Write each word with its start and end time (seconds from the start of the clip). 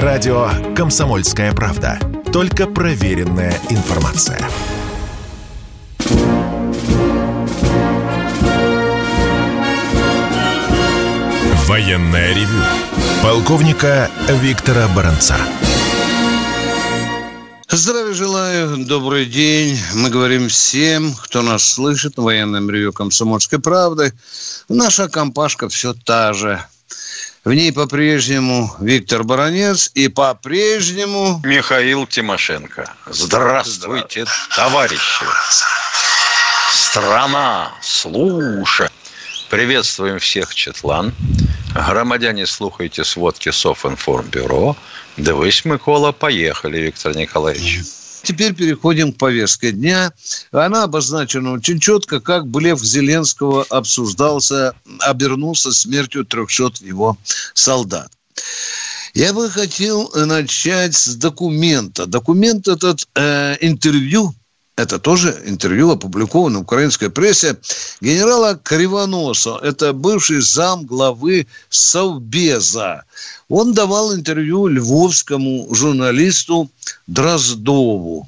Радио 0.00 0.48
«Комсомольская 0.74 1.52
правда». 1.52 1.98
Только 2.32 2.66
проверенная 2.66 3.60
информация. 3.68 4.40
Военная 11.66 12.32
ревю. 12.34 12.62
Полковника 13.22 14.10
Виктора 14.30 14.88
Баранца. 14.96 15.36
Здравия 17.68 18.14
желаю, 18.14 18.86
добрый 18.86 19.26
день. 19.26 19.78
Мы 19.94 20.08
говорим 20.08 20.48
всем, 20.48 21.14
кто 21.22 21.42
нас 21.42 21.62
слышит 21.64 22.16
на 22.16 22.22
военном 22.22 22.70
ревю 22.70 22.94
«Комсомольской 22.94 23.58
правды». 23.58 24.14
Наша 24.70 25.10
компашка 25.10 25.68
все 25.68 25.92
та 25.92 26.32
же. 26.32 26.64
В 27.44 27.52
ней 27.52 27.72
по-прежнему 27.72 28.72
Виктор 28.78 29.24
Баранец 29.24 29.90
и 29.94 30.06
по-прежнему... 30.06 31.40
Михаил 31.42 32.06
Тимошенко. 32.06 32.88
Здравствуйте, 33.06 34.26
товарищи. 34.54 35.24
Страна, 36.72 37.72
слушай. 37.80 38.88
Приветствуем 39.50 40.20
всех, 40.20 40.54
Четлан. 40.54 41.12
Громадяне, 41.74 42.46
слухайте 42.46 43.02
сводки 43.02 43.50
Софинформбюро. 43.50 44.76
Дивись, 45.16 45.64
Микола, 45.64 46.12
поехали, 46.12 46.78
Виктор 46.78 47.16
Николаевич. 47.16 47.80
Теперь 48.22 48.54
переходим 48.54 49.12
к 49.12 49.18
повестке 49.18 49.72
дня. 49.72 50.12
Она 50.52 50.84
обозначена 50.84 51.52
очень 51.52 51.80
четко, 51.80 52.20
как 52.20 52.46
блеф 52.46 52.80
Зеленского 52.80 53.64
обсуждался, 53.64 54.74
обернулся 55.00 55.72
смертью 55.72 56.24
300 56.24 56.84
его 56.84 57.16
солдат. 57.54 58.10
Я 59.14 59.32
бы 59.34 59.50
хотел 59.50 60.10
начать 60.14 60.94
с 60.94 61.16
документа. 61.16 62.06
Документ 62.06 62.68
этот 62.68 63.06
э, 63.14 63.56
интервью 63.60 64.34
это 64.76 64.98
тоже 64.98 65.42
интервью 65.44 65.90
опубликовано 65.90 66.58
в 66.58 66.62
украинской 66.62 67.10
прессе, 67.10 67.56
генерала 68.00 68.58
Кривоноса, 68.62 69.58
это 69.62 69.92
бывший 69.92 70.40
зам 70.40 70.86
главы 70.86 71.46
Совбеза. 71.68 73.04
Он 73.48 73.74
давал 73.74 74.14
интервью 74.14 74.68
львовскому 74.68 75.74
журналисту 75.74 76.70
Дроздову. 77.06 78.26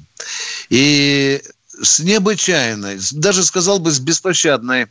И 0.69 1.41
с 1.81 1.99
необычайной, 1.99 2.99
даже 3.11 3.43
сказал 3.43 3.79
бы 3.79 3.91
с 3.91 3.99
беспощадной 3.99 4.87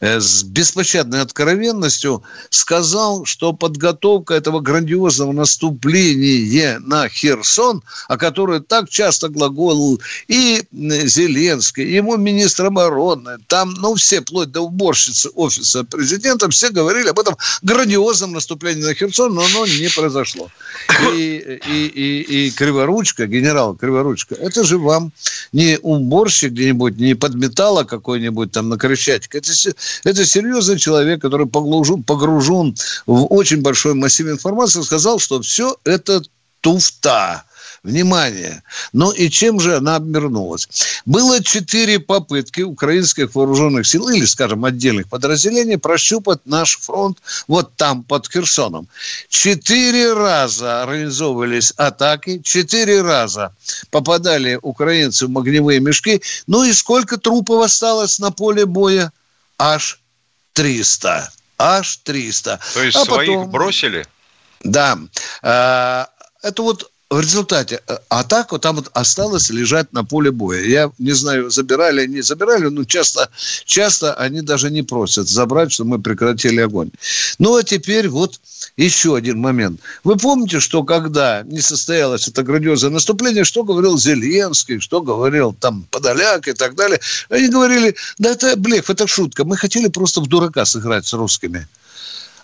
с 0.00 0.42
беспощадной 0.42 1.22
откровенностью 1.22 2.22
сказал, 2.50 3.24
что 3.24 3.52
подготовка 3.52 4.34
этого 4.34 4.60
грандиозного 4.60 5.32
наступления 5.32 6.78
на 6.80 7.08
Херсон, 7.08 7.82
о 8.08 8.16
которой 8.16 8.60
так 8.60 8.88
часто 8.90 9.28
глаголил 9.28 10.00
и 10.28 10.62
Зеленский, 10.72 11.94
ему 11.94 12.16
министр 12.16 12.66
обороны, 12.66 13.38
там, 13.46 13.74
ну, 13.74 13.94
все, 13.94 14.20
вплоть 14.20 14.50
до 14.50 14.62
уборщицы 14.62 15.30
офиса 15.34 15.84
президента, 15.84 16.48
все 16.50 16.70
говорили 16.70 17.08
об 17.08 17.18
этом 17.18 17.36
грандиозном 17.62 18.32
наступлении 18.32 18.82
на 18.82 18.94
Херсон, 18.94 19.34
но 19.34 19.44
оно 19.44 19.66
не 19.66 19.88
произошло. 19.88 20.50
И, 21.14 21.60
и, 21.66 21.86
и, 21.86 22.46
и 22.46 22.50
Криворучка, 22.50 23.26
генерал 23.26 23.74
Криворучка, 23.74 24.34
это 24.34 24.64
же 24.64 24.78
вам 24.78 25.12
не 25.52 25.78
уборщик 25.80 26.52
где-нибудь, 26.52 26.98
не 26.98 27.14
подметала 27.14 27.84
какой-нибудь 27.84 28.52
там 28.52 28.68
на 28.68 28.76
Крещатике, 28.76 29.38
это 29.38 29.53
это 30.04 30.24
серьезный 30.24 30.78
человек, 30.78 31.22
который 31.22 31.46
погружен, 31.46 32.02
погружен 32.02 32.76
в 33.06 33.26
очень 33.32 33.62
большой 33.62 33.94
массив 33.94 34.28
информации, 34.28 34.82
сказал, 34.82 35.18
что 35.18 35.40
все 35.40 35.76
это 35.84 36.22
туфта. 36.60 37.44
Внимание! 37.84 38.62
Ну 38.94 39.10
и 39.10 39.28
чем 39.28 39.60
же 39.60 39.76
она 39.76 39.96
обернулась? 39.96 40.66
Было 41.04 41.44
четыре 41.44 41.98
попытки 41.98 42.62
украинских 42.62 43.34
вооруженных 43.34 43.86
сил 43.86 44.08
или, 44.08 44.24
скажем, 44.24 44.64
отдельных 44.64 45.10
подразделений 45.10 45.76
прощупать 45.76 46.40
наш 46.46 46.78
фронт 46.78 47.18
вот 47.46 47.76
там, 47.76 48.02
под 48.02 48.26
Херсоном. 48.32 48.88
Четыре 49.28 50.14
раза 50.14 50.82
организовывались 50.82 51.72
атаки, 51.76 52.40
четыре 52.42 53.02
раза 53.02 53.54
попадали 53.90 54.58
украинцы 54.62 55.26
в 55.26 55.38
огневые 55.38 55.80
мешки. 55.80 56.22
Ну 56.46 56.64
и 56.64 56.72
сколько 56.72 57.18
трупов 57.18 57.62
осталось 57.62 58.18
на 58.18 58.30
поле 58.30 58.64
боя? 58.64 59.12
Аж 59.58 60.00
300. 60.52 61.30
Аж 61.58 61.96
300. 61.98 62.60
То 62.74 62.82
есть 62.82 62.96
а 62.96 63.04
своих 63.04 63.36
потом... 63.36 63.50
бросили? 63.50 64.06
Да. 64.60 64.98
А, 65.42 66.08
это 66.42 66.62
вот 66.62 66.90
в 67.14 67.20
результате 67.20 67.80
э, 67.86 67.96
атаку 68.08 68.58
там 68.58 68.76
вот 68.76 68.90
осталось 68.92 69.50
лежать 69.50 69.92
на 69.92 70.04
поле 70.04 70.30
боя. 70.30 70.62
Я 70.62 70.90
не 70.98 71.12
знаю, 71.12 71.50
забирали, 71.50 72.06
не 72.06 72.22
забирали, 72.22 72.66
но 72.66 72.84
часто, 72.84 73.28
часто 73.64 74.14
они 74.14 74.40
даже 74.40 74.70
не 74.70 74.82
просят 74.82 75.28
забрать, 75.28 75.72
чтобы 75.72 75.90
мы 75.90 76.02
прекратили 76.02 76.60
огонь. 76.60 76.90
Ну, 77.38 77.56
а 77.56 77.62
теперь 77.62 78.08
вот 78.08 78.40
еще 78.76 79.14
один 79.14 79.38
момент. 79.38 79.80
Вы 80.02 80.16
помните, 80.16 80.58
что 80.58 80.82
когда 80.82 81.42
не 81.44 81.60
состоялось 81.60 82.26
это 82.26 82.42
грандиозное 82.42 82.90
наступление, 82.90 83.44
что 83.44 83.62
говорил 83.62 83.96
Зеленский, 83.96 84.80
что 84.80 85.00
говорил 85.00 85.52
там 85.52 85.86
Подоляк 85.90 86.48
и 86.48 86.52
так 86.52 86.74
далее? 86.74 87.00
Они 87.28 87.48
говорили, 87.48 87.94
да 88.18 88.30
это 88.30 88.56
блеф, 88.56 88.90
это 88.90 89.06
шутка. 89.06 89.44
Мы 89.44 89.56
хотели 89.56 89.88
просто 89.88 90.20
в 90.20 90.26
дурака 90.26 90.64
сыграть 90.64 91.06
с 91.06 91.12
русскими. 91.12 91.68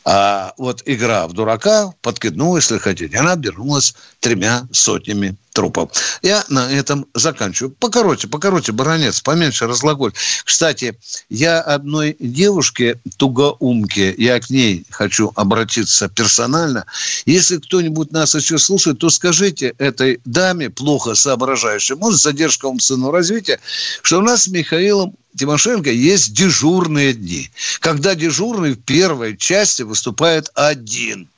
А 0.05 0.55
вот 0.56 0.83
игра 0.87 1.27
в 1.27 1.33
дурака, 1.33 1.93
подкидную, 2.00 2.56
если 2.56 2.78
хотите, 2.78 3.19
она 3.19 3.33
обернулась 3.33 3.94
тремя 4.21 4.66
сотнями 4.72 5.37
трупов. 5.53 5.91
Я 6.22 6.44
на 6.49 6.71
этом 6.71 7.06
заканчиваю. 7.15 7.72
Покороче, 7.72 8.28
покороче, 8.28 8.72
баронец, 8.72 9.21
поменьше 9.21 9.66
разглаголь. 9.66 10.12
Кстати, 10.44 10.99
я 11.28 11.61
одной 11.61 12.16
девушке, 12.19 13.00
тугоумке, 13.16 14.15
я 14.16 14.41
к 14.41 14.50
ней 14.50 14.84
хочу 14.91 15.33
обратиться 15.34 16.09
персонально. 16.09 16.84
Если 17.27 17.59
кто-нибудь 17.59 18.12
нас 18.12 18.34
еще 18.34 18.59
слушает, 18.59 18.99
то 18.99 19.10
скажите 19.10 19.75
этой 19.78 20.21
даме, 20.25 20.71
плохо 20.71 21.15
соображающей, 21.15 21.97
может, 21.97 22.21
задержка 22.21 22.66
умственного 22.66 23.12
развития, 23.12 23.60
что 24.03 24.19
у 24.19 24.22
нас 24.22 24.44
с 24.44 24.49
Михаилом 24.49 25.15
Тимошенко 25.37 25.91
есть 25.91 26.33
дежурные 26.33 27.12
дни, 27.12 27.50
когда 27.81 28.15
дежурный 28.15 28.72
в 28.72 28.83
первой 28.83 29.37
части 29.37 29.83
выступает 29.83 30.50
один. 30.55 31.28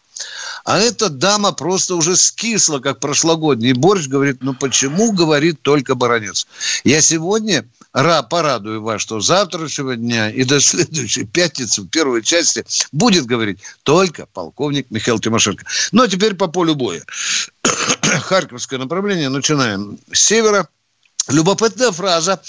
А 0.65 0.79
эта 0.79 1.09
дама 1.09 1.53
просто 1.53 1.97
уже 1.97 2.17
скисла, 2.17 2.79
как 2.79 3.01
прошлогодний 3.01 3.73
борщ, 3.73 4.07
говорит, 4.07 4.39
ну 4.43 4.55
почему, 4.55 5.13
говорит 5.13 5.61
только 5.63 5.95
баронец. 5.95 6.47
Я 6.85 7.01
сегодня 7.01 7.67
ра, 7.93 8.23
порадую 8.23 8.83
вас, 8.83 9.03
что 9.03 9.21
завтрашнего 9.21 9.97
дня 9.97 10.31
и 10.31 10.45
до 10.45 10.61
следующей 10.61 11.25
пятницы 11.25 11.83
в 11.83 11.89
первой 11.89 12.23
части 12.23 12.65
будет 12.93 13.27
говорить 13.27 13.59
только 13.83 14.27
полковник 14.27 14.87
Михаил 14.91 15.19
Тимошенко. 15.19 15.65
Ну, 15.91 16.03
а 16.03 16.09
теперь 16.09 16.35
по 16.35 16.47
полю 16.47 16.75
боя. 16.75 17.03
Харьковское 18.03 18.79
направление, 18.79 19.29
начинаем 19.29 19.99
с 20.13 20.21
севера– 20.21 20.69
Любопытная 21.29 21.93
фраза 21.93 22.41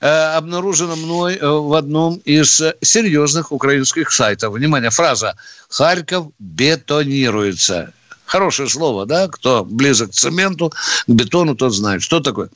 э, 0.00 0.08
обнаружена 0.08 0.96
мной 0.96 1.36
э, 1.36 1.46
в 1.46 1.74
одном 1.74 2.16
из 2.24 2.62
серьезных 2.80 3.52
украинских 3.52 4.10
сайтов. 4.12 4.54
Внимание, 4.54 4.90
фраза 4.90 5.36
«Харьков 5.68 6.28
бетонируется». 6.38 7.92
Хорошее 8.24 8.70
слово, 8.70 9.04
да? 9.04 9.28
Кто 9.28 9.64
близок 9.64 10.10
к 10.10 10.14
цементу, 10.14 10.70
к 11.06 11.10
бетону, 11.10 11.54
тот 11.54 11.74
знает. 11.74 12.02
Что 12.02 12.20
такое? 12.20 12.48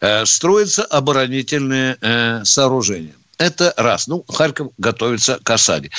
Э, 0.00 0.26
строятся 0.26 0.84
оборонительные 0.84 1.96
э, 2.02 2.44
сооружения. 2.44 3.14
Это 3.38 3.72
раз. 3.76 4.06
Ну, 4.06 4.24
Харьков 4.28 4.72
готовится 4.78 5.38
к 5.42 5.50
осаде. 5.50 5.90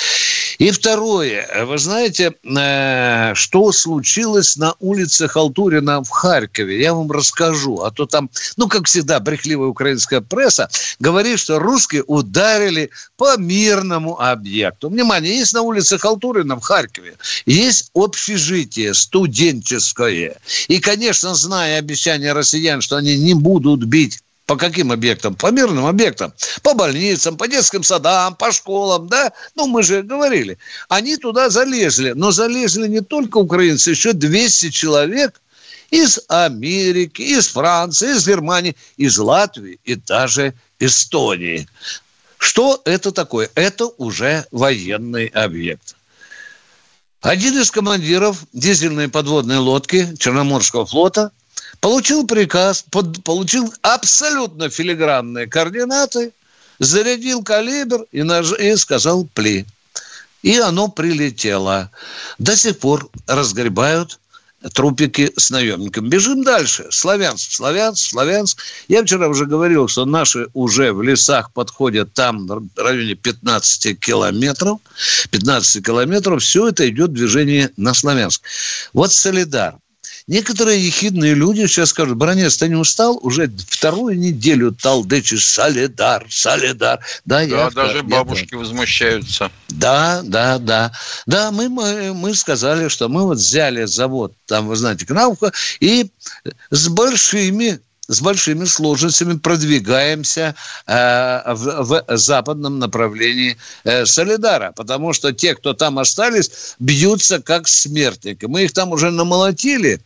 И 0.58 0.70
второе. 0.70 1.64
Вы 1.64 1.78
знаете, 1.78 2.32
э, 2.44 3.34
что 3.34 3.72
случилось 3.72 4.56
на 4.56 4.74
улице 4.80 5.28
Халтурина 5.28 6.02
в 6.02 6.08
Харькове? 6.08 6.80
Я 6.80 6.94
вам 6.94 7.10
расскажу. 7.10 7.82
А 7.82 7.90
то 7.90 8.06
там, 8.06 8.30
ну, 8.56 8.68
как 8.68 8.86
всегда, 8.86 9.20
брехливая 9.20 9.68
украинская 9.68 10.20
пресса 10.20 10.68
говорит, 10.98 11.38
что 11.38 11.58
русские 11.58 12.04
ударили 12.06 12.90
по 13.16 13.36
мирному 13.36 14.20
объекту. 14.20 14.88
Внимание, 14.88 15.36
есть 15.36 15.52
на 15.52 15.62
улице 15.62 15.98
Халтурина 15.98 16.56
в 16.56 16.60
Харькове, 16.60 17.16
есть 17.44 17.90
общежитие 17.94 18.94
студенческое. 18.94 20.36
И, 20.68 20.80
конечно, 20.80 21.34
зная 21.34 21.78
обещания 21.78 22.32
россиян, 22.32 22.80
что 22.80 22.96
они 22.96 23.18
не 23.18 23.34
будут 23.34 23.84
бить 23.84 24.20
по 24.46 24.56
каким 24.56 24.92
объектам? 24.92 25.34
По 25.34 25.50
мирным 25.50 25.86
объектам. 25.86 26.32
По 26.62 26.74
больницам, 26.74 27.36
по 27.36 27.48
детским 27.48 27.82
садам, 27.82 28.36
по 28.36 28.52
школам, 28.52 29.08
да? 29.08 29.32
Ну, 29.56 29.66
мы 29.66 29.82
же 29.82 30.02
говорили. 30.02 30.56
Они 30.88 31.16
туда 31.16 31.50
залезли. 31.50 32.12
Но 32.12 32.30
залезли 32.30 32.86
не 32.86 33.00
только 33.00 33.38
украинцы, 33.38 33.90
еще 33.90 34.12
200 34.12 34.70
человек 34.70 35.40
из 35.90 36.20
Америки, 36.28 37.22
из 37.22 37.48
Франции, 37.48 38.12
из 38.12 38.26
Германии, 38.26 38.76
из 38.96 39.18
Латвии 39.18 39.80
и 39.84 39.96
даже 39.96 40.54
Эстонии. 40.78 41.68
Что 42.38 42.80
это 42.84 43.10
такое? 43.10 43.50
Это 43.56 43.86
уже 43.86 44.46
военный 44.52 45.26
объект. 45.26 45.96
Один 47.20 47.58
из 47.58 47.72
командиров 47.72 48.44
дизельной 48.52 49.08
подводной 49.08 49.56
лодки 49.56 50.14
Черноморского 50.16 50.86
флота 50.86 51.32
получил 51.86 52.26
приказ, 52.26 52.84
под, 52.90 53.22
получил 53.22 53.72
абсолютно 53.80 54.68
филигранные 54.68 55.46
координаты, 55.46 56.32
зарядил 56.80 57.44
калибр 57.44 58.06
и, 58.10 58.24
наж... 58.24 58.52
и 58.58 58.74
сказал 58.74 59.28
«пли». 59.34 59.64
И 60.42 60.58
оно 60.58 60.88
прилетело. 60.88 61.92
До 62.40 62.56
сих 62.56 62.80
пор 62.80 63.08
разгребают 63.28 64.18
трупики 64.74 65.32
с 65.36 65.50
наемником. 65.50 66.08
Бежим 66.08 66.42
дальше. 66.42 66.88
Славянск, 66.90 67.52
Славянск, 67.52 68.10
Славянск. 68.10 68.58
Я 68.88 69.04
вчера 69.04 69.28
уже 69.28 69.46
говорил, 69.46 69.86
что 69.86 70.06
наши 70.06 70.48
уже 70.54 70.92
в 70.92 71.02
лесах 71.02 71.52
подходят 71.52 72.12
там 72.14 72.48
в 72.48 72.68
районе 72.76 73.14
15 73.14 74.00
километров. 74.00 74.80
15 75.30 75.86
километров. 75.86 76.42
Все 76.42 76.66
это 76.66 76.88
идет 76.88 77.12
движение 77.12 77.70
на 77.76 77.94
Славянск. 77.94 78.42
Вот 78.92 79.12
Солидар. 79.12 79.76
Некоторые 80.28 80.84
ехидные 80.84 81.34
люди 81.34 81.66
сейчас 81.66 81.90
скажут, 81.90 82.16
Бронец, 82.16 82.56
ты 82.56 82.68
не 82.68 82.74
устал? 82.74 83.16
Уже 83.22 83.48
вторую 83.68 84.18
неделю 84.18 84.72
талдычишь 84.72 85.46
солидар, 85.46 86.26
солидар. 86.28 86.98
Да, 87.24 87.36
да 87.36 87.42
я 87.42 87.70
даже 87.70 88.02
бабушки 88.02 88.48
я, 88.50 88.58
возмущаются. 88.58 89.52
Да, 89.68 90.22
да, 90.24 90.58
да. 90.58 90.90
Да, 91.26 91.52
мы, 91.52 91.68
мы, 91.68 92.12
мы 92.12 92.34
сказали, 92.34 92.88
что 92.88 93.08
мы 93.08 93.22
вот 93.22 93.38
взяли 93.38 93.84
завод, 93.84 94.32
там, 94.46 94.66
вы 94.66 94.74
знаете, 94.74 95.06
Кнауха, 95.06 95.52
и 95.78 96.10
с 96.70 96.88
большими 96.88 97.78
с 98.08 98.20
большими 98.20 98.64
сложностями 98.64 99.36
продвигаемся 99.38 100.54
э, 100.86 101.54
в, 101.54 102.04
в 102.06 102.16
западном 102.16 102.78
направлении 102.78 103.56
э, 103.84 104.06
Солидара, 104.06 104.72
потому 104.72 105.12
что 105.12 105.32
те, 105.32 105.54
кто 105.54 105.74
там 105.74 105.98
остались, 105.98 106.74
бьются 106.78 107.42
как 107.42 107.68
смертники. 107.68 108.46
Мы 108.46 108.64
их 108.64 108.72
там 108.72 108.92
уже 108.92 109.10
намолотили, 109.10 110.00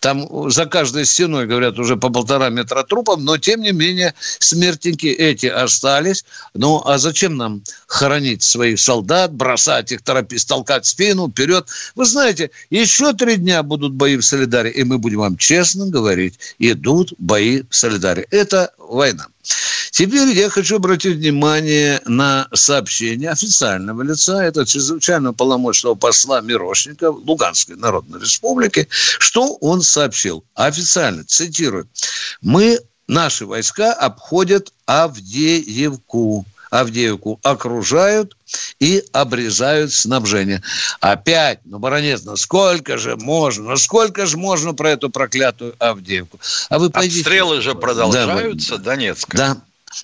там 0.00 0.50
за 0.50 0.66
каждой 0.66 1.04
стеной, 1.04 1.46
говорят, 1.46 1.78
уже 1.78 1.96
по 1.96 2.10
полтора 2.10 2.48
метра 2.48 2.82
трупов, 2.82 3.20
но 3.20 3.38
тем 3.38 3.60
не 3.62 3.72
менее 3.72 4.14
смертники 4.38 5.06
эти 5.06 5.46
остались. 5.46 6.24
Ну, 6.54 6.82
а 6.84 6.98
зачем 6.98 7.36
нам 7.36 7.62
хоронить 7.86 8.42
своих 8.42 8.78
солдат, 8.78 9.32
бросать 9.32 9.92
их, 9.92 10.02
торопить, 10.02 10.46
толкать 10.46 10.86
спину 10.86 11.28
вперед? 11.28 11.68
Вы 11.94 12.04
знаете, 12.04 12.50
еще 12.70 13.12
три 13.12 13.36
дня 13.36 13.62
будут 13.62 13.94
бои 13.94 14.16
в 14.16 14.22
Солидаре, 14.22 14.70
и 14.70 14.84
мы 14.84 14.98
будем 14.98 15.18
вам 15.18 15.36
честно 15.36 15.86
говорить, 15.86 16.38
идут 16.58 17.14
бои 17.18 17.62
в 17.68 17.74
Солидаре. 17.74 18.26
Это 18.30 18.72
война. 18.78 19.26
Теперь 19.90 20.28
я 20.36 20.50
хочу 20.50 20.76
обратить 20.76 21.16
внимание 21.16 22.00
на 22.04 22.48
сообщение 22.52 23.30
официального 23.30 24.02
лица, 24.02 24.44
это 24.44 24.66
чрезвычайно 24.66 25.32
полномочного 25.32 25.94
посла 25.94 26.40
Мирошника 26.40 27.10
Луганской 27.10 27.76
Народной 27.76 28.20
Республики, 28.20 28.88
что 28.90 29.54
он 29.56 29.82
сообщил? 29.82 30.44
Официально, 30.54 31.24
цитирую, 31.24 31.88
«Мы, 32.42 32.78
наши 33.08 33.46
войска 33.46 33.92
обходят 33.92 34.72
Авдеевку, 34.86 36.44
Авдеевку 36.70 37.40
окружают 37.42 38.36
и 38.80 39.04
обрезают 39.12 39.92
снабжение. 39.92 40.62
Опять, 41.00 41.60
ну, 41.64 41.78
баронец, 41.78 42.22
ну 42.24 42.36
сколько 42.36 42.98
же 42.98 43.16
можно, 43.16 43.70
ну 43.70 43.76
сколько 43.76 44.26
же 44.26 44.36
можно 44.36 44.74
про 44.74 44.90
эту 44.90 45.10
проклятую 45.10 45.74
Авдеевку? 45.78 46.38
А 46.68 46.78
вы 46.78 46.90
пойдите... 46.90 47.20
Обстрелы 47.20 47.60
же 47.60 47.74
продолжаются, 47.74 48.78
да, 48.78 48.84
Донецка. 48.84 49.36
Да, 49.36 49.56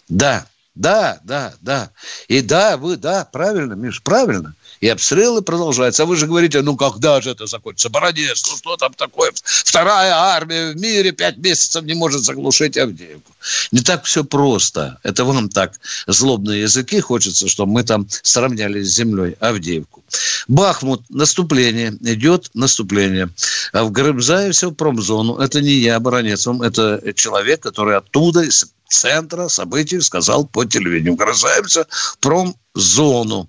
да, 0.08 0.46
да, 0.74 1.20
да, 1.24 1.52
да. 1.60 1.90
И 2.28 2.40
да, 2.40 2.76
вы, 2.78 2.96
да, 2.96 3.28
правильно, 3.30 3.74
Миш, 3.74 4.02
правильно. 4.02 4.54
И 4.80 4.88
обстрелы 4.88 5.42
продолжаются. 5.42 6.02
А 6.02 6.06
вы 6.06 6.16
же 6.16 6.26
говорите, 6.26 6.62
ну 6.62 6.76
когда 6.76 7.20
же 7.20 7.30
это 7.30 7.46
закончится? 7.46 7.90
Бородец, 7.90 8.42
ну 8.50 8.56
что 8.56 8.76
там 8.76 8.94
такое? 8.94 9.32
Вторая 9.44 10.12
армия 10.12 10.72
в 10.72 10.76
мире 10.76 11.12
пять 11.12 11.36
месяцев 11.36 11.84
не 11.84 11.94
может 11.94 12.22
заглушить 12.22 12.76
Авдеевку. 12.76 13.32
Не 13.70 13.80
так 13.80 14.04
все 14.04 14.24
просто. 14.24 14.98
Это 15.02 15.24
вам 15.24 15.50
так 15.50 15.78
злобные 16.06 16.62
языки 16.62 17.00
хочется, 17.00 17.48
чтобы 17.48 17.72
мы 17.72 17.84
там 17.84 18.08
сравняли 18.22 18.82
с 18.82 18.94
землей 18.94 19.36
Авдеевку. 19.40 20.02
Бахмут, 20.48 21.02
наступление, 21.10 21.96
идет 22.00 22.50
наступление. 22.54 23.28
А 23.72 23.84
в 23.84 23.92
Грыбзае 23.92 24.52
все 24.52 24.72
промзону. 24.72 25.36
Это 25.36 25.60
не 25.60 25.72
я, 25.72 26.00
баронец, 26.00 26.46
это 26.46 27.12
человек, 27.14 27.60
который 27.60 27.96
оттуда, 27.96 28.40
из 28.42 28.64
центра 28.92 29.48
событий 29.48 30.00
сказал 30.00 30.46
по 30.46 30.64
телевидению. 30.64 31.14
Угрожаемся 31.14 31.86
промзону. 32.20 33.48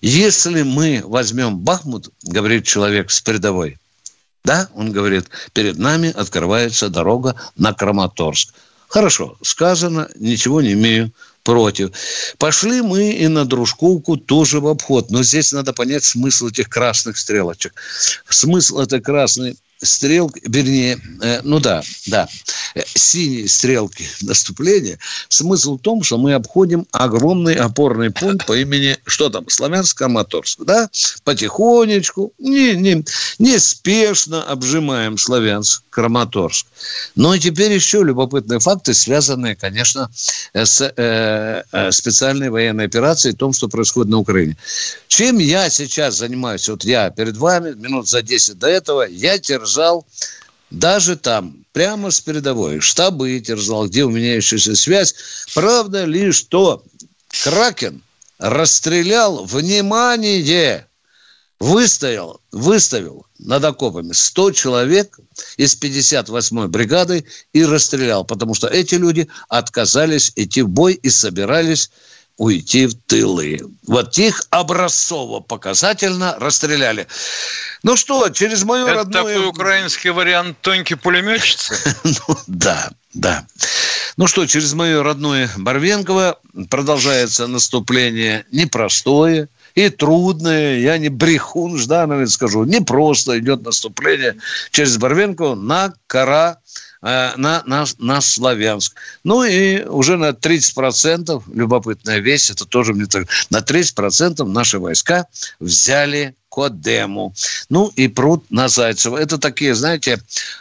Если 0.00 0.62
мы 0.62 1.02
возьмем 1.04 1.58
Бахмут, 1.58 2.10
говорит 2.22 2.66
человек 2.66 3.10
с 3.10 3.20
передовой, 3.20 3.78
да, 4.44 4.68
он 4.74 4.92
говорит, 4.92 5.26
перед 5.52 5.78
нами 5.78 6.10
открывается 6.10 6.88
дорога 6.88 7.34
на 7.56 7.72
Краматорск. 7.72 8.54
Хорошо, 8.88 9.36
сказано, 9.42 10.08
ничего 10.16 10.60
не 10.60 10.72
имею 10.72 11.12
против. 11.42 11.90
Пошли 12.38 12.82
мы 12.82 13.12
и 13.12 13.28
на 13.28 13.44
Дружковку 13.44 14.16
тоже 14.16 14.60
в 14.60 14.66
обход. 14.66 15.10
Но 15.10 15.22
здесь 15.22 15.52
надо 15.52 15.72
понять 15.72 16.04
смысл 16.04 16.48
этих 16.48 16.68
красных 16.68 17.16
стрелочек. 17.16 17.74
Смысл 18.28 18.80
этой 18.80 19.00
красной 19.00 19.56
стрелки, 19.78 20.40
вернее, 20.46 20.98
э, 21.22 21.40
ну 21.42 21.60
да, 21.60 21.82
да, 22.06 22.28
э, 22.74 22.82
синие 22.94 23.48
стрелки 23.48 24.06
наступления, 24.22 24.98
смысл 25.28 25.76
в 25.76 25.80
том, 25.80 26.02
что 26.02 26.18
мы 26.18 26.34
обходим 26.34 26.86
огромный 26.92 27.54
опорный 27.54 28.10
пункт 28.10 28.46
по 28.46 28.56
имени, 28.56 28.96
что 29.06 29.30
там, 29.30 29.46
Славянск-Краматорск, 29.48 30.64
да, 30.64 30.88
потихонечку, 31.24 32.32
не, 32.38 32.74
не, 32.74 33.04
неспешно 33.38 34.42
обжимаем 34.44 35.16
Славянск-Краматорск. 35.16 36.66
Но 37.14 37.36
теперь 37.36 37.72
еще 37.72 38.02
любопытные 38.02 38.60
факты, 38.60 38.94
связанные, 38.94 39.56
конечно, 39.56 40.10
с 40.54 40.80
э, 40.80 41.62
э, 41.70 41.92
специальной 41.92 42.50
военной 42.50 42.86
операцией, 42.86 43.34
том, 43.34 43.52
что 43.52 43.68
происходит 43.68 44.10
на 44.10 44.18
Украине. 44.18 44.56
Чем 45.08 45.38
я 45.38 45.68
сейчас 45.70 46.18
занимаюсь, 46.18 46.68
вот 46.68 46.84
я 46.84 47.10
перед 47.10 47.36
вами, 47.36 47.74
минут 47.74 48.08
за 48.08 48.22
10 48.22 48.58
до 48.58 48.68
этого, 48.68 49.02
я 49.02 49.38
терзаю 49.38 49.63
терзал 49.64 50.06
даже 50.70 51.16
там, 51.16 51.64
прямо 51.72 52.10
с 52.10 52.20
передовой, 52.20 52.80
штабы 52.80 53.40
терзал, 53.40 53.86
где 53.86 54.04
у 54.04 54.10
меня 54.10 54.34
еще 54.34 54.58
связь. 54.58 55.14
Правда 55.54 56.04
лишь 56.04 56.42
то, 56.42 56.82
Кракен 57.44 58.02
расстрелял, 58.38 59.44
внимание, 59.44 60.86
выстоял, 61.60 62.40
выставил 62.50 63.26
над 63.38 63.64
окопами 63.64 64.12
100 64.12 64.52
человек 64.52 65.18
из 65.56 65.80
58-й 65.80 66.68
бригады 66.68 67.24
и 67.52 67.64
расстрелял, 67.64 68.24
потому 68.24 68.54
что 68.54 68.66
эти 68.66 68.96
люди 68.96 69.28
отказались 69.48 70.32
идти 70.34 70.62
в 70.62 70.68
бой 70.68 70.94
и 70.94 71.08
собирались 71.08 71.90
уйти 72.36 72.86
в 72.86 72.94
тылы. 72.94 73.60
Вот 73.86 74.18
их 74.18 74.42
образцово-показательно 74.50 76.36
расстреляли. 76.38 77.06
Ну 77.82 77.96
что, 77.96 78.28
через 78.30 78.64
мое 78.64 78.84
Это 78.84 78.94
родное... 78.94 79.22
такой 79.22 79.46
украинский 79.46 80.10
вариант 80.10 80.56
тонкий 80.60 80.94
пулеметчицы? 80.94 81.76
ну, 82.04 82.36
да, 82.46 82.90
да. 83.12 83.46
Ну 84.16 84.26
что, 84.26 84.46
через 84.46 84.72
мое 84.74 85.02
родное 85.02 85.50
Барвенково 85.56 86.38
продолжается 86.70 87.46
наступление 87.46 88.46
непростое, 88.50 89.48
и 89.74 89.88
трудное. 89.88 90.78
Я 90.78 90.98
не 90.98 91.08
брехун 91.08 91.78
Ждановец 91.78 92.32
скажу. 92.32 92.64
Не 92.64 92.80
просто 92.80 93.38
идет 93.38 93.62
наступление 93.62 94.36
через 94.70 94.96
Барвенково 94.96 95.54
на 95.54 95.92
Кара 96.06 96.58
на, 97.04 97.62
на, 97.66 97.84
на 97.98 98.20
Славянск. 98.20 98.96
Ну 99.24 99.44
и 99.44 99.84
уже 99.84 100.16
на 100.16 100.30
30%, 100.30 101.42
любопытная 101.52 102.18
вещь, 102.18 102.50
это 102.50 102.64
тоже 102.64 102.94
мне 102.94 103.06
так, 103.06 103.28
на 103.50 103.58
30% 103.58 104.42
наши 104.44 104.78
войска 104.78 105.26
взяли 105.60 106.34
Кодему. 106.48 107.34
Ну 107.68 107.92
и 107.96 108.08
пруд 108.08 108.44
на 108.50 108.68
Зайцево. 108.68 109.18
Это 109.18 109.38
такие, 109.38 109.74
знаете, 109.74 110.20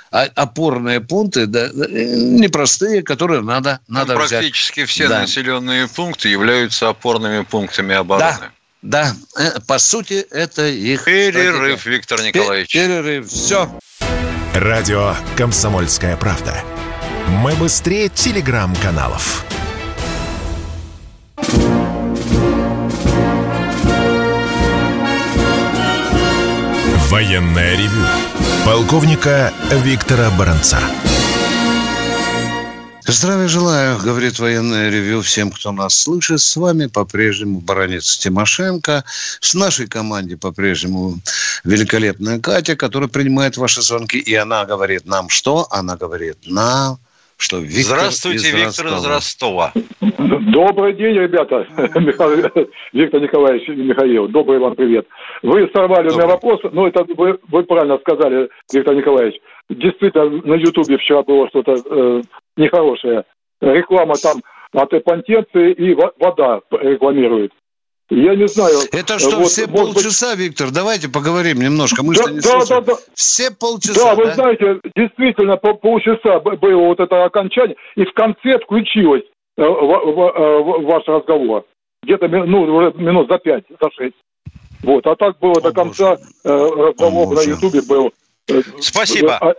опорные 0.09 0.99
пункты, 0.99 1.45
да, 1.45 1.69
непростые, 1.73 3.03
которые 3.03 3.41
надо, 3.41 3.79
надо 3.87 4.13
ну, 4.13 4.19
Практически 4.19 4.81
взять. 4.81 4.89
все 4.89 5.07
да. 5.07 5.21
населенные 5.21 5.87
пункты 5.87 6.29
являются 6.29 6.89
опорными 6.89 7.43
пунктами 7.43 7.95
обороны. 7.95 8.51
Да, 8.81 9.15
да. 9.35 9.45
Э, 9.55 9.59
по 9.67 9.77
сути, 9.77 10.25
это 10.31 10.67
их... 10.67 11.05
Перерыв, 11.05 11.85
Виктор 11.85 12.21
Николаевич. 12.21 12.73
Перерыв. 12.73 13.29
Все. 13.29 13.79
Радио 14.53 15.15
«Комсомольская 15.35 16.15
правда». 16.15 16.53
Мы 17.27 17.55
быстрее 17.55 18.07
телеграм-каналов. 18.07 19.43
Военная 27.09 27.75
ревю. 27.75 28.05
Полковника 28.63 29.51
Виктора 29.71 30.29
Баранца. 30.37 30.77
Здравия 33.05 33.49
желаю, 33.49 33.97
говорит 33.99 34.39
военное 34.39 34.89
ревю 34.89 35.21
всем, 35.21 35.51
кто 35.51 35.73
нас 35.73 35.93
слышит. 35.93 36.39
С 36.39 36.55
вами 36.55 36.87
по-прежнему 36.87 37.59
баронец 37.59 38.17
Тимошенко. 38.17 39.03
С 39.41 39.53
нашей 39.55 39.87
команде 39.87 40.37
по-прежнему 40.37 41.15
великолепная 41.65 42.39
Катя, 42.39 42.77
которая 42.77 43.09
принимает 43.09 43.57
ваши 43.57 43.81
звонки. 43.81 44.17
И 44.19 44.33
она 44.35 44.63
говорит 44.65 45.05
нам 45.05 45.27
что? 45.27 45.67
Она 45.69 45.97
говорит 45.97 46.37
нам, 46.45 46.97
что 47.35 47.59
Виктор 47.59 47.97
Здравствуйте, 47.97 48.47
из 48.47 48.53
Виктор 48.53 48.85
Ростова. 48.85 48.97
из 48.97 49.05
Ростова. 49.05 49.73
Добрый 49.99 50.93
день, 50.93 51.15
ребята. 51.15 51.67
Виктор 52.93 53.21
Николаевич 53.21 53.67
и 53.67 53.71
Михаил. 53.73 54.29
Добрый 54.29 54.59
вам 54.59 54.75
привет. 54.75 55.05
Вы 55.43 55.69
сорвали 55.73 56.07
Добрый. 56.07 56.13
у 56.13 56.17
меня 56.17 56.27
вопрос. 56.27 56.59
Ну, 56.71 56.87
это 56.87 57.03
вы, 57.15 57.37
вы 57.49 57.63
правильно 57.63 57.97
сказали, 57.97 58.49
Виктор 58.71 58.95
Николаевич. 58.95 59.35
Действительно, 59.69 60.29
на 60.29 60.53
Ютубе 60.55 60.97
вчера 60.97 61.21
было 61.21 61.49
что-то 61.49 61.73
э, 61.73 62.21
нехорошее. 62.55 63.25
Реклама 63.59 64.15
там 64.15 64.41
от 64.71 64.93
эпантенции 64.93 65.73
и 65.73 65.93
вода 65.93 66.61
рекламирует. 66.71 67.51
Я 68.09 68.35
не 68.35 68.47
знаю. 68.47 68.75
Это 68.91 69.19
что, 69.19 69.37
вот, 69.37 69.47
все 69.47 69.67
полчаса, 69.67 70.31
быть... 70.31 70.45
Виктор? 70.45 70.71
Давайте 70.71 71.09
поговорим 71.09 71.59
немножко. 71.59 72.03
Мы 72.03 72.15
да, 72.15 72.31
не 72.31 72.39
да, 72.39 72.59
да, 72.67 72.81
да. 72.81 72.93
Все 73.13 73.49
полчаса, 73.51 74.15
да? 74.15 74.15
Да, 74.15 74.23
вы 74.23 74.31
знаете, 74.31 74.79
действительно, 74.95 75.57
по 75.57 75.73
полчаса 75.73 76.39
было 76.39 76.85
вот 76.87 76.99
это 76.99 77.25
окончание, 77.25 77.75
и 77.95 78.05
в 78.05 78.13
конце 78.13 78.55
отключилось 78.55 79.23
э, 79.57 79.63
в, 79.63 79.65
в, 79.65 80.63
в, 80.63 80.85
ваш 80.85 81.03
разговор. 81.07 81.65
Где-то 82.03 82.27
ну, 82.27 82.91
минут 82.93 83.29
за 83.29 83.39
пять, 83.39 83.65
за 83.69 83.89
шесть. 83.91 84.15
Вот, 84.83 85.07
а 85.07 85.15
так 85.15 85.39
было 85.39 85.53
О, 85.53 85.61
до 85.61 85.71
конца 85.71 86.17
э, 86.43 86.49
разговор 86.49 87.33
на 87.33 87.41
Ютубе 87.41 87.81
был 87.81 88.11
Спасибо. 88.79 89.37
А, 89.37 89.53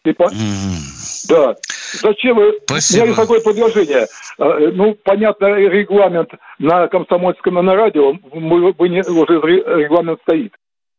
да. 1.28 1.56
Зачем 2.02 2.36
вы... 2.36 2.60
Спасибо. 2.64 2.98
У 2.98 3.06
меня 3.06 3.06
есть 3.06 3.16
такое 3.16 3.40
предложение. 3.40 4.06
Ну, 4.38 4.94
понятно, 5.04 5.46
регламент 5.46 6.30
на 6.58 6.86
комсомольском 6.88 7.54
на 7.54 7.74
радио, 7.74 8.12
мы, 8.32 8.72
вы 8.72 8.88
не, 8.88 9.00
уже 9.00 9.40
регламент 9.40 10.20
стоит. 10.22 10.52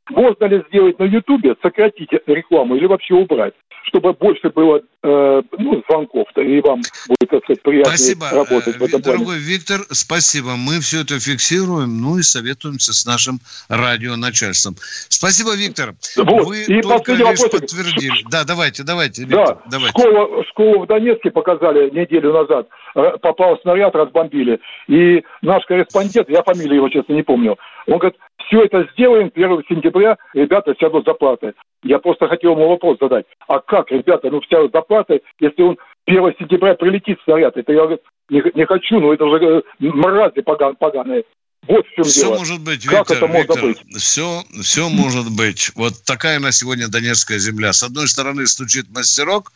Можно 0.09 0.45
ли 0.45 0.63
сделать 0.67 0.99
на 0.99 1.05
Ютубе, 1.05 1.55
сократить 1.61 2.11
рекламу 2.27 2.75
или 2.75 2.85
вообще 2.85 3.15
убрать? 3.15 3.53
чтобы 3.87 4.13
больше 4.13 4.49
было 4.49 4.81
э, 5.03 5.41
ну, 5.57 5.83
звонков, 5.87 6.27
то 6.33 6.41
и 6.41 6.59
вам 6.61 6.81
будет, 7.07 7.29
так 7.29 7.43
сказать, 7.43 7.61
приятнее 7.61 7.97
спасибо. 7.97 8.29
работать. 8.31 8.75
Спасибо, 8.75 9.03
дорогой 9.03 9.37
Виктор, 9.37 9.81
спасибо. 9.91 10.55
Мы 10.55 10.79
все 10.79 11.01
это 11.01 11.19
фиксируем, 11.19 12.01
ну 12.01 12.17
и 12.17 12.23
советуемся 12.23 12.93
с 12.93 13.05
нашим 13.05 13.39
радионачальством. 13.69 14.75
Спасибо, 15.09 15.55
Виктор. 15.55 15.93
Вот. 16.17 16.47
Вы 16.47 16.63
и 16.63 16.81
только 16.81 17.13
лишь 17.13 17.21
вопрос. 17.21 17.49
подтвердили. 17.49 18.23
Да, 18.31 18.43
давайте, 18.43 18.83
давайте, 18.83 19.23
Виктор, 19.23 19.55
да. 19.55 19.61
давайте. 19.71 19.99
Школу, 19.99 20.43
школу 20.49 20.79
в 20.83 20.87
Донецке 20.87 21.29
показали 21.31 21.89
неделю 21.91 22.33
назад. 22.33 22.67
Э, 22.95 23.17
попал 23.21 23.59
снаряд, 23.61 23.95
разбомбили. 23.95 24.59
И 24.87 25.23
наш 25.41 25.63
корреспондент, 25.65 26.29
я 26.29 26.41
фамилию 26.41 26.77
его, 26.77 26.89
честно, 26.89 27.13
не 27.13 27.23
помню, 27.23 27.57
он 27.87 27.99
говорит, 27.99 28.17
все 28.47 28.63
это 28.63 28.87
сделаем 28.93 29.31
1 29.33 29.63
сентября, 29.69 30.17
ребята 30.33 30.73
сядут 30.79 31.05
заплаты. 31.05 31.53
Я 31.83 31.99
просто 31.99 32.27
хотел 32.27 32.53
ему 32.53 32.69
вопрос 32.69 32.97
задать. 32.99 33.25
А 33.47 33.59
как, 33.59 33.91
ребята, 33.91 34.29
ну 34.29 34.41
сядут 34.49 34.71
заплаты, 34.71 35.21
если 35.39 35.61
он 35.61 35.77
1 36.05 36.35
сентября 36.39 36.75
прилетит 36.75 37.19
снаряд? 37.23 37.57
Это 37.57 37.71
я 37.71 37.81
говорит, 37.81 38.01
не, 38.29 38.43
не 38.55 38.65
хочу, 38.65 38.99
ну 38.99 39.13
это 39.13 39.25
уже 39.25 39.43
э, 39.45 39.61
мрази 39.79 40.41
поган, 40.41 40.75
поганые. 40.75 41.23
Вот 41.67 41.85
в 41.87 41.95
чем 41.95 42.03
все 42.03 42.21
дело. 42.21 42.37
может 42.37 42.61
быть, 42.61 42.85
как 42.85 43.09
Виктор, 43.09 43.17
это 43.17 43.27
может 43.27 43.49
Виктор, 43.49 43.63
быть? 43.63 43.83
Все, 43.97 44.43
все 44.61 44.89
может 44.89 45.31
быть. 45.35 45.71
Вот 45.75 45.93
такая 46.05 46.39
на 46.39 46.51
сегодня 46.51 46.87
Донецкая 46.87 47.39
земля. 47.39 47.73
С 47.73 47.81
одной 47.81 48.07
стороны 48.07 48.45
стучит 48.45 48.85
мастерок, 48.91 49.51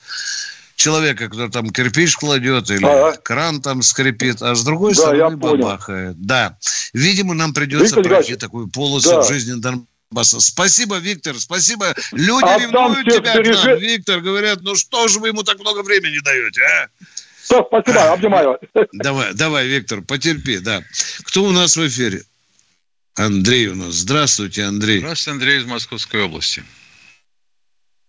человека, 0.80 1.28
кто 1.28 1.50
там 1.50 1.70
кирпич 1.70 2.16
кладет 2.16 2.72
или 2.72 2.86
ага. 2.86 3.18
кран 3.22 3.62
там 3.62 3.82
скрипит, 3.82 4.42
а 4.42 4.56
с 4.56 4.64
другой 4.64 4.94
да, 4.94 5.02
стороны 5.02 5.38
бабахает. 5.38 6.16
Да. 6.20 6.58
Видимо, 6.94 7.34
нам 7.34 7.54
придется 7.54 7.98
Виктор 7.98 8.04
пройти 8.04 8.30
Ильич, 8.32 8.40
такую 8.40 8.68
полосу 8.70 9.10
да. 9.10 9.22
в 9.22 9.28
жизни 9.28 9.60
Донбасса. 9.60 10.40
Спасибо, 10.40 10.98
Виктор, 10.98 11.38
спасибо. 11.38 11.94
Люди 12.14 12.46
а 12.46 12.58
ревнуют 12.58 13.06
тебя 13.06 13.34
к 13.34 13.66
нам, 13.66 13.78
Виктор. 13.78 14.22
Говорят, 14.22 14.62
ну 14.62 14.76
что 14.76 15.08
же 15.10 15.20
вы 15.20 15.28
ему 15.28 15.44
так 15.44 15.60
много 15.60 15.84
времени 15.84 16.20
даете, 16.24 16.62
а? 16.62 16.88
Все, 17.44 17.64
спасибо, 17.68 18.12
обнимаю. 18.14 18.58
Давай, 18.94 19.34
давай, 19.34 19.68
Виктор, 19.68 20.02
потерпи, 20.02 20.60
да. 20.60 20.82
Кто 21.24 21.44
у 21.44 21.52
нас 21.52 21.76
в 21.76 21.86
эфире? 21.88 22.24
Андрей 23.16 23.68
у 23.68 23.76
нас. 23.76 23.96
Здравствуйте, 23.96 24.64
Андрей. 24.64 25.00
Здравствуйте, 25.00 25.32
Андрей 25.32 25.60
из 25.60 25.66
Московской 25.66 26.24
области. 26.24 26.64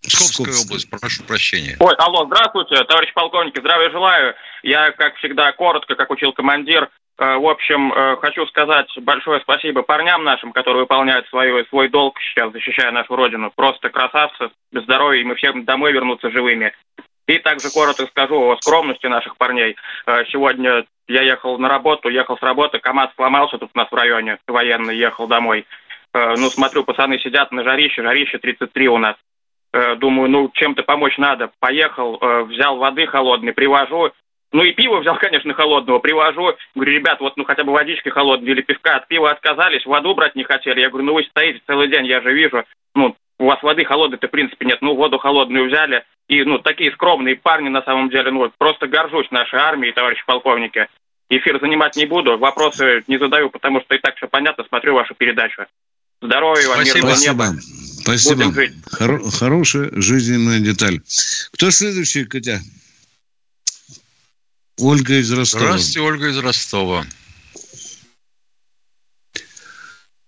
Псковская 0.03 0.55
область, 0.65 0.89
прошу 0.89 1.25
прощения. 1.25 1.77
Ой, 1.79 1.95
алло, 1.99 2.25
здравствуйте, 2.25 2.83
товарищ 2.85 3.13
полковник, 3.13 3.57
здравия 3.59 3.91
желаю. 3.91 4.35
Я, 4.63 4.93
как 4.93 5.17
всегда, 5.17 5.53
коротко, 5.53 5.95
как 5.95 6.11
учил 6.11 6.33
командир. 6.33 6.89
Э, 7.19 7.37
в 7.37 7.47
общем, 7.47 7.93
э, 7.93 8.17
хочу 8.17 8.47
сказать 8.47 8.89
большое 9.03 9.41
спасибо 9.41 9.83
парням 9.83 10.25
нашим, 10.25 10.53
которые 10.53 10.83
выполняют 10.83 11.29
свою, 11.29 11.65
свой 11.67 11.89
долг 11.91 12.19
сейчас, 12.19 12.51
защищая 12.51 12.91
нашу 12.93 13.15
родину. 13.15 13.53
Просто 13.55 13.91
красавцы, 13.91 14.49
без 14.73 14.85
здоровья, 14.85 15.21
и 15.21 15.25
мы 15.25 15.35
всем 15.35 15.67
домой 15.67 15.93
вернуться 15.93 16.31
живыми. 16.31 16.73
И 17.27 17.39
также 17.39 17.71
коротко 17.71 18.07
скажу 18.07 18.41
о 18.41 18.57
скромности 18.57 19.07
наших 19.07 19.37
парней. 19.37 19.77
Э, 20.07 20.25
сегодня 20.33 20.87
я 21.09 21.21
ехал 21.21 21.59
на 21.59 21.69
работу, 21.69 22.09
ехал 22.09 22.39
с 22.39 22.43
работы, 22.43 22.79
КАМАЗ 22.79 23.11
сломался 23.17 23.59
тут 23.59 23.71
у 23.75 23.79
нас 23.79 23.91
в 23.91 23.95
районе, 23.95 24.39
военный, 24.47 24.97
ехал 24.97 25.27
домой. 25.27 25.67
Ну, 26.13 26.51
смотрю, 26.51 26.83
пацаны 26.83 27.21
сидят 27.21 27.53
на 27.53 27.63
жарище, 27.63 28.03
жарище 28.03 28.39
33 28.39 28.89
у 28.89 28.99
нас. 28.99 29.15
Э, 29.73 29.95
думаю, 29.97 30.29
ну, 30.31 30.51
чем-то 30.53 30.83
помочь 30.83 31.17
надо. 31.19 31.51
Поехал, 31.61 32.19
э, 32.21 32.43
взял 32.45 32.77
воды 32.77 33.07
холодной, 33.07 33.53
привожу. 33.53 34.11
Ну 34.53 34.65
и 34.65 34.73
пиво 34.73 34.99
взял, 34.99 35.17
конечно, 35.21 35.55
холодного, 35.55 36.01
привожу. 36.01 36.55
Говорю, 36.75 36.93
ребят, 36.93 37.21
вот 37.21 37.37
ну 37.37 37.45
хотя 37.45 37.63
бы 37.63 37.73
водички 37.73 38.09
холодной 38.09 38.51
или 38.51 38.63
пивка. 38.63 38.97
От 38.97 39.07
пива 39.09 39.31
отказались, 39.31 39.87
воду 39.87 40.15
брать 40.15 40.35
не 40.35 40.43
хотели. 40.43 40.81
Я 40.81 40.89
говорю, 40.89 41.07
ну 41.07 41.15
вы 41.15 41.25
стоите 41.25 41.61
целый 41.67 41.89
день, 41.89 42.07
я 42.07 42.21
же 42.21 42.33
вижу. 42.33 42.65
Ну, 42.95 43.15
у 43.39 43.47
вас 43.47 43.63
воды 43.63 43.85
холодной-то, 43.85 44.27
в 44.27 44.31
принципе, 44.31 44.67
нет. 44.67 44.83
Ну, 44.83 44.95
воду 44.95 45.19
холодную 45.19 45.69
взяли. 45.69 46.05
И, 46.29 46.45
ну, 46.45 46.59
такие 46.59 46.93
скромные 46.93 47.37
парни, 47.37 47.69
на 47.69 47.83
самом 47.83 48.11
деле, 48.11 48.31
ну, 48.31 48.51
просто 48.59 48.87
горжусь 48.87 49.31
нашей 49.31 49.59
армией, 49.59 49.93
товарищи 49.93 50.23
полковники. 50.27 50.89
Эфир 51.29 51.61
занимать 51.61 51.97
не 51.97 52.07
буду, 52.07 52.37
вопросы 52.39 53.05
не 53.07 53.19
задаю, 53.19 53.51
потому 53.51 53.81
что 53.81 53.95
и 53.95 53.99
так 53.99 54.17
все 54.17 54.27
понятно, 54.27 54.65
смотрю 54.65 54.95
вашу 54.95 55.15
передачу. 55.15 55.65
Здоровья 56.21 56.69
вам, 56.69 56.81
мирного 56.81 57.15
неба. 57.15 57.45
Спасибо. 58.03 58.53
Хор- 58.91 59.31
хорошая 59.31 59.91
жизненная 59.93 60.61
деталь. 60.61 61.01
Кто 61.53 61.71
следующий, 61.71 62.25
Катя? 62.25 62.63
Ольга 64.79 65.19
из 65.19 65.31
Ростова. 65.31 65.65
Здравствуйте, 65.67 66.01
Ольга 66.01 66.29
из 66.29 66.39
Ростова. 66.39 67.07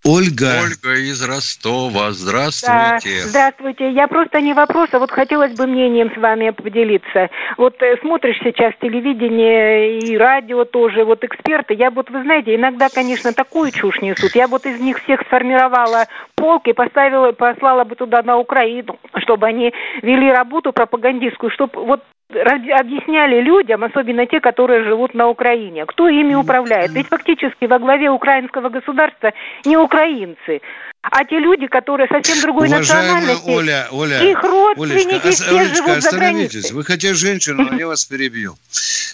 Ольга. 0.05 0.59
Ольга 0.63 0.99
из 0.99 1.23
Ростова. 1.23 2.11
Здравствуйте. 2.11 3.21
Да, 3.23 3.29
здравствуйте. 3.29 3.91
Я 3.91 4.09
просто 4.09 4.41
не 4.41 4.53
вопрос, 4.53 4.89
а 4.91 4.99
вот 4.99 5.11
хотелось 5.11 5.53
бы 5.53 5.65
мнением 5.65 6.11
с 6.13 6.17
вами 6.17 6.49
поделиться. 6.49 7.29
Вот 7.57 7.81
э, 7.81 7.97
смотришь 8.01 8.37
сейчас 8.43 8.73
телевидение 8.81 9.99
и 9.99 10.17
радио 10.17 10.65
тоже, 10.65 11.05
вот 11.05 11.23
эксперты. 11.23 11.73
Я 11.75 11.89
вот, 11.89 12.09
вы 12.09 12.21
знаете, 12.23 12.53
иногда, 12.53 12.89
конечно, 12.89 13.31
такую 13.31 13.71
чушь 13.71 14.01
несут. 14.01 14.35
Я 14.35 14.47
вот 14.47 14.65
из 14.65 14.77
них 14.81 15.01
всех 15.03 15.21
сформировала 15.21 16.07
полк 16.35 16.67
и 16.67 16.73
поставила, 16.73 17.31
послала 17.31 17.85
бы 17.85 17.95
туда 17.95 18.23
на 18.23 18.37
Украину, 18.37 18.99
чтобы 19.23 19.47
они 19.47 19.73
вели 20.01 20.29
работу 20.29 20.73
пропагандистскую, 20.73 21.49
чтобы 21.49 21.85
вот 21.85 22.03
объясняли 22.35 23.41
людям, 23.41 23.83
особенно 23.83 24.25
те, 24.25 24.39
которые 24.39 24.83
живут 24.83 25.13
на 25.13 25.27
Украине, 25.27 25.85
кто 25.85 26.07
ими 26.07 26.33
управляет. 26.35 26.91
Ведь 26.91 27.07
фактически 27.07 27.65
во 27.65 27.79
главе 27.79 28.09
украинского 28.09 28.69
государства 28.69 29.33
не 29.65 29.77
украинцы, 29.93 30.61
а 31.03 31.25
те 31.25 31.37
люди, 31.37 31.67
которые 31.67 32.07
совсем 32.07 32.39
другой 32.41 32.67
Уважаемая 32.67 33.13
национальности, 33.13 33.49
Оля, 33.49 33.87
Оля, 33.91 34.31
их 34.31 34.41
родственники 34.41 35.25
Олечка, 35.25 35.31
все 35.31 35.59
Олечка, 35.59 35.75
живут 35.75 36.01
за 36.01 36.11
границей. 36.11 36.71
Вы 36.71 36.83
хотя 36.85 37.13
женщина, 37.13 37.69
но 37.69 37.77
я 37.77 37.87
вас 37.87 38.05
перебью. 38.05 38.55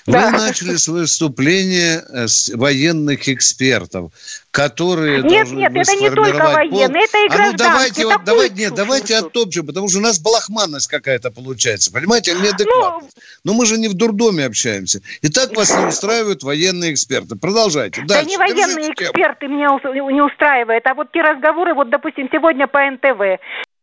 Вы 0.05 0.13
да. 0.13 0.29
начали 0.31 0.75
свое 0.75 1.01
выступление 1.01 2.03
с 2.27 2.50
военных 2.53 3.27
экспертов, 3.27 4.12
которые 4.51 5.24
нет, 5.24 5.51
нет, 5.51 5.72
это 5.75 5.96
не 5.96 6.10
только 6.10 6.46
военные, 6.46 7.03
это 7.03 7.17
и 7.17 7.27
гражданские. 7.27 7.36
А 7.39 7.51
ну 7.51 7.58
давайте, 7.58 8.05
вот, 8.05 8.24
давайте, 8.24 8.55
нет, 8.55 8.74
давайте 8.75 9.17
оттопчем, 9.17 9.65
потому 9.65 9.88
что 9.88 9.98
у 9.98 10.01
нас 10.01 10.19
балахманность 10.19 10.88
какая-то 10.88 11.31
получается, 11.31 11.91
понимаете, 11.91 12.34
неадекватно. 12.34 13.01
Ну, 13.01 13.10
Но 13.43 13.53
мы 13.53 13.65
же 13.65 13.77
не 13.77 13.88
в 13.88 13.96
дурдоме 13.96 14.46
общаемся. 14.46 15.01
И 15.22 15.29
так 15.29 15.55
вас 15.55 15.75
не 15.75 15.86
устраивают 15.86 16.43
военные 16.43 16.93
эксперты. 16.93 17.36
Продолжайте. 17.36 18.01
Дальше. 18.01 18.24
Да 18.25 18.29
не 18.29 18.38
военные 18.38 18.91
эксперты 18.91 19.48
меня 19.48 19.69
не 20.12 20.22
устраивают, 20.22 20.86
а 20.86 20.93
вот 20.93 21.12
те 21.12 21.22
разговоры, 21.22 21.74
вот, 21.79 21.89
допустим, 21.89 22.27
сегодня 22.29 22.67
по 22.67 22.79
НТВ. 22.91 23.39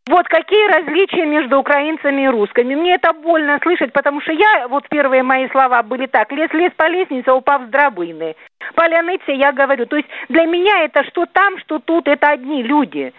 Вот 0.09 0.29
какие 0.29 0.69
различия 0.69 1.25
между 1.25 1.59
украинцами 1.59 2.23
и 2.23 2.29
русскими. 2.29 2.75
Мне 2.75 2.95
это 2.95 3.13
больно 3.13 3.59
слышать, 3.63 3.93
потому 3.93 4.21
что 4.21 4.33
я, 4.33 4.69
вот 4.69 4.89
первые 4.89 5.23
мои 5.23 5.49
слова 5.49 5.83
были 5.83 6.07
так, 6.07 6.31
лес-лес 6.31 6.73
по 6.77 6.89
лестнице, 6.89 7.33
упав 7.33 7.63
с 7.63 7.71
драбины. 7.71 8.37
Поляныцы, 8.75 9.33
я 9.33 9.51
говорю. 9.53 9.87
То 9.87 9.97
есть 9.97 10.09
для 10.29 10.45
меня 10.45 10.85
это 10.85 11.05
что 11.05 11.25
там, 11.27 11.59
что 11.59 11.79
тут, 11.79 12.07
это 12.07 12.29
одни 12.29 12.63
люди. 12.63 13.15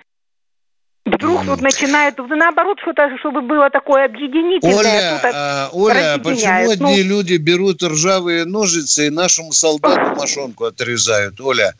Вдруг 1.07 1.45
вот 1.45 1.61
начинают, 1.61 2.17
наоборот, 2.17 2.79
что-то, 2.81 3.09
чтобы 3.19 3.41
было 3.41 3.69
такое 3.69 4.05
объединительное. 4.05 4.77
Оля, 4.77 5.21
а, 5.33 5.69
Оля, 5.71 6.17
почему. 6.23 6.65
Ну, 6.65 6.71
одни 6.71 7.03
люди 7.03 7.37
берут 7.37 7.81
ржавые 7.81 8.45
ножицы 8.45 9.07
и 9.07 9.09
нашему 9.09 9.53
солдату 9.53 10.15
мошонку 10.19 10.65
отрезают? 10.65 11.39
Оля, 11.39 11.73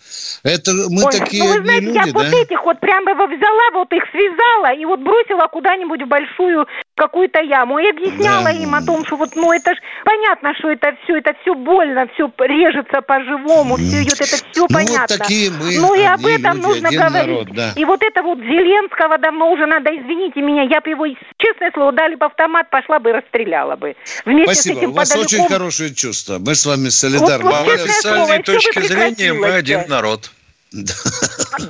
это 0.44 0.72
мы 0.90 1.04
Ой, 1.06 1.12
такие 1.12 1.44
ну, 1.44 1.50
вы 1.50 1.62
знаете, 1.62 1.92
я 1.94 2.02
люди, 2.06 2.12
вот 2.14 2.26
да? 2.32 2.38
этих 2.38 2.64
вот 2.64 2.80
прямо 2.80 3.12
его 3.12 3.28
взяла, 3.28 3.72
вот 3.74 3.92
их 3.94 4.04
связала 4.12 4.74
и 4.74 4.86
вот 4.86 5.00
бросила 5.02 5.48
куда-нибудь 5.48 6.04
в 6.04 6.08
большую 6.08 6.66
какую-то 6.96 7.42
яму 7.42 7.80
и 7.80 7.90
объясняла 7.90 8.46
Да. 8.46 8.52
им 8.52 8.74
о 8.76 8.82
том, 8.82 9.06
что 9.06 9.18
вот, 9.18 9.36
ну 9.36 9.52
это 9.52 9.74
ж 9.76 9.78
понятно, 10.04 10.54
что 10.58 10.70
это 10.72 10.96
все, 11.04 11.18
это 11.18 11.34
все 11.42 11.54
больно, 11.54 12.08
все 12.14 12.32
режется 12.40 13.02
по-живому, 13.02 13.76
все 13.78 14.04
идет, 14.04 14.20
это 14.22 14.38
все 14.52 14.62
Ну, 14.62 14.68
понятно. 14.68 15.06
вот 15.10 15.18
такие 15.20 15.52
мы, 15.52 15.78
ну 15.80 15.94
и 15.94 16.04
об 16.04 16.26
этом 16.26 16.56
люди, 16.58 16.66
нужно 16.68 16.90
говорить. 16.90 17.28
народ, 17.28 17.48
да. 17.54 17.74
И 17.76 17.86
вот 17.86 18.02
это 18.02 18.24
вот 18.24 18.40
Зеленского 18.40 19.17
давно 19.18 19.52
уже 19.52 19.66
надо, 19.66 19.90
извините 19.90 20.42
меня, 20.42 20.64
я 20.64 20.82
бы 20.82 20.90
его, 20.90 21.06
честное 21.38 21.72
слово, 21.74 21.92
дали 21.92 22.16
бы 22.16 22.26
автомат, 22.26 22.70
пошла 22.70 23.00
бы 23.00 23.10
и 23.10 23.14
расстреляла 23.14 23.76
бы. 23.76 23.96
Вместе 24.26 24.54
с 24.54 24.60
Спасибо, 24.62 24.80
этим 24.80 24.90
у 24.92 24.94
вас 24.94 25.16
очень 25.16 25.40
подальком- 25.40 25.54
хорошее 25.54 25.94
чувство. 25.96 26.38
Мы 26.40 26.56
с 26.56 26.66
вами 26.66 26.90
солидарны. 26.90 27.50
Вот, 27.50 27.54
По 27.54 27.64
вот, 27.64 27.80
слово, 27.80 27.84
официальной 27.84 28.44
точке 28.44 28.82
зрения 28.82 29.34
мы 29.34 29.48
один 29.48 29.82
народ. 29.88 30.32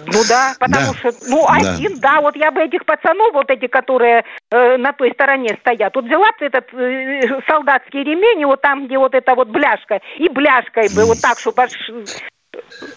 Ну 0.07 0.23
да, 0.27 0.55
потому 0.59 0.93
Да. 0.93 0.97
что, 0.99 1.11
ну, 1.29 1.45
Да. 1.45 1.75
один, 1.75 1.99
да. 1.99 2.19
вот 2.21 2.35
я 2.35 2.51
бы 2.51 2.61
этих 2.61 2.83
пацанов, 2.85 3.33
вот 3.33 3.49
эти, 3.49 3.67
которые 3.67 4.23
э, 4.51 4.77
на 4.77 4.91
той 4.93 5.11
стороне 5.13 5.57
стоят, 5.61 5.95
вот 5.95 6.05
взяла 6.05 6.27
бы 6.39 6.45
этот 6.45 6.65
э, 6.73 7.41
солдатский 7.47 8.03
ремень, 8.03 8.41
и 8.41 8.45
вот 8.45 8.61
там, 8.61 8.87
где 8.87 8.97
вот 8.97 9.13
эта 9.13 9.35
вот 9.35 9.49
бляшка, 9.49 10.01
и 10.17 10.27
бляшкой 10.29 10.89
бы 10.95 11.05
вот 11.05 11.21
так, 11.21 11.37
чтобы 11.39 11.63
аж 11.63 11.71
э, 11.89 12.03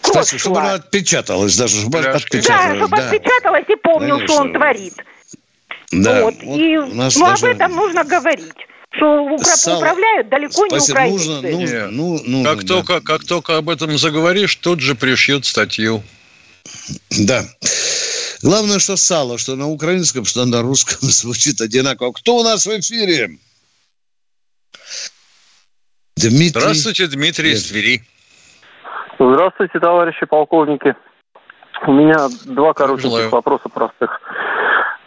Кстати, 0.01 0.37
чтобы 0.37 0.59
она 0.59 0.73
отпечаталась 0.75 1.55
даже, 1.57 1.81
чтобы. 1.81 2.01
Да, 2.01 2.11
отпечаталась. 2.11 2.77
чтобы 2.77 2.97
да. 2.97 3.09
отпечаталось 3.09 3.65
и 3.69 3.75
помнил, 3.75 4.15
Конечно. 4.15 4.27
что 4.35 4.41
он 4.43 4.53
творит. 4.53 4.93
Да, 5.91 6.21
вот. 6.23 6.35
вот 6.43 6.57
и, 6.59 6.77
ну, 6.77 6.95
даже- 6.95 7.47
об 7.47 7.55
этом 7.55 7.75
нужно 7.75 8.03
говорить. 8.03 8.53
Что 8.93 9.05
упра- 9.05 9.43
Сало. 9.43 9.77
управляют 9.77 10.29
далеко 10.29 10.65
не 10.65 10.69
Спасибо, 10.71 10.93
украинцы. 10.95 11.25
нужно, 11.29 11.49
нужно, 11.49 11.75
Не. 11.75 11.87
ну, 11.87 12.21
ну, 12.25 12.43
Как 12.43 12.63
да. 12.63 12.67
только, 12.67 13.01
как 13.01 13.23
только 13.23 13.57
об 13.57 13.69
этом 13.69 13.97
заговоришь, 13.97 14.55
тут 14.57 14.81
же 14.81 14.95
пришьют 14.95 15.45
статью. 15.45 16.03
Да. 17.09 17.45
Главное, 18.41 18.79
что 18.79 18.97
сало, 18.97 19.37
что 19.37 19.55
на 19.55 19.69
украинском, 19.69 20.25
что 20.25 20.45
на 20.45 20.61
русском 20.61 20.97
звучит 21.09 21.61
одинаково. 21.61 22.11
Кто 22.11 22.37
у 22.37 22.43
нас 22.43 22.65
в 22.65 22.79
эфире? 22.79 23.37
Дмитрий. 26.17 26.49
Здравствуйте, 26.61 27.07
Дмитрий 27.07 27.53
из 27.53 27.63
Твери. 27.65 28.03
Здравствуйте, 29.23 29.79
товарищи 29.79 30.25
полковники. 30.25 30.95
У 31.85 31.91
меня 31.91 32.27
два 32.47 32.73
коротеньких 32.73 33.11
Желаю. 33.11 33.29
вопроса 33.29 33.69
простых. 33.69 34.19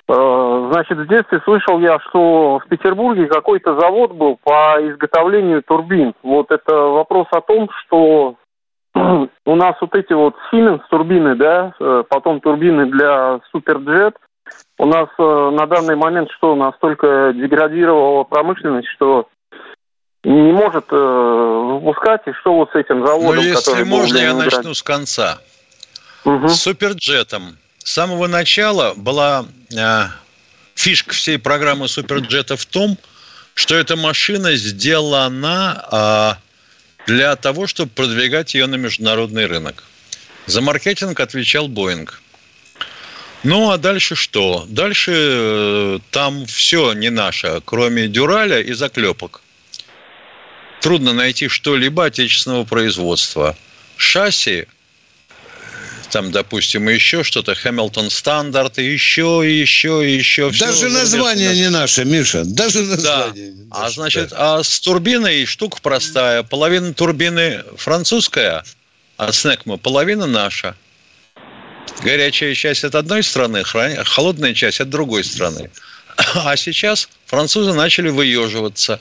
Э, 0.08 0.68
Значит, 0.70 0.98
в 0.98 1.08
детстве 1.08 1.40
слышал 1.40 1.80
я, 1.80 1.98
что 1.98 2.60
в 2.60 2.68
Петербурге 2.68 3.26
какой-то 3.26 3.76
завод 3.76 4.12
был 4.12 4.38
по 4.44 4.76
изготовлению 4.82 5.64
турбин. 5.64 6.14
Вот 6.22 6.52
это 6.52 6.76
вопрос 6.76 7.26
о 7.32 7.40
том, 7.40 7.68
что 7.80 8.36
у 8.94 9.56
нас 9.56 9.74
вот 9.80 9.96
эти 9.96 10.12
вот 10.12 10.36
Siemens 10.52 10.82
турбины, 10.90 11.34
да, 11.34 11.74
э, 11.80 12.04
потом 12.08 12.40
турбины 12.40 12.86
для 12.86 13.40
Суперджет, 13.50 14.14
у 14.78 14.86
нас 14.86 15.08
э, 15.18 15.50
на 15.58 15.66
данный 15.66 15.96
момент 15.96 16.30
что, 16.30 16.54
настолько 16.54 17.32
деградировала 17.34 18.22
промышленность, 18.22 18.88
что 18.90 19.26
не 20.24 20.52
может 20.52 20.84
э, 20.90 20.96
выпускать, 20.96 22.22
и 22.26 22.32
что 22.40 22.54
вот 22.54 22.70
с 22.72 22.74
этим 22.74 23.00
Но 23.00 23.06
заводом, 23.06 23.36
Ну, 23.36 23.42
если 23.42 23.82
можно, 23.82 24.16
я 24.16 24.34
начну 24.34 24.74
с 24.74 24.82
конца. 24.82 25.38
Мгм. 26.24 26.48
С 26.48 26.62
Суперджетом. 26.62 27.56
С 27.78 27.92
самого 27.92 28.26
начала 28.26 28.94
была 28.96 29.44
э, 29.76 30.04
фишка 30.74 31.14
всей 31.14 31.38
программы 31.38 31.88
Суперджета 31.88 32.56
в 32.56 32.64
том, 32.64 32.96
что 33.54 33.74
эта 33.74 33.96
машина 33.96 34.56
сделана 34.56 36.38
э, 37.06 37.06
для 37.06 37.36
того, 37.36 37.66
чтобы 37.66 37.90
продвигать 37.90 38.54
ее 38.54 38.66
на 38.66 38.76
международный 38.76 39.46
рынок. 39.46 39.84
За 40.46 40.62
маркетинг 40.62 41.20
отвечал 41.20 41.68
Боинг. 41.68 42.20
Ну, 43.42 43.70
а 43.70 43.76
дальше 43.76 44.14
что? 44.14 44.64
Дальше 44.68 45.12
э, 45.14 45.98
там 46.10 46.46
все 46.46 46.94
не 46.94 47.10
наше, 47.10 47.60
кроме 47.66 48.08
дюраля 48.08 48.60
и 48.60 48.72
заклепок. 48.72 49.42
Трудно 50.84 51.14
найти 51.14 51.48
что-либо 51.48 52.04
отечественного 52.04 52.64
производства. 52.64 53.56
Шасси, 53.96 54.66
там, 56.10 56.30
допустим, 56.30 56.90
и 56.90 56.92
еще 56.92 57.22
что-то, 57.22 57.54
Хэмилтон 57.54 58.10
Стандарт, 58.10 58.78
и 58.78 58.84
еще, 58.84 59.40
и 59.46 59.60
еще, 59.60 60.06
и 60.06 60.14
еще. 60.14 60.50
Даже 60.50 60.60
зарубежное. 60.74 61.00
название 61.00 61.54
не 61.54 61.70
наше, 61.70 62.04
Миша. 62.04 62.44
Даже 62.44 62.84
Да. 62.84 63.28
название 63.28 63.52
не 63.52 63.66
А 63.70 63.80
наше, 63.84 63.94
значит, 63.94 64.28
да. 64.28 64.56
а 64.58 64.62
с 64.62 64.78
турбиной 64.80 65.46
штука 65.46 65.78
простая. 65.80 66.42
Половина 66.42 66.92
турбины 66.92 67.64
французская, 67.78 68.62
а 69.16 69.32
снекма 69.32 69.78
половина 69.78 70.26
наша. 70.26 70.76
Горячая 72.02 72.54
часть 72.54 72.84
от 72.84 72.94
одной 72.94 73.22
страны, 73.22 73.64
холодная 73.64 74.52
часть 74.52 74.82
от 74.82 74.90
другой 74.90 75.24
страны. 75.24 75.70
А 76.34 76.54
сейчас 76.58 77.08
французы 77.24 77.72
начали 77.72 78.10
выеживаться. 78.10 79.00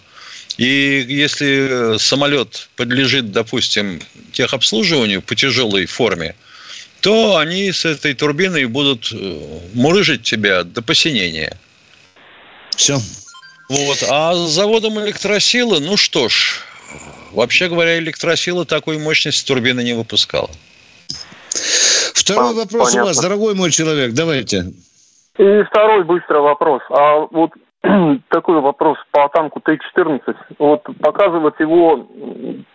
И 0.57 1.05
если 1.07 1.97
самолет 1.97 2.69
подлежит, 2.75 3.31
допустим, 3.31 3.99
техобслуживанию 4.31 5.21
по 5.21 5.35
тяжелой 5.35 5.85
форме, 5.85 6.35
то 7.01 7.37
они 7.37 7.71
с 7.71 7.85
этой 7.85 8.13
турбиной 8.13 8.65
будут 8.65 9.11
э, 9.11 9.59
мурыжить 9.73 10.23
тебя 10.23 10.63
до 10.63 10.81
посинения. 10.81 11.57
Все. 12.75 12.97
Вот. 13.67 14.03
А 14.09 14.33
с 14.33 14.51
заводом 14.51 14.99
электросилы, 15.03 15.79
ну 15.79 15.97
что 15.97 16.29
ж, 16.29 16.61
вообще 17.31 17.67
говоря, 17.67 17.97
электросила 17.97 18.65
такой 18.65 18.99
мощности 18.99 19.45
турбины 19.45 19.83
не 19.83 19.93
выпускала. 19.93 20.49
Второй 22.13 22.51
А, 22.51 22.53
вопрос 22.53 22.73
у 22.73 22.77
вас, 22.83 22.93
понятно. 22.93 23.21
дорогой 23.21 23.55
мой 23.55 23.71
человек. 23.71 24.13
Давайте. 24.13 24.71
И 25.37 25.63
второй 25.69 26.03
быстрый 26.03 26.41
вопрос. 26.41 26.81
А 26.89 27.27
вот 27.31 27.51
такой 28.29 28.61
вопрос 28.61 28.97
по 29.11 29.27
танку 29.29 29.59
Т-14. 29.59 30.35
Вот 30.57 30.83
показывать 31.01 31.59
его 31.59 31.93
м, 31.95 32.65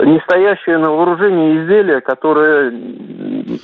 не 0.00 0.20
стоящее 0.20 0.78
на 0.78 0.90
вооружении 0.90 1.62
изделие, 1.62 2.00
которое, 2.00 2.72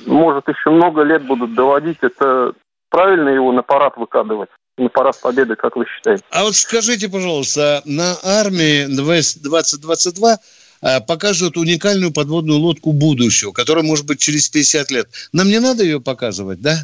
может, 0.05 0.47
еще 0.47 0.69
много 0.69 1.03
лет 1.03 1.25
будут 1.25 1.53
доводить, 1.53 1.97
это 2.01 2.53
правильно 2.89 3.29
его 3.29 3.51
на 3.51 3.61
парад 3.61 3.97
выкладывать? 3.97 4.49
На 4.77 4.87
парад 4.87 5.19
победы, 5.21 5.55
как 5.55 5.75
вы 5.75 5.85
считаете? 5.85 6.23
А 6.31 6.43
вот 6.43 6.55
скажите, 6.55 7.09
пожалуйста, 7.09 7.81
на 7.83 8.15
армии 8.23 8.85
2022 8.85 10.37
а, 10.81 11.01
покажут 11.01 11.57
уникальную 11.57 12.13
подводную 12.13 12.59
лодку 12.59 12.93
будущего, 12.93 13.51
которая 13.51 13.83
может 13.83 14.05
быть 14.05 14.19
через 14.19 14.47
50 14.47 14.91
лет. 14.91 15.09
Нам 15.33 15.49
не 15.49 15.59
надо 15.59 15.83
ее 15.83 15.99
показывать, 15.99 16.61
да? 16.61 16.77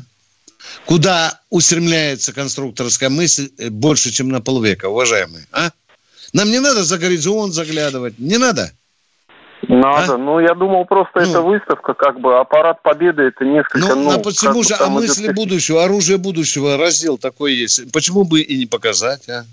Куда 0.85 1.39
устремляется 1.49 2.33
конструкторская 2.33 3.09
мысль 3.09 3.49
э, 3.57 3.69
больше, 3.69 4.11
чем 4.11 4.29
на 4.29 4.41
полвека, 4.41 4.87
уважаемые, 4.89 5.45
а? 5.51 5.69
Нам 6.33 6.49
не 6.51 6.59
надо 6.59 6.83
за 6.83 6.97
горизонт 6.97 7.53
заглядывать, 7.53 8.19
не 8.19 8.37
надо. 8.37 8.71
Надо. 9.67 10.17
Ну, 10.17 10.39
я 10.39 10.53
думал, 10.53 10.85
просто 10.85 11.21
Ну. 11.21 11.29
это 11.29 11.41
выставка, 11.41 11.93
как 11.93 12.19
бы, 12.19 12.37
а 12.39 12.43
парад 12.43 12.83
победы 12.83 13.23
это 13.23 13.45
несколько, 13.45 13.79
Ну, 13.79 13.95
ну, 13.95 14.11
а 14.11 14.19
почему 14.19 14.61
же, 14.63 14.75
а 14.75 14.77
там 14.77 14.99
идет 14.99 15.09
мысли 15.09 15.27
какие- 15.27 15.33
будущего, 15.35 15.83
оружие 15.85 16.17
будущего, 16.17 16.77
раздел 16.77 17.17
такой 17.17 17.53
есть. 17.55 17.91
Почему 17.91 18.25
бы 18.25 18.41
и 18.41 18.57
не 18.57 18.65
показать, 18.67 19.27
а? 19.29 19.45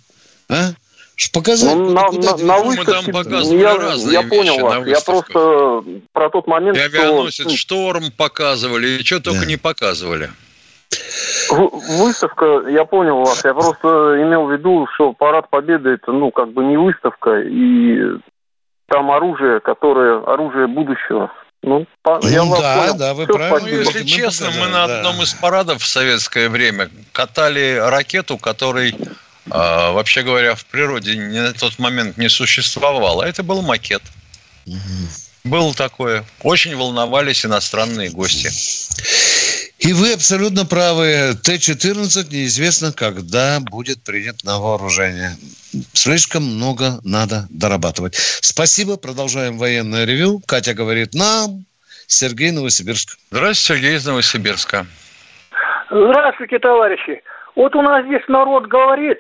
А? 0.51 0.73
Ж 1.17 1.31
Показать, 1.31 1.75
Ну, 1.77 1.91
на, 1.93 2.05
куда 2.09 2.37
на, 2.37 2.45
на 2.45 2.59
мы 2.65 2.75
там 2.77 2.85
выставке, 2.85 3.12
показывали 3.12 3.61
я, 3.61 3.77
разные 3.77 4.12
я 4.15 4.23
вещи 4.23 4.31
понял 4.37 4.59
на 4.59 4.81
вас. 4.81 4.88
Я 4.88 5.01
просто 5.01 5.85
про 6.12 6.31
тот 6.31 6.47
момент, 6.47 6.77
что 6.77 6.85
авианосец 6.87 7.51
«Шторм» 7.53 8.11
показывали, 8.11 8.88
и 9.01 9.05
что 9.05 9.21
только 9.21 9.41
Да. 9.41 9.47
не 9.47 9.57
показывали. 9.57 10.31
Выставка, 11.51 12.65
я 12.69 12.85
понял 12.85 13.19
вас. 13.21 13.45
Я 13.45 13.55
просто 13.55 13.89
имел 14.23 14.47
в 14.47 14.53
виду, 14.53 14.87
что 14.95 15.13
парад 15.13 15.49
победы 15.51 15.91
это, 15.91 16.13
ну, 16.13 16.31
как 16.31 16.53
бы 16.53 16.65
не 16.65 16.77
выставка, 16.77 17.41
и 17.41 17.99
там 18.89 19.11
оружие, 19.11 19.61
которое 19.61 20.23
оружие 20.23 20.67
будущего. 20.67 21.31
Ну, 21.63 21.87
по- 22.03 22.19
я 22.25 22.43
Ну 22.43 22.51
вас 22.51 22.61
да, 22.61 22.77
понял. 22.79 22.99
да, 22.99 23.15
вы. 23.15 23.27
Ну, 23.29 23.35
спасибо. 23.35 23.69
если 23.71 23.99
Мы 24.01 24.05
честно, 24.07 24.51
мы 24.51 24.67
на 24.67 24.87
да. 24.89 24.97
одном 24.99 25.23
из 25.23 25.33
парадов 25.35 25.81
в 25.81 25.87
советское 25.87 26.49
время 26.49 26.91
катали 27.13 27.77
ракету, 27.81 28.37
которой, 28.37 28.97
а, 29.49 29.93
вообще 29.93 30.23
говоря, 30.23 30.57
в 30.57 30.65
природе 30.67 31.15
на 31.21 31.53
тот 31.53 31.79
момент 31.79 32.19
не 32.19 32.29
существовало. 32.29 33.23
Это 33.23 33.45
был 33.45 33.63
макет. 33.63 34.03
Было 35.45 35.73
такое. 35.75 36.25
Очень 36.43 36.77
волновались 36.77 37.45
иностранные 37.47 38.11
гости. 38.11 38.49
И 39.83 39.92
вы 39.92 40.12
абсолютно 40.12 40.64
правы. 40.64 41.35
Т-14 41.42 42.31
неизвестно, 42.31 42.92
когда 42.92 43.59
будет 43.59 44.05
принят 44.05 44.45
на 44.45 44.61
вооружение. 44.61 45.31
Слишком 45.92 46.45
много 46.45 47.01
надо 47.03 47.47
дорабатывать. 47.51 48.14
Спасибо. 48.14 48.97
Продолжаем 48.97 49.59
военное 49.59 50.05
ревю. 50.05 50.40
Катя 50.47 50.75
говорит 50.75 51.14
нам. 51.14 51.64
Сергей 52.07 52.53
Новосибирск. 52.53 53.18
Здравствуйте, 53.33 53.81
Сергей 53.83 53.97
из 53.97 54.07
Новосибирска. 54.07 54.87
Здравствуйте, 55.90 56.61
товарищи. 56.61 57.21
Вот 57.57 57.75
у 57.75 57.83
нас 57.83 58.07
здесь 58.07 58.23
народ 58.29 58.68
говорит, 58.68 59.18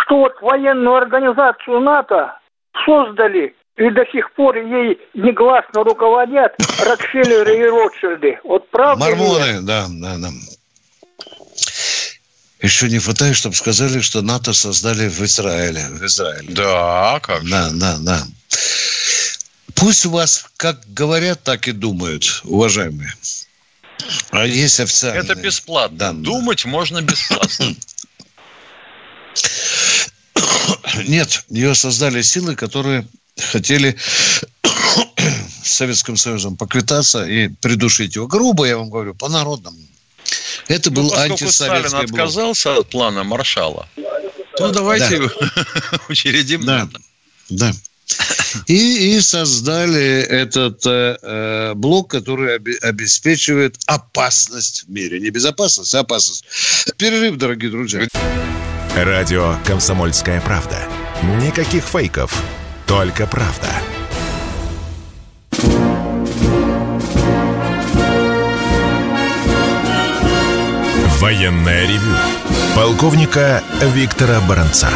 что 0.00 0.18
вот 0.18 0.34
военную 0.42 0.94
организацию 0.94 1.80
НАТО 1.80 2.38
создали 2.84 3.55
и 3.76 3.90
до 3.90 4.04
сих 4.10 4.32
пор 4.32 4.56
ей 4.56 4.98
негласно 5.14 5.84
руководят 5.84 6.54
Рокфеллеры 6.80 7.58
и 7.58 7.64
Ротшильды. 7.64 8.38
Вот 8.44 8.68
правда? 8.70 9.04
Мормоны, 9.04 9.60
да, 9.60 9.86
да, 9.90 10.16
да. 10.16 10.30
Еще 12.62 12.88
не 12.88 12.98
хватает, 12.98 13.36
чтобы 13.36 13.54
сказали, 13.54 14.00
что 14.00 14.22
НАТО 14.22 14.54
создали 14.54 15.08
в 15.08 15.20
Израиле. 15.20 15.86
В 15.90 16.04
Израиле. 16.06 16.48
Да, 16.48 17.20
как 17.22 17.42
же. 17.42 17.50
Да, 17.50 17.70
да, 17.72 17.96
да. 18.00 18.22
Пусть 19.74 20.06
у 20.06 20.10
вас 20.10 20.46
как 20.56 20.80
говорят, 20.88 21.42
так 21.42 21.68
и 21.68 21.72
думают, 21.72 22.40
уважаемые. 22.44 23.12
А 24.30 24.46
есть 24.46 24.80
официальные. 24.80 25.22
Это 25.22 25.34
бесплатно. 25.34 25.98
Да. 25.98 26.12
Думать 26.12 26.64
можно 26.64 27.02
бесплатно. 27.02 27.74
Нет, 31.06 31.44
ее 31.50 31.74
создали 31.74 32.22
силы, 32.22 32.56
которые 32.56 33.06
хотели 33.40 33.96
с 35.62 35.68
Советским 35.76 36.16
Союзом 36.16 36.56
поквитаться 36.56 37.24
и 37.26 37.48
придушить 37.48 38.16
его. 38.16 38.26
Грубо, 38.26 38.64
я 38.66 38.78
вам 38.78 38.90
говорю, 38.90 39.14
по-народному. 39.14 39.76
Это 40.68 40.90
был 40.90 41.04
Ну, 41.04 41.10
поскольку 41.10 41.32
антисоветский 41.34 41.88
Сталин 41.88 42.06
блок. 42.08 42.20
отказался 42.20 42.76
от 42.78 42.90
плана 42.90 43.24
Маршала, 43.24 43.88
то 44.56 44.70
давайте 44.72 45.20
учредим 46.08 46.64
Да. 46.64 46.78
НАТО. 46.84 47.00
Да. 47.50 47.72
И, 48.66 49.16
и 49.16 49.20
создали 49.20 50.20
этот 50.22 50.84
э, 50.86 51.18
э, 51.22 51.74
блок, 51.74 52.10
который 52.10 52.56
обе- 52.56 52.78
обеспечивает 52.80 53.76
опасность 53.86 54.84
в 54.84 54.90
мире. 54.90 55.20
Не 55.20 55.30
безопасность, 55.30 55.94
а 55.94 56.00
опасность. 56.00 56.44
Перерыв, 56.96 57.36
дорогие 57.36 57.70
друзья. 57.70 58.06
Радио 58.94 59.58
«Комсомольская 59.66 60.40
правда». 60.40 60.78
Никаких 61.44 61.84
фейков, 61.84 62.42
только 62.86 63.26
правда. 63.26 63.68
Военное 71.18 71.86
ревю 71.86 72.16
полковника 72.74 73.62
Виктора 73.94 74.40
Баранца. 74.42 74.90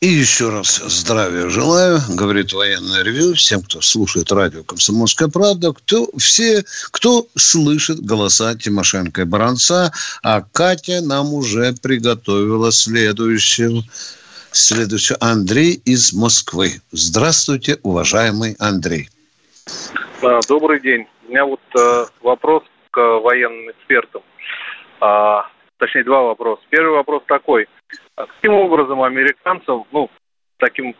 И 0.00 0.08
еще 0.08 0.48
раз 0.48 0.82
здравия 0.84 1.48
желаю, 1.48 2.00
говорит 2.08 2.52
военное 2.52 3.04
ревю, 3.04 3.34
всем, 3.34 3.62
кто 3.62 3.80
слушает 3.80 4.32
радио 4.32 4.64
«Комсомольская 4.64 5.28
правда», 5.28 5.72
кто, 5.72 6.08
все, 6.18 6.64
кто 6.90 7.28
слышит 7.36 8.00
голоса 8.04 8.56
Тимошенко 8.56 9.20
и 9.20 9.24
Баранца, 9.24 9.92
а 10.24 10.40
Катя 10.40 11.02
нам 11.02 11.32
уже 11.32 11.72
приготовила 11.80 12.72
следующую, 12.72 13.84
следующую. 14.52 15.16
Андрей 15.20 15.80
из 15.84 16.12
Москвы. 16.12 16.80
Здравствуйте, 16.90 17.78
уважаемый 17.82 18.56
Андрей. 18.58 19.08
Добрый 20.48 20.80
день. 20.80 21.06
У 21.26 21.30
меня 21.30 21.44
вот 21.44 21.60
э, 21.78 22.04
вопрос 22.20 22.62
к 22.90 22.98
военным 22.98 23.70
экспертам. 23.70 24.22
А, 25.00 25.48
точнее, 25.78 26.04
два 26.04 26.22
вопроса. 26.22 26.62
Первый 26.70 26.94
вопрос 26.94 27.22
такой. 27.26 27.66
А 28.16 28.26
Каким 28.26 28.52
образом 28.54 29.02
американцам, 29.02 29.84
ну, 29.90 30.10
таким, 30.58 30.94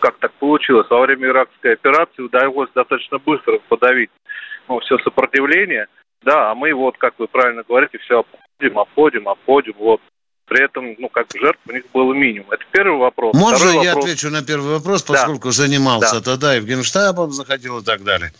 как 0.00 0.16
так 0.18 0.32
получилось, 0.34 0.88
во 0.88 1.00
время 1.00 1.28
иракской 1.28 1.74
операции 1.74 2.22
удалось 2.22 2.70
достаточно 2.74 3.18
быстро 3.18 3.58
подавить 3.68 4.10
ну, 4.68 4.80
все 4.80 4.98
сопротивление, 4.98 5.88
да, 6.22 6.50
а 6.50 6.54
мы 6.54 6.72
вот, 6.72 6.96
как 6.98 7.14
вы 7.18 7.28
правильно 7.28 7.62
говорите, 7.68 7.98
все 7.98 8.20
обходим, 8.20 8.78
обходим, 8.78 9.28
обходим, 9.28 9.74
вот. 9.78 10.00
При 10.48 10.64
этом, 10.64 10.94
ну, 10.98 11.08
как 11.10 11.26
жертв 11.38 11.60
у 11.68 11.72
них 11.72 11.84
было 11.92 12.14
минимум. 12.14 12.50
Это 12.50 12.64
первый 12.72 12.98
вопрос. 12.98 13.34
Можно 13.34 13.58
Второй 13.68 13.84
я 13.84 13.90
вопрос. 13.94 14.04
отвечу 14.06 14.30
на 14.30 14.42
первый 14.42 14.72
вопрос, 14.72 15.02
Да. 15.04 15.12
поскольку 15.12 15.50
занимался 15.50 16.14
Да. 16.16 16.20
тогда 16.22 16.56
и 16.56 16.60
в 16.60 16.64
Генштабом 16.64 17.32
заходил 17.32 17.78
и 17.78 17.84
так 17.84 18.02
далее. 18.02 18.32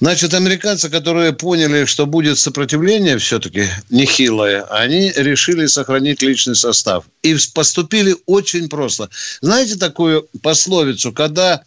Значит, 0.00 0.32
американцы, 0.32 0.88
которые 0.90 1.32
поняли, 1.32 1.84
что 1.84 2.06
будет 2.06 2.38
сопротивление 2.38 3.18
все-таки 3.18 3.66
нехилое, 3.90 4.62
они 4.70 5.12
решили 5.16 5.66
сохранить 5.66 6.22
личный 6.22 6.54
состав. 6.54 7.04
И 7.22 7.36
поступили 7.52 8.14
очень 8.26 8.68
просто. 8.68 9.10
Знаете 9.40 9.74
такую 9.74 10.28
пословицу, 10.40 11.12
когда 11.12 11.62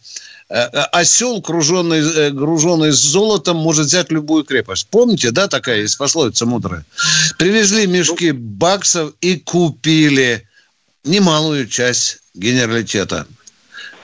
э, 0.48 0.62
осел, 0.92 1.40
груженный, 1.42 2.00
э, 2.00 2.30
груженный 2.30 2.92
золотом, 2.92 3.58
может 3.58 3.86
взять 3.86 4.10
любую 4.10 4.44
крепость. 4.44 4.86
Помните, 4.90 5.30
да, 5.30 5.46
такая 5.46 5.82
есть 5.82 5.98
пословица 5.98 6.46
мудрая? 6.46 6.86
Привезли 7.36 7.86
мешки 7.86 8.30
баксов 8.30 9.12
и 9.20 9.36
купили 9.36 10.48
немалую 11.04 11.68
часть 11.68 12.20
генералитета. 12.32 13.26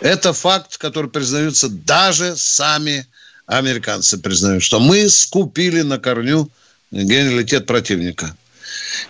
Это 0.00 0.34
факт, 0.34 0.76
который 0.76 1.08
признаются 1.08 1.70
даже 1.70 2.36
сами 2.36 3.06
американцы 3.48 4.20
признают, 4.20 4.62
что 4.62 4.78
мы 4.78 5.08
скупили 5.08 5.80
на 5.82 5.98
корню 5.98 6.48
генералитет 6.92 7.66
противника. 7.66 8.36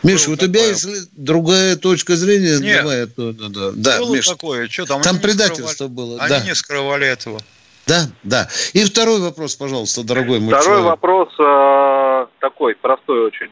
Миша, 0.02 0.26
Было 0.26 0.34
у 0.34 0.36
тебя 0.36 0.66
есть 0.66 1.10
другая 1.16 1.76
точка 1.76 2.14
зрения? 2.16 2.58
Нет. 2.60 2.82
Давай, 2.82 2.98
это- 3.02 3.32
да, 3.32 3.48
да, 3.48 3.70
да, 3.74 3.98
Было 3.98 4.14
Миш, 4.14 4.26
такое, 4.26 4.68
что 4.68 4.86
там? 4.86 5.02
там 5.02 5.18
предательство 5.18 5.66
скрывали. 5.68 5.94
было. 5.94 6.20
Они 6.20 6.28
да, 6.30 6.40
не 6.44 6.54
скрывали 6.54 7.06
этого. 7.06 7.40
да, 7.86 8.06
да. 8.22 8.48
И 8.72 8.84
второй 8.84 9.20
вопрос, 9.20 9.56
пожалуйста, 9.56 10.04
дорогой 10.04 10.38
мой 10.38 10.50
Второй 10.54 10.64
человек. 10.78 10.86
вопрос 10.86 11.28
э, 11.40 12.26
такой, 12.40 12.76
простой 12.76 13.26
очень. 13.26 13.50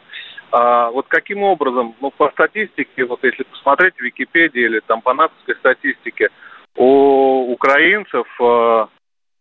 А, 0.53 0.91
вот 0.91 1.07
каким 1.09 1.43
образом, 1.43 1.97
ну, 2.01 2.13
по 2.13 2.31
статистике, 2.31 3.05
вот 3.05 3.19
если 3.25 3.43
посмотреть 3.43 3.95
в 3.97 4.01
Википедии 4.01 4.65
или 4.65 4.81
там 4.87 5.03
по 5.03 5.13
натовской 5.13 5.57
статистике, 5.57 6.29
у 6.77 7.53
украинцев 7.53 8.27
э, 8.41 8.87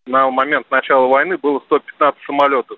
на 0.05 0.29
момент 0.29 0.69
начала 0.71 1.07
войны 1.07 1.37
было 1.37 1.59
115 1.65 2.21
самолетов. 2.25 2.77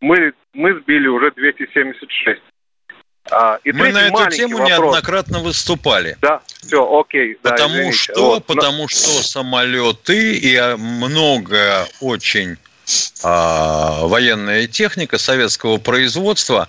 Мы, 0.00 0.32
мы 0.54 0.78
сбили 0.80 1.08
уже 1.08 1.30
276. 1.32 2.40
А, 3.30 3.58
и 3.64 3.72
Мы 3.72 3.92
на 3.92 4.06
эту 4.06 4.30
тему 4.30 4.58
вопрос. 4.58 4.70
неоднократно 4.70 5.38
выступали. 5.40 6.16
Да, 6.22 6.40
все, 6.46 6.84
окей. 7.00 7.38
да, 7.42 7.50
Потому 7.50 7.74
извините. 7.74 7.98
что, 7.98 8.20
Вот. 8.26 8.48
Но- 8.48 8.54
потому 8.54 8.88
что 8.88 9.22
самолеты 9.22 10.36
и 10.36 10.56
а, 10.56 10.76
много 10.76 11.86
очень 12.00 12.56
а, 13.22 14.06
военная 14.06 14.66
техника 14.66 15.18
советского 15.18 15.76
производства 15.78 16.68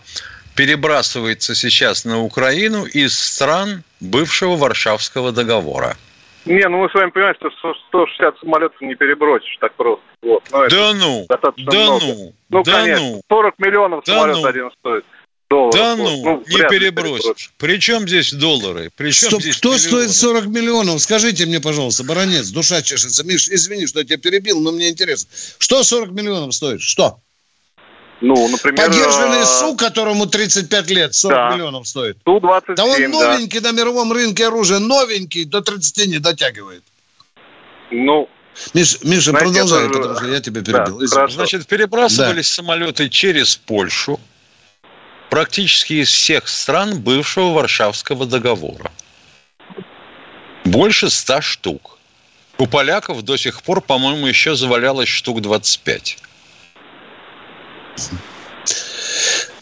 перебрасывается 0.56 1.56
сейчас 1.56 2.04
на 2.06 2.22
Украину 2.22 2.86
из 2.86 3.18
стран 3.18 3.84
бывшего 4.02 4.58
Варшавского 4.58 5.32
договора. 5.32 5.96
Не, 6.46 6.68
ну 6.68 6.80
мы 6.80 6.90
с 6.90 6.94
вами 6.94 7.12
понимаем, 7.12 7.36
что 7.36 7.50
160 7.90 8.40
самолетов 8.40 8.82
не 8.82 8.96
перебросишь 8.96 9.58
так 9.60 9.74
просто. 9.76 10.04
Вот. 10.22 10.44
Ну, 10.52 10.64
это 10.64 10.76
Да 10.76 10.94
ну, 10.94 11.26
да 11.28 11.84
много. 11.86 12.06
ну, 12.06 12.34
Ну, 12.50 12.64
да 12.64 12.72
конечно. 12.74 13.06
ну, 13.06 13.22
40 13.30 13.60
миллионов 13.60 14.04
Да 14.06 14.14
самолет 14.14 14.38
ну. 14.38 14.46
один 14.48 14.72
стоит. 14.80 15.06
Долларов. 15.50 15.76
да 15.76 15.96
Вот. 15.98 16.24
ну, 16.24 16.44
не 16.48 16.70
перебросишь. 16.70 17.52
Причем 17.58 18.08
здесь 18.08 18.32
доллары? 18.34 18.90
Причем 18.96 19.28
Стоп, 19.28 19.42
здесь 19.42 19.58
кто 19.58 19.74
миллионы? 19.74 19.88
стоит 19.90 20.12
40 20.12 20.46
миллионов? 20.48 21.02
Скажите 21.02 21.46
мне, 21.46 21.60
пожалуйста, 21.60 22.04
баронец, 22.06 22.50
душа 22.50 22.82
чешется. 22.82 23.24
Миш, 23.26 23.50
извини, 23.50 23.86
что 23.86 24.00
я 24.00 24.06
тебя 24.06 24.18
перебил, 24.18 24.62
но 24.62 24.72
мне 24.72 24.90
интересно. 24.90 25.30
Что 25.60 25.84
40 25.84 26.12
миллионов 26.12 26.56
стоит? 26.56 26.82
Что? 26.82 27.18
Ну, 28.22 28.48
например... 28.48 28.88
Подержанный 28.88 29.40
э, 29.42 29.46
Су, 29.46 29.76
которому 29.76 30.28
35 30.28 30.90
лет, 30.92 31.14
40 31.16 31.36
да. 31.36 31.56
миллионов 31.56 31.88
стоит. 31.88 32.18
Су-27, 32.24 32.76
Да 32.76 32.86
он 32.86 33.02
да. 33.02 33.08
новенький 33.08 33.60
на 33.60 33.72
мировом 33.72 34.12
рынке 34.14 34.48
оружия, 34.48 34.80
новенький, 34.80 35.46
до 35.46 35.62
30 35.62 36.08
не 36.08 36.20
дотягивает. 36.20 36.84
Ну, 37.90 38.30
Миш, 38.74 39.02
Миша, 39.04 39.32
Знаете, 39.32 39.52
продолжай, 39.52 39.84
я 39.84 39.88
тоже- 39.88 40.00
потому 40.02 40.16
что 40.18 40.28
я 40.28 40.40
тебя 40.40 40.62
перебил. 40.62 41.00
Да. 41.10 41.28
Значит, 41.28 41.68
перебрасывались 41.68 42.48
самолеты 42.48 43.10
через 43.10 43.56
Польшу 43.56 44.20
практически 45.30 45.94
из 45.94 46.10
всех 46.10 46.48
стран 46.48 47.00
бывшего 47.00 47.54
Варшавского 47.54 48.26
договора. 48.26 48.92
Больше 50.66 51.10
ста 51.10 51.42
штук. 51.42 51.98
У 52.58 52.68
поляков 52.68 53.24
до 53.24 53.38
сих 53.38 53.64
пор, 53.64 53.82
по-моему, 53.82 54.28
еще 54.28 54.56
завалялось 54.56 55.10
штук 55.10 55.42
25. 55.42 56.18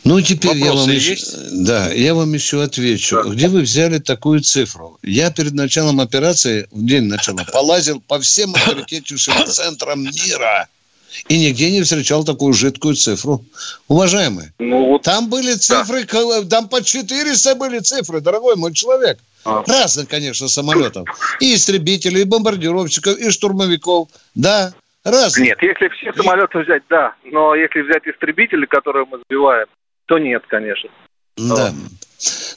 Ну, 0.04 0.22
теперь 0.22 0.58
я 0.58 0.74
вам, 0.74 0.90
еще, 0.90 1.12
есть? 1.12 1.64
да, 1.64 1.92
я 1.92 2.16
вам 2.16 2.34
еще 2.34 2.64
отвечу. 2.64 3.22
Где 3.30 3.48
вы 3.48 3.62
взяли 3.62 4.00
такую 4.00 4.42
цифру? 4.42 4.98
Я 5.04 5.30
перед 5.30 5.54
началом 5.54 6.00
операции, 6.00 6.68
в 6.72 6.84
день 6.84 7.04
начала, 7.04 7.44
полазил 7.52 8.02
по 8.02 8.20
всем 8.20 8.56
авторитетнейшим 8.56 9.46
центрам 9.48 10.02
мира. 10.02 10.68
И 11.28 11.38
нигде 11.38 11.70
не 11.72 11.82
встречал 11.82 12.24
такую 12.24 12.54
жидкую 12.54 12.96
цифру. 12.96 13.44
Уважаемые, 13.88 14.54
ну 14.60 14.86
вот... 14.86 15.04
там 15.04 15.28
были 15.28 15.54
цифры, 15.56 16.06
ко- 16.06 16.44
там 16.44 16.70
по 16.70 16.84
400 16.84 17.56
были 17.56 17.80
цифры, 17.80 18.22
дорогой 18.22 18.56
мой 18.56 18.74
человек. 18.74 19.20
А. 19.44 19.64
Разных, 19.66 20.08
конечно, 20.08 20.48
самолетов. 20.48 21.08
И 21.40 21.56
истребителей, 21.56 22.22
и 22.22 22.26
бомбардировщиков, 22.26 23.18
и 23.18 23.30
штурмовиков. 23.32 24.10
Да, 24.36 24.74
разных. 25.04 25.46
Нет, 25.46 25.62
если 25.62 25.90
все 25.90 26.14
самолеты 26.14 26.60
взять, 26.60 26.84
да. 26.90 27.14
Но 27.24 27.56
если 27.56 27.82
взять 27.82 28.06
истребители, 28.08 28.66
которые 28.66 29.06
мы 29.06 29.20
сбиваем, 29.26 29.68
то 30.06 30.18
нет, 30.18 30.44
конечно. 30.48 30.90
Да. 31.38 31.74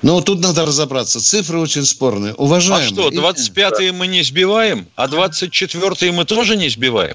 Но 0.02 0.20
тут 0.22 0.40
надо 0.40 0.66
разобраться. 0.66 1.20
Цифры 1.20 1.58
очень 1.58 1.84
спорные. 1.84 2.34
Уважаемые. 2.34 2.86
А 2.86 2.88
что, 2.88 3.10
25-е 3.10 3.92
мы 3.92 4.08
не 4.08 4.22
сбиваем, 4.22 4.86
а 4.96 5.06
24-е 5.06 6.12
мы 6.12 6.24
тоже 6.24 6.56
не 6.56 6.68
сбиваем? 6.68 7.14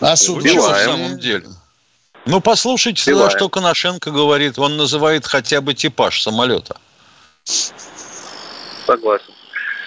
А 0.00 0.10
Вы 0.10 0.16
что, 0.16 0.68
на 0.68 0.74
самом 0.74 1.18
деле? 1.18 1.46
Ну, 2.26 2.40
послушайте 2.42 3.02
тогда, 3.10 3.30
что 3.30 3.48
Коношенко 3.48 4.10
говорит. 4.10 4.58
Он 4.58 4.76
называет 4.76 5.24
хотя 5.24 5.62
бы 5.62 5.72
типаж 5.72 6.20
самолета. 6.20 6.76
Согласен. 8.86 9.32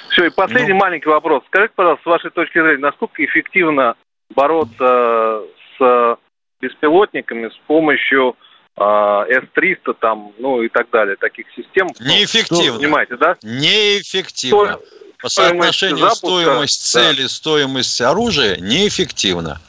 Все, 0.09 0.25
и 0.25 0.29
последний 0.29 0.73
Ну. 0.73 0.79
маленький 0.79 1.07
вопрос. 1.07 1.43
Скажите, 1.47 1.73
пожалуйста, 1.75 2.03
с 2.03 2.05
вашей 2.05 2.31
точки 2.31 2.59
зрения, 2.59 2.79
насколько 2.79 3.23
эффективно 3.23 3.95
бороться 4.35 5.41
с 5.77 6.17
беспилотниками 6.61 7.49
с 7.49 7.57
помощью 7.67 8.35
а, 8.77 9.25
С-300 9.25 9.95
там, 9.99 10.33
ну 10.39 10.61
и 10.61 10.69
так 10.69 10.89
далее, 10.91 11.15
таких 11.17 11.45
систем? 11.55 11.87
Неэффективно. 11.99 12.79
Понимаете, 12.79 13.17
да? 13.17 13.35
Неэффективно. 13.43 14.79
По 15.21 15.29
стоимость 15.29 15.79
соотношению 15.79 15.97
запуска, 15.97 16.27
стоимость 16.27 16.93
да. 16.93 16.99
цели, 16.99 17.27
стоимость 17.27 18.01
оружия 18.01 18.57
неэффективно. 18.57 19.61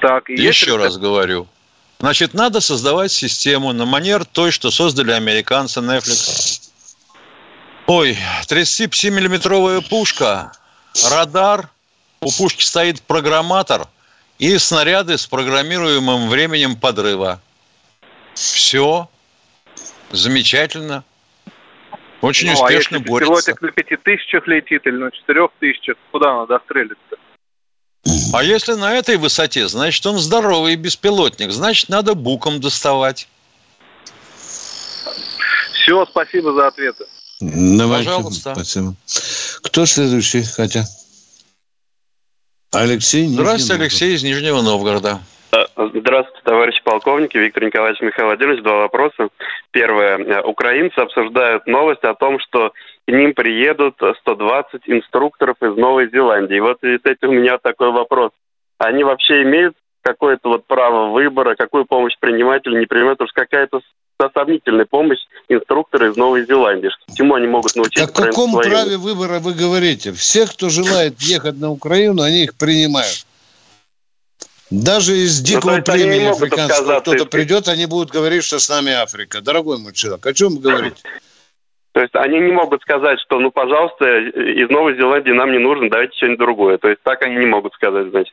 Так, 0.00 0.30
и 0.30 0.34
Еще 0.34 0.76
раз 0.76 0.96
говорю. 0.96 1.46
Значит, 1.98 2.32
надо 2.32 2.60
создавать 2.60 3.12
систему 3.12 3.74
на 3.74 3.84
манер 3.84 4.24
той, 4.24 4.52
что 4.52 4.70
создали 4.70 5.10
американцы 5.12 5.80
Netflix. 5.80 6.70
Ой, 7.86 8.16
37-миллиметровая 8.48 9.86
пушка, 9.86 10.52
радар, 11.10 11.68
у 12.20 12.30
пушки 12.30 12.62
стоит 12.62 13.02
программатор 13.02 13.88
и 14.38 14.56
снаряды 14.58 15.16
с 15.18 15.26
программируемым 15.26 16.28
временем 16.28 16.76
подрыва. 16.76 17.40
Все. 18.34 19.08
Замечательно. 20.10 21.04
Очень 22.20 22.48
Ну, 22.48 22.60
а 22.60 22.64
успешно 22.64 22.96
если 22.96 23.08
борется. 23.08 23.32
беспилотник 23.32 23.62
на 23.62 23.72
пяти 23.72 23.96
тысячах 23.96 24.46
летит 24.46 24.86
или 24.86 24.96
на 24.96 25.10
четырех 25.10 25.50
тысячах, 25.58 25.96
куда 26.10 26.34
надо 26.34 26.58
дострелиться? 26.58 27.16
А 28.32 28.42
если 28.42 28.74
на 28.74 28.92
этой 28.94 29.16
высоте, 29.16 29.68
значит, 29.68 30.04
он 30.06 30.18
здоровый 30.18 30.76
беспилотник. 30.76 31.50
Значит, 31.50 31.88
надо 31.88 32.14
буком 32.14 32.60
доставать. 32.60 33.28
Все, 35.74 36.04
спасибо 36.06 36.52
за 36.52 36.68
ответы. 36.68 37.04
Давайте, 37.40 38.06
Пожалуйста. 38.06 38.54
Спасибо. 38.54 38.94
Кто 39.62 39.86
следующий, 39.86 40.44
Катя? 40.56 40.86
Алексей. 42.72 43.26
Здравствуйте. 43.26 43.82
Алексей 43.82 44.14
из 44.14 44.22
Нижнего 44.22 44.62
Новгорода. 44.62 45.20
Здравствуйте, 45.76 46.40
товарищи 46.44 46.80
полковники. 46.84 47.36
Виктор 47.36 47.64
Николаевич 47.64 48.00
Михаил 48.00 48.28
Владимирович. 48.28 48.62
Два 48.62 48.76
вопроса. 48.76 49.28
Первое. 49.72 50.18
Э, 50.18 50.42
Украинцы 50.42 50.96
обсуждают 50.98 51.66
новость 51.66 52.04
о 52.04 52.14
том, 52.14 52.38
что 52.38 52.72
к 53.06 53.10
ним 53.10 53.34
приедут 53.34 53.96
120 54.20 54.82
инструкторов 54.86 55.56
из 55.60 55.76
Новой 55.76 56.08
Зеландии. 56.10 56.56
И 56.56 56.60
вот 56.60 56.76
в 56.76 56.80
связи 56.80 56.98
с 57.02 57.06
этим 57.06 57.30
у 57.30 57.32
меня 57.32 57.58
такой 57.58 57.90
вопрос. 57.90 58.30
Они 58.78 59.02
вообще 59.02 59.42
имеют 59.42 59.74
какое-то 60.02 60.50
вот 60.50 60.66
право 60.66 61.10
выбора, 61.10 61.56
какую 61.56 61.86
помощь 61.86 62.14
принимать 62.20 62.66
или 62.66 62.78
не 62.78 62.86
принимать? 62.86 63.18
Потому 63.18 63.28
что 63.30 63.40
какая-то 63.40 63.80
сомнительная 64.28 64.84
помощь 64.84 65.20
инструкторы 65.48 66.10
из 66.10 66.16
Новой 66.16 66.44
Зеландии. 66.44 66.90
Чему 67.16 67.34
они 67.34 67.46
могут 67.46 67.74
научить 67.76 68.02
О 68.02 68.08
каком 68.08 68.54
украинцев 68.54 68.82
праве 68.82 68.96
выбора 68.98 69.38
вы 69.38 69.54
говорите? 69.54 70.12
Все, 70.12 70.46
кто 70.46 70.68
желает 70.68 71.20
ехать 71.20 71.58
на 71.58 71.70
Украину, 71.70 72.22
они 72.22 72.44
их 72.44 72.56
принимают. 72.56 73.26
Даже 74.70 75.16
из 75.16 75.40
дикого 75.40 75.76
есть 75.76 75.88
они 75.88 76.04
не 76.04 76.10
племени 76.10 76.30
африканского 76.30 77.00
кто-то 77.00 77.26
придет, 77.26 77.66
они 77.68 77.86
будут 77.86 78.10
говорить, 78.10 78.44
что 78.44 78.60
с 78.60 78.68
нами 78.68 78.92
Африка. 78.92 79.40
Дорогой 79.40 79.78
мой 79.78 79.92
человек, 79.92 80.24
о 80.24 80.32
чем 80.32 80.56
вы 80.56 80.60
говорите? 80.60 81.02
То 81.92 82.00
есть 82.00 82.14
они 82.14 82.38
не 82.38 82.52
могут 82.52 82.82
сказать, 82.82 83.18
что, 83.20 83.40
ну, 83.40 83.50
пожалуйста, 83.50 84.04
из 84.06 84.70
Новой 84.70 84.94
Зеландии 84.96 85.32
нам 85.32 85.50
не 85.50 85.58
нужно, 85.58 85.90
давайте 85.90 86.16
что-нибудь 86.16 86.38
другое. 86.38 86.78
То 86.78 86.88
есть 86.88 87.02
так 87.02 87.20
они 87.22 87.36
не 87.36 87.46
могут 87.46 87.74
сказать, 87.74 88.10
значит. 88.10 88.32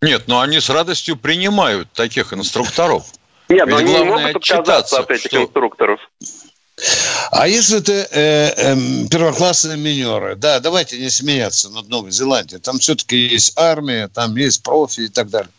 Нет, 0.00 0.24
но 0.26 0.40
они 0.40 0.58
с 0.58 0.68
радостью 0.68 1.16
принимают 1.16 1.88
таких 1.92 2.32
инструкторов. 2.32 3.04
Нет, 3.52 3.66
но 3.68 3.78
Ведь 3.78 3.86
они 3.86 3.92
не 3.92 4.04
главное 4.04 4.26
могут 4.28 4.36
отказаться 4.50 5.00
от 5.00 5.10
этих 5.10 5.26
что- 5.30 5.42
инструкторов. 5.42 6.00
А 7.30 7.46
если 7.46 7.80
ты 7.80 7.92
э, 8.10 8.48
эм, 8.56 9.08
первоклассные 9.08 9.76
минеры, 9.76 10.34
да, 10.36 10.58
давайте 10.58 10.98
не 10.98 11.10
смеяться 11.10 11.68
над 11.70 11.88
Новой 11.88 12.10
Зеландией. 12.10 12.60
Там 12.60 12.78
все-таки 12.78 13.16
есть 13.16 13.52
армия, 13.56 14.08
там 14.08 14.34
есть 14.36 14.62
профи 14.62 15.02
и 15.02 15.08
так 15.08 15.28
далее. 15.28 15.50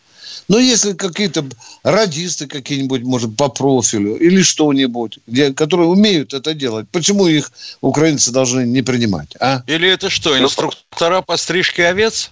Но 0.48 0.58
если 0.58 0.92
какие-то 0.92 1.44
радисты 1.82 2.46
какие-нибудь, 2.46 3.02
может, 3.02 3.36
по 3.36 3.48
профилю 3.48 4.16
или 4.16 4.42
что-нибудь, 4.42 5.18
где, 5.26 5.54
которые 5.54 5.88
умеют 5.88 6.34
это 6.34 6.52
делать, 6.52 6.86
почему 6.92 7.26
их 7.26 7.50
украинцы 7.80 8.30
должны 8.30 8.66
не 8.66 8.82
принимать, 8.82 9.34
а? 9.40 9.62
Или 9.66 9.88
это 9.88 10.10
что, 10.10 10.38
инструктора 10.38 11.22
по 11.22 11.36
стрижке 11.36 11.86
овец? 11.86 12.30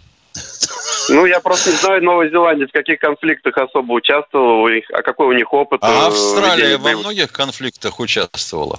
Ну, 1.09 1.27
я 1.27 1.41
просто 1.41 1.71
не 1.71 1.77
знаю 1.77 2.03
Новой 2.03 2.31
Зеландии, 2.31 2.67
в 2.67 2.73
каких 2.73 2.99
конфликтах 3.01 3.57
особо 3.59 3.93
участвовала, 3.93 4.63
у 4.63 4.69
них, 4.69 4.85
а 4.93 5.03
какой 5.03 5.27
у 5.27 5.33
них 5.33 5.53
опыт. 5.53 5.81
А 5.83 5.91
э, 5.91 6.07
Австралия 6.07 6.77
во 6.77 6.91
многих 6.93 7.33
конфликтах 7.33 7.99
участвовала. 8.01 8.79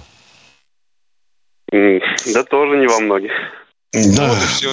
Да 1.70 2.44
тоже 2.44 2.76
не 2.78 2.86
во 2.86 3.00
многих. 3.00 3.32
Да, 3.92 4.28
Вот 4.28 4.38
и 4.38 4.46
всё. 4.46 4.72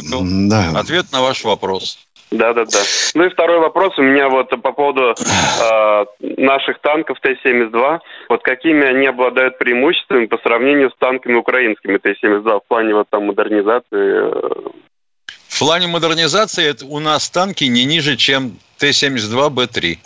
да. 0.49 0.79
Ответ 0.79 1.05
на 1.11 1.21
ваш 1.21 1.43
вопрос. 1.43 1.99
Да, 2.31 2.53
да, 2.53 2.63
да. 2.65 2.79
Ну 3.13 3.25
и 3.25 3.29
второй 3.29 3.59
вопрос 3.59 3.97
у 3.99 4.01
меня 4.01 4.29
вот 4.29 4.49
по 4.49 4.71
поводу 4.71 5.13
э, 5.13 6.05
наших 6.37 6.79
танков 6.79 7.19
Т-72. 7.19 7.99
Вот 8.29 8.41
какими 8.41 8.85
они 8.87 9.05
обладают 9.05 9.57
преимуществами 9.57 10.27
по 10.27 10.37
сравнению 10.37 10.91
с 10.91 10.97
танками 10.97 11.35
украинскими 11.35 11.97
Т-72 11.97 12.61
в 12.61 12.67
плане 12.67 12.93
вот 12.93 13.07
там 13.09 13.25
модернизации? 13.25 13.83
э, 13.91 14.69
плане 15.61 15.85
модернизации 15.85 16.65
это 16.65 16.87
у 16.87 16.97
нас 16.99 17.29
танки 17.29 17.65
не 17.65 17.85
ниже, 17.85 18.17
чем 18.17 18.57
Т-72Б3. 18.79 19.99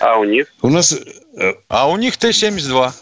А 0.00 0.16
у 0.18 0.24
них? 0.24 0.46
У 0.62 0.68
нас 0.68 0.92
э, 0.92 1.54
А 1.68 1.88
у 1.88 1.96
них 1.96 2.16
Т-72. 2.16 2.92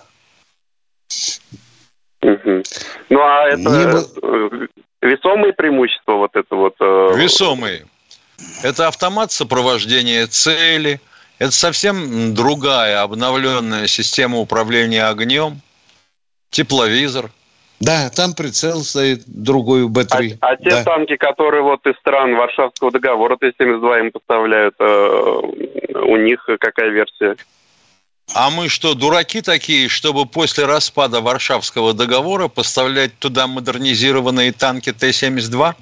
Мгм. 2.23 2.63
Ну 3.11 3.21
а 3.21 3.49
это 3.49 3.59
Не 3.59 4.65
э, 4.65 4.67
весомые 5.03 5.53
преимущества 5.53 6.15
вот 6.15 6.31
это 6.37 6.55
вот? 6.57 6.75
э, 6.81 7.13
Весомые. 7.17 7.85
Это 8.63 8.89
автомат 8.89 9.31
сопровождения 9.31 10.27
цели. 10.27 11.03
Это 11.39 11.53
совсем 11.53 12.35
другая 12.35 13.03
обновленная 13.03 13.87
система 13.89 14.39
управления 14.39 15.05
огнем. 15.05 15.61
Тепловизор. 16.51 17.31
Да, 17.83 18.11
там 18.11 18.33
прицел 18.35 18.81
стоит 18.83 19.23
другой 19.27 19.83
у 19.83 19.87
А, 19.87 19.91
Б-3. 19.91 20.39
а 20.41 20.57
те 20.57 20.71
Да. 20.71 20.85
танки, 20.85 21.17
которые 21.17 21.63
вот 21.63 21.85
из 21.87 21.97
стран 21.99 22.35
Варшавского 22.37 22.91
договора 22.93 23.37
Т-72 23.37 23.99
им 24.01 24.11
поставляют, 24.13 24.75
э, 24.79 24.85
у 24.85 26.17
них 26.17 26.47
какая 26.61 26.91
версия? 26.91 27.37
А 28.35 28.51
мы 28.51 28.69
что, 28.69 28.95
дураки 28.95 29.43
такие, 29.43 29.89
чтобы 29.89 30.27
после 30.27 30.65
распада 30.65 31.21
Варшавского 31.21 31.93
договора 31.93 32.49
поставлять 32.49 33.19
туда 33.19 33.47
модернизированные 33.49 34.53
танки 34.53 34.93
Т-72? 34.93 35.75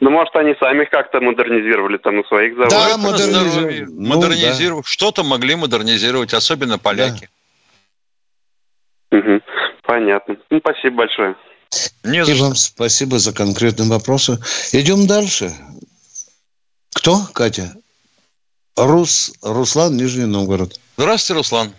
Ну, 0.00 0.10
может, 0.10 0.36
они 0.36 0.54
сами 0.60 0.82
их 0.82 0.90
как-то 0.90 1.20
модернизировали 1.20 1.96
там 1.96 2.16
на 2.18 2.24
своих 2.24 2.54
заводах. 2.56 2.78
Да, 2.78 2.96
На 2.98 3.10
модернизировали. 3.10 3.86
Ну, 3.88 4.16
Модернизировать. 4.16 4.86
Что-то 4.86 5.24
могли 5.24 5.54
модернизировать, 5.56 6.34
особенно 6.34 6.78
поляки. 6.78 7.30
Мгм. 9.10 9.42
Понятно. 9.92 10.38
Ну, 10.48 10.58
спасибо 10.60 10.96
большое. 10.96 11.36
Не 12.02 12.24
за 12.24 12.32
И 12.32 12.40
вам 12.40 12.54
спасибо 12.54 13.18
за 13.18 13.34
конкретные 13.34 13.90
вопросы. 13.90 14.38
Идем 14.72 15.06
дальше. 15.06 15.50
Кто, 16.96 17.16
Катя? 17.34 17.74
Рус, 18.74 19.34
Руслан, 19.42 19.94
Нижний 19.98 20.24
Новгород. 20.24 20.80
Здравствуйте, 20.96 21.38
Руслан. 21.38 21.74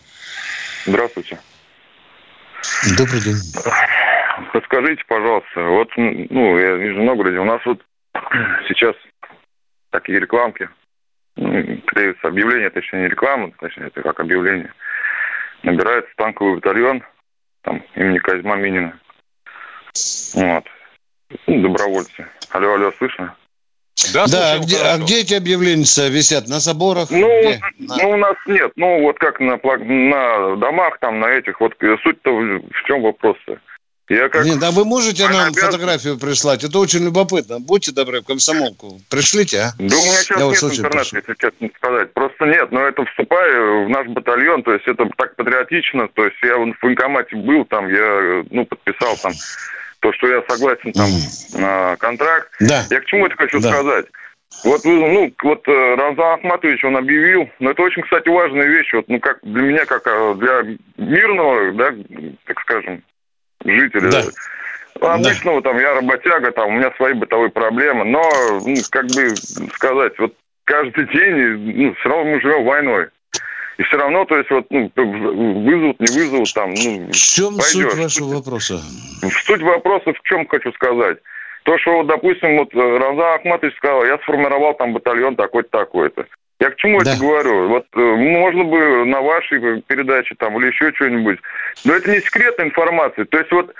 Здравствуйте. 0.85 1.39
Добрый 2.99 3.19
день. 3.21 3.37
Подскажите, 4.53 5.03
пожалуйста, 5.07 5.63
вот, 5.63 5.89
ну, 5.97 6.59
я 6.59 6.75
в 6.75 6.79
Нижнем 6.81 7.05
Новгороде, 7.05 7.39
у 7.39 7.45
нас 7.45 7.65
вот 7.65 7.81
сейчас 8.67 8.95
такие 9.89 10.19
рекламки, 10.19 10.69
ну, 11.35 11.81
клеются 11.87 12.27
объявления, 12.27 12.69
точнее, 12.69 13.01
не 13.01 13.07
реклама, 13.07 13.51
точнее, 13.59 13.87
это 13.87 14.03
как 14.03 14.19
объявление. 14.19 14.71
Набирается 15.63 16.11
танковый 16.15 16.57
батальон, 16.57 17.03
там, 17.63 17.83
имени 17.95 18.19
Козьма 18.19 18.55
Минина. 18.55 18.99
Вот. 20.35 20.63
Ну, 21.47 21.61
добровольцы. 21.61 22.27
Алло, 22.51 22.73
алло, 22.73 22.91
слышно? 22.97 23.35
Да, 24.13 24.25
Да, 24.27 24.53
а 24.53 24.59
где, 24.59 24.77
а 24.77 24.97
где 24.97 25.21
эти 25.21 25.33
объявления 25.33 25.85
висят? 26.09 26.47
На 26.47 26.59
заборах? 26.59 27.09
Ну, 27.11 27.27
Где? 27.27 27.59
На- 27.79 27.97
ну, 27.97 28.09
у 28.11 28.17
нас 28.17 28.35
нет. 28.47 28.71
Ну, 28.75 29.01
вот 29.01 29.17
как 29.19 29.39
на, 29.39 29.57
на 29.57 30.55
домах, 30.57 30.97
там, 30.99 31.19
на 31.19 31.27
этих. 31.27 31.61
Вот 31.61 31.73
э, 31.81 31.97
суть-то 32.03 32.35
в, 32.35 32.59
в 32.59 32.83
чем 32.85 33.01
вопрос-то? 33.03 33.59
Я 34.09 34.27
как... 34.27 34.43
Нет, 34.45 34.61
а 34.61 34.71
вы 34.71 34.83
можете 34.83 35.27
нам 35.29 35.47
обязан... 35.47 35.71
фотографию 35.71 36.19
прислать? 36.19 36.63
Это 36.63 36.77
очень 36.77 37.05
любопытно. 37.05 37.59
Будьте 37.59 37.91
добры, 37.91 38.21
в 38.21 38.25
комсомолку. 38.25 38.99
Пришлите, 39.09 39.59
а? 39.59 39.71
Да 39.77 39.95
у 39.95 39.99
меня 39.99 40.17
сейчас 40.17 40.39
Я 40.39 40.45
нет 40.45 40.63
интернета, 40.63 40.89
прошу. 40.89 41.15
если 41.17 41.33
честно 41.35 41.69
сказать. 41.77 42.13
Просто 42.13 42.45
нет, 42.45 42.71
но 42.71 42.81
это 42.81 43.05
вступаю 43.05 43.85
в 43.85 43.89
наш 43.89 44.07
батальон, 44.07 44.63
то 44.63 44.73
есть 44.73 44.87
это 44.87 45.09
так 45.17 45.35
патриотично. 45.37 46.09
То 46.09 46.25
есть 46.25 46.37
я 46.43 46.57
в 46.57 46.73
военкомате 46.81 47.35
был, 47.37 47.63
там 47.65 47.87
я 47.87 48.43
ну, 48.51 48.65
подписал 48.65 49.15
там 49.17 49.31
то, 50.01 50.11
что 50.11 50.27
я 50.27 50.43
согласен 50.49 50.91
там 50.91 51.09
на 51.61 51.95
контракт. 51.95 52.51
Да. 52.59 52.85
Я 52.89 52.99
к 52.99 53.05
чему 53.05 53.25
это 53.25 53.37
хочу 53.37 53.61
да. 53.61 53.69
сказать? 53.69 54.05
Вот, 54.65 54.85
ну, 54.85 55.33
вот 55.43 55.67
э, 55.67 55.95
Рамзан 55.95 56.39
Ахматович, 56.39 56.83
он 56.83 56.95
объявил, 56.95 57.49
но 57.59 57.71
это 57.71 57.81
очень, 57.81 58.03
кстати, 58.03 58.29
важная 58.29 58.67
вещь, 58.67 58.93
вот, 58.93 59.05
ну, 59.07 59.19
как 59.19 59.39
для 59.41 59.61
меня, 59.61 59.85
как 59.85 60.03
э, 60.05 60.35
для 60.35 60.77
мирного, 60.97 61.71
да, 61.73 61.91
так 62.45 62.59
скажем, 62.61 63.01
жителя. 63.63 64.11
Да. 64.11 64.23
Ну, 64.99 65.07
обычного 65.07 65.61
да. 65.61 65.69
там, 65.69 65.79
я 65.79 65.93
работяга, 65.95 66.51
там, 66.51 66.69
у 66.69 66.77
меня 66.77 66.91
свои 66.97 67.13
бытовые 67.13 67.49
проблемы, 67.49 68.05
но, 68.05 68.21
ну, 68.65 68.75
как 68.91 69.05
бы 69.07 69.35
сказать, 69.73 70.13
вот 70.19 70.33
каждый 70.65 71.07
день, 71.07 71.75
ну, 71.75 71.93
все 71.95 72.09
равно 72.09 72.31
мы 72.31 72.41
живем 72.41 72.63
войной. 72.63 73.07
И 73.77 73.83
все 73.83 73.97
равно, 73.97 74.23
то 74.25 74.37
есть, 74.37 74.51
вот, 74.51 74.67
ну, 74.69 74.91
вызовут, 74.95 75.99
не 75.99 76.19
вызовут, 76.19 76.53
там, 76.53 76.73
ну, 76.75 77.07
В 77.07 77.15
чем 77.15 77.57
пойдешь. 77.57 77.71
суть 77.71 77.95
вашего 77.95 78.35
вопроса? 78.35 78.79
Суть 79.45 79.61
вопроса 79.61 80.13
в 80.13 80.21
чем 80.23 80.47
хочу 80.47 80.71
сказать. 80.73 81.17
То, 81.63 81.77
что, 81.79 81.97
вот, 81.97 82.07
допустим, 82.07 82.57
вот 82.57 82.73
Рамзан 82.73 83.39
Ахматович 83.39 83.75
сказал, 83.77 84.05
я 84.05 84.17
сформировал 84.19 84.75
там 84.75 84.93
батальон 84.93 85.35
такой-то, 85.35 85.69
такой-то. 85.69 86.25
Я 86.63 86.69
к 86.69 86.77
чему 86.77 87.01
да. 87.01 87.11
это 87.11 87.19
говорю? 87.19 87.67
Вот 87.67 87.85
э, 87.93 87.99
можно 87.99 88.63
бы 88.63 89.03
на 89.03 89.19
вашей 89.19 89.81
передаче 89.81 90.33
там 90.35 90.57
или 90.57 90.67
еще 90.67 90.93
что-нибудь. 90.93 91.39
Но 91.83 91.93
это 91.93 92.09
не 92.09 92.21
секретная 92.21 92.67
информация. 92.67 93.25
То 93.25 93.37
есть 93.37 93.51
вот 93.51 93.75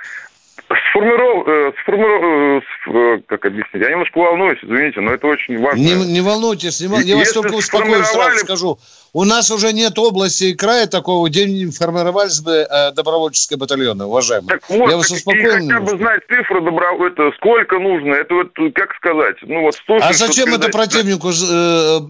сформиров... 0.90 1.48
Э, 1.48 1.72
сформиров... 1.82 2.64
Э, 2.88 3.20
как 3.26 3.44
объяснить? 3.46 3.82
Я 3.82 3.90
немножко 3.90 4.18
волнуюсь, 4.18 4.58
извините, 4.62 5.00
но 5.00 5.12
это 5.12 5.26
очень 5.26 5.58
важно. 5.58 5.80
Не, 5.80 5.94
не 6.12 6.20
волнуйтесь, 6.20 6.80
не, 6.80 7.02
я 7.02 7.16
вас 7.16 7.32
только 7.32 7.54
успокою, 7.54 8.04
сразу 8.04 8.38
скажу. 8.38 8.78
У 9.12 9.24
нас 9.24 9.50
уже 9.50 9.72
нет 9.72 9.98
области 9.98 10.44
и 10.44 10.54
края 10.54 10.86
такого, 10.86 11.28
где 11.28 11.46
не 11.46 11.70
формировались 11.70 12.40
бы 12.40 12.66
э, 12.68 12.92
добровольческие 12.92 13.58
батальоны, 13.58 14.06
уважаемые. 14.06 14.58
Так 14.58 14.68
вот, 14.68 14.90
Я 14.90 14.96
вас 14.96 15.10
успокоил. 15.10 15.52
хотя 15.52 15.80
бы 15.80 15.96
знать 15.96 16.20
цифры, 16.28 16.60
добро... 16.60 17.06
это 17.06 17.30
сколько 17.36 17.78
нужно, 17.78 18.14
это 18.14 18.34
вот, 18.34 18.52
как 18.74 18.94
сказать, 18.96 19.36
ну 19.42 19.62
вот... 19.62 19.76
а 20.00 20.12
зачем 20.12 20.52
это 20.54 20.68
противнику 20.68 21.28
э, 21.28 22.00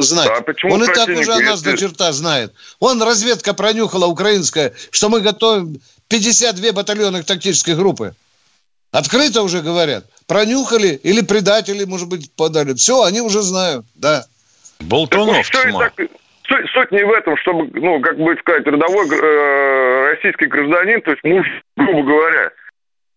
знать? 0.00 0.30
А 0.30 0.42
почему 0.42 0.74
Он 0.74 0.84
и 0.84 0.86
так 0.86 1.08
уже 1.08 1.32
о 1.32 1.40
нас 1.40 1.62
до 1.62 1.76
черта 1.76 2.12
знает. 2.12 2.54
Он 2.78 3.02
разведка 3.02 3.52
пронюхала 3.52 4.06
украинская, 4.06 4.72
что 4.90 5.08
мы 5.08 5.20
готовим 5.20 5.80
52 6.10 6.72
батальонных 6.72 7.24
тактической 7.24 7.74
группы. 7.76 8.12
Открыто 8.92 9.42
уже 9.42 9.62
говорят. 9.62 10.04
Пронюхали 10.26 10.88
или 10.88 11.22
предатели, 11.22 11.84
может 11.84 12.08
быть, 12.08 12.30
подали. 12.36 12.74
Все, 12.74 13.04
они 13.04 13.20
уже 13.20 13.40
знают, 13.42 13.86
да. 13.94 14.24
Болтунов 14.80 15.48
так, 15.50 15.92
суть, 16.48 16.70
суть 16.72 16.90
не 16.90 17.04
в 17.04 17.10
этом, 17.12 17.36
чтобы, 17.36 17.70
ну, 17.78 18.00
как 18.00 18.18
бы 18.18 18.36
сказать, 18.40 18.66
рядовой 18.66 19.06
э, 19.06 20.14
российский 20.14 20.46
гражданин, 20.46 21.00
то 21.02 21.12
есть 21.12 21.22
муж, 21.22 21.46
грубо 21.76 22.02
говоря, 22.02 22.50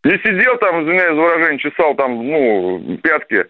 не 0.04 0.18
сидел 0.18 0.58
там, 0.58 0.84
извиняюсь 0.84 1.16
за 1.16 1.22
выражение, 1.22 1.60
чесал 1.60 1.96
там, 1.96 2.28
ну, 2.28 2.98
пятки, 3.02 3.46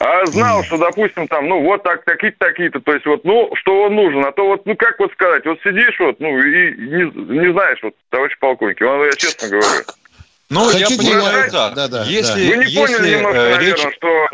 а 0.00 0.24
знал, 0.26 0.62
что, 0.64 0.78
допустим, 0.78 1.26
там, 1.26 1.48
ну, 1.48 1.62
вот 1.62 1.82
так, 1.82 2.04
такие-то, 2.04 2.38
такие-то, 2.38 2.80
то 2.80 2.92
есть 2.92 3.06
вот, 3.06 3.24
ну, 3.24 3.50
что 3.54 3.82
он 3.82 3.94
нужен, 3.94 4.24
а 4.24 4.32
то 4.32 4.46
вот, 4.46 4.66
ну, 4.66 4.76
как 4.76 4.98
вот 4.98 5.12
сказать, 5.12 5.44
вот 5.44 5.58
сидишь 5.62 5.98
вот, 5.98 6.20
ну, 6.20 6.28
и 6.38 6.76
не, 6.76 7.38
не 7.38 7.52
знаешь, 7.52 7.78
вот, 7.82 7.94
товарищ 8.10 8.38
полковник, 8.38 8.80
он, 8.82 9.04
я 9.04 9.12
честно 9.12 9.48
говорю. 9.48 9.84
Ну, 10.48 10.70
я 10.70 10.86
понимаю. 10.86 11.50
Да, 11.50 11.88
да, 11.88 12.04
если, 12.04 12.50
Вы 12.50 12.56
не 12.58 12.70
если, 12.70 12.78
поняли 12.78 13.16
немножко, 13.16 13.38
э, 13.38 13.50
наверное, 13.56 13.86
речь... 13.86 13.96
что 13.96 14.28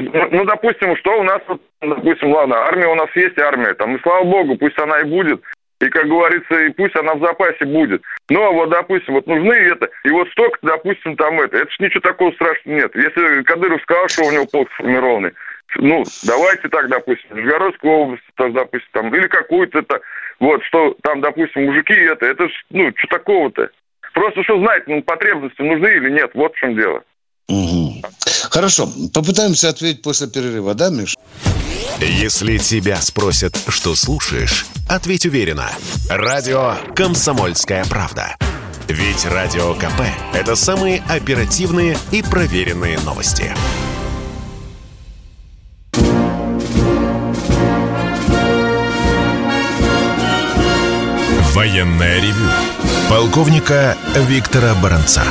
ну, 0.00 0.28
ну, 0.30 0.44
допустим, 0.44 0.96
что 0.96 1.18
у 1.18 1.22
нас, 1.22 1.40
допустим, 1.80 2.32
ладно, 2.32 2.56
армия 2.56 2.86
у 2.86 2.94
нас 2.94 3.08
есть 3.14 3.38
армия, 3.38 3.74
там, 3.74 3.96
и 3.96 4.02
слава 4.02 4.24
богу, 4.24 4.56
пусть 4.56 4.78
она 4.78 5.00
и 5.00 5.04
будет, 5.04 5.40
и, 5.80 5.88
как 5.88 6.06
говорится, 6.06 6.54
и 6.60 6.70
пусть 6.70 6.94
она 6.96 7.14
в 7.14 7.20
запасе 7.20 7.64
будет. 7.64 8.02
Но 8.28 8.52
вот, 8.52 8.70
допустим, 8.70 9.14
вот 9.14 9.26
нужны 9.26 9.52
это, 9.52 9.88
и 10.04 10.10
вот 10.10 10.28
столько, 10.30 10.58
допустим, 10.62 11.16
там 11.16 11.40
это. 11.40 11.56
Это 11.56 11.70
ж 11.70 11.76
ничего 11.80 12.00
такого 12.00 12.32
страшного 12.32 12.76
нет. 12.76 12.94
Если 12.94 13.42
Кадыров 13.42 13.82
сказал, 13.82 14.08
что 14.08 14.24
у 14.24 14.30
него 14.30 14.46
полк 14.46 14.68
сформированный, 14.74 15.32
ну, 15.76 16.04
давайте 16.24 16.68
так, 16.68 16.88
допустим, 16.88 17.36
Нижегородскую 17.36 17.92
область, 17.92 18.22
там, 18.36 18.52
допустим, 18.52 18.88
там, 18.92 19.14
или 19.14 19.26
какую-то 19.26 19.78
это, 19.78 20.00
вот, 20.38 20.62
что 20.64 20.96
там, 21.02 21.20
допустим, 21.20 21.66
мужики 21.66 21.94
это, 21.94 22.26
это 22.26 22.48
ж, 22.48 22.52
ну, 22.70 22.92
что 22.96 23.18
такого-то? 23.18 23.70
Просто 24.12 24.42
что 24.42 24.58
знать, 24.58 24.86
ну, 24.86 25.02
потребности 25.02 25.62
нужны 25.62 25.86
или 25.86 26.10
нет, 26.10 26.30
вот 26.34 26.54
в 26.54 26.58
чем 26.58 26.74
дело. 26.74 27.02
Угу. 27.48 28.02
Хорошо, 28.50 28.92
попытаемся 29.14 29.68
ответить 29.68 30.02
после 30.02 30.26
перерыва, 30.26 30.74
да, 30.74 30.90
Миш? 30.90 31.16
Если 32.00 32.58
тебя 32.58 33.00
спросят, 33.00 33.56
что 33.68 33.94
слушаешь, 33.94 34.66
ответь 34.88 35.24
уверенно. 35.24 35.70
Радио 36.08 36.74
«Комсомольская 36.96 37.84
правда». 37.84 38.36
Ведь 38.88 39.24
Радио 39.24 39.74
КП– 39.74 40.02
это 40.34 40.56
самые 40.56 41.00
оперативные 41.08 41.96
и 42.10 42.22
проверенные 42.22 42.98
новости. 43.00 43.54
Военная 51.54 52.16
ревю. 52.20 52.50
Полковника 53.08 53.96
Виктора 54.16 54.74
Баранца 54.74 55.22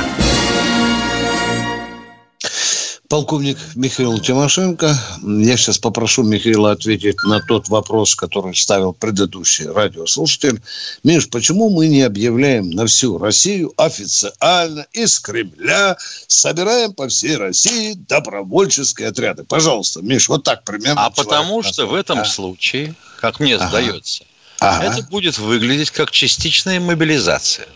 полковник 3.10 3.58
Михаил 3.74 4.18
Тимошенко. 4.20 4.96
Я 5.22 5.56
сейчас 5.56 5.78
попрошу 5.78 6.22
Михаила 6.22 6.70
ответить 6.70 7.16
на 7.24 7.40
тот 7.40 7.68
вопрос, 7.68 8.14
который 8.14 8.54
ставил 8.54 8.92
предыдущий 8.92 9.66
радиослушатель. 9.66 10.62
Миш, 11.02 11.28
почему 11.28 11.70
мы 11.70 11.88
не 11.88 12.02
объявляем 12.02 12.70
на 12.70 12.86
всю 12.86 13.18
Россию 13.18 13.72
официально 13.76 14.86
из 14.92 15.18
Кремля, 15.18 15.96
собираем 16.28 16.94
по 16.94 17.08
всей 17.08 17.36
России 17.36 17.94
добровольческие 17.94 19.08
отряды? 19.08 19.42
Пожалуйста, 19.42 20.02
Миш, 20.02 20.28
вот 20.28 20.44
так 20.44 20.62
примерно. 20.62 21.04
А 21.04 21.10
потому 21.10 21.64
что 21.64 21.86
в 21.86 21.94
этом 21.94 22.20
а. 22.20 22.24
случае, 22.24 22.94
как 23.20 23.40
мне 23.40 23.56
ага. 23.56 23.68
сдается, 23.68 24.22
ага. 24.60 24.84
это 24.84 25.02
будет 25.08 25.36
выглядеть 25.36 25.90
как 25.90 26.12
частичная 26.12 26.78
мобилизация. 26.78 27.66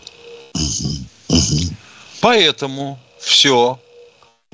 Угу. 0.53 1.37
Угу. 1.37 1.75
Поэтому 2.21 2.97
все 3.19 3.77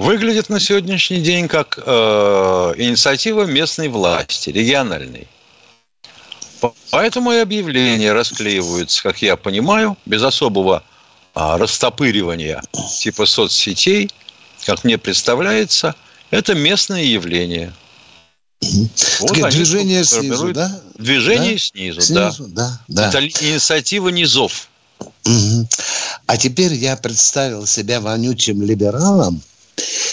выглядит 0.01 0.49
на 0.49 0.59
сегодняшний 0.59 1.19
день 1.19 1.47
как 1.47 1.77
э, 1.77 1.81
инициатива 2.77 3.43
местной 3.43 3.87
власти, 3.87 4.49
региональной. 4.49 5.27
Поэтому 6.91 7.31
и 7.31 7.37
объявления 7.37 8.11
расклеиваются, 8.13 9.01
как 9.03 9.21
я 9.21 9.35
понимаю, 9.35 9.97
без 10.05 10.21
особого 10.21 10.83
а, 11.33 11.57
растопыривания 11.57 12.61
типа 12.99 13.25
соцсетей, 13.25 14.11
как 14.65 14.83
мне 14.83 14.97
представляется, 14.97 15.95
это 16.29 16.53
местное 16.53 17.03
явление. 17.03 17.73
Вот 19.21 19.49
движение 19.49 20.03
снизу, 20.03 20.53
да? 20.53 20.81
Движение 20.99 21.53
да? 21.53 21.59
снизу, 21.59 22.01
снизу, 22.01 22.47
да. 22.49 22.79
да. 22.87 23.09
Это 23.09 23.25
инициатива 23.25 24.09
низов. 24.09 24.67
Угу. 25.25 25.67
А 26.27 26.37
теперь 26.37 26.73
я 26.73 26.95
представил 26.95 27.65
себя 27.65 27.99
вонючим 27.99 28.61
либералом, 28.61 29.41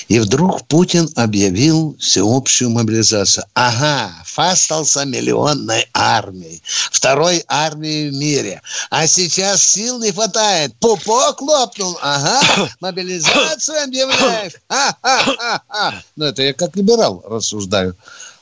и 0.08 0.18
вдруг 0.20 0.66
Путин 0.66 1.08
объявил 1.16 1.96
всеобщую 2.00 2.70
мобилизацию. 2.70 3.44
Ага, 3.54 4.10
фастался 4.24 5.04
миллионной 5.04 5.86
армией, 5.92 6.62
второй 6.90 7.44
армией 7.46 8.10
в 8.10 8.14
мире. 8.14 8.62
А 8.90 9.06
сейчас 9.06 9.62
сил 9.62 10.00
не 10.00 10.10
хватает. 10.12 10.74
Пупок 10.80 11.42
лопнул. 11.42 11.98
Ага, 12.00 12.40
мобилизацию 12.80 13.84
объявляешь. 13.84 14.54
Ха-ха-ха-ха. 14.68 16.02
Ну, 16.16 16.24
это 16.24 16.42
я 16.42 16.54
как 16.54 16.74
либерал 16.76 17.22
рассуждаю. 17.28 17.94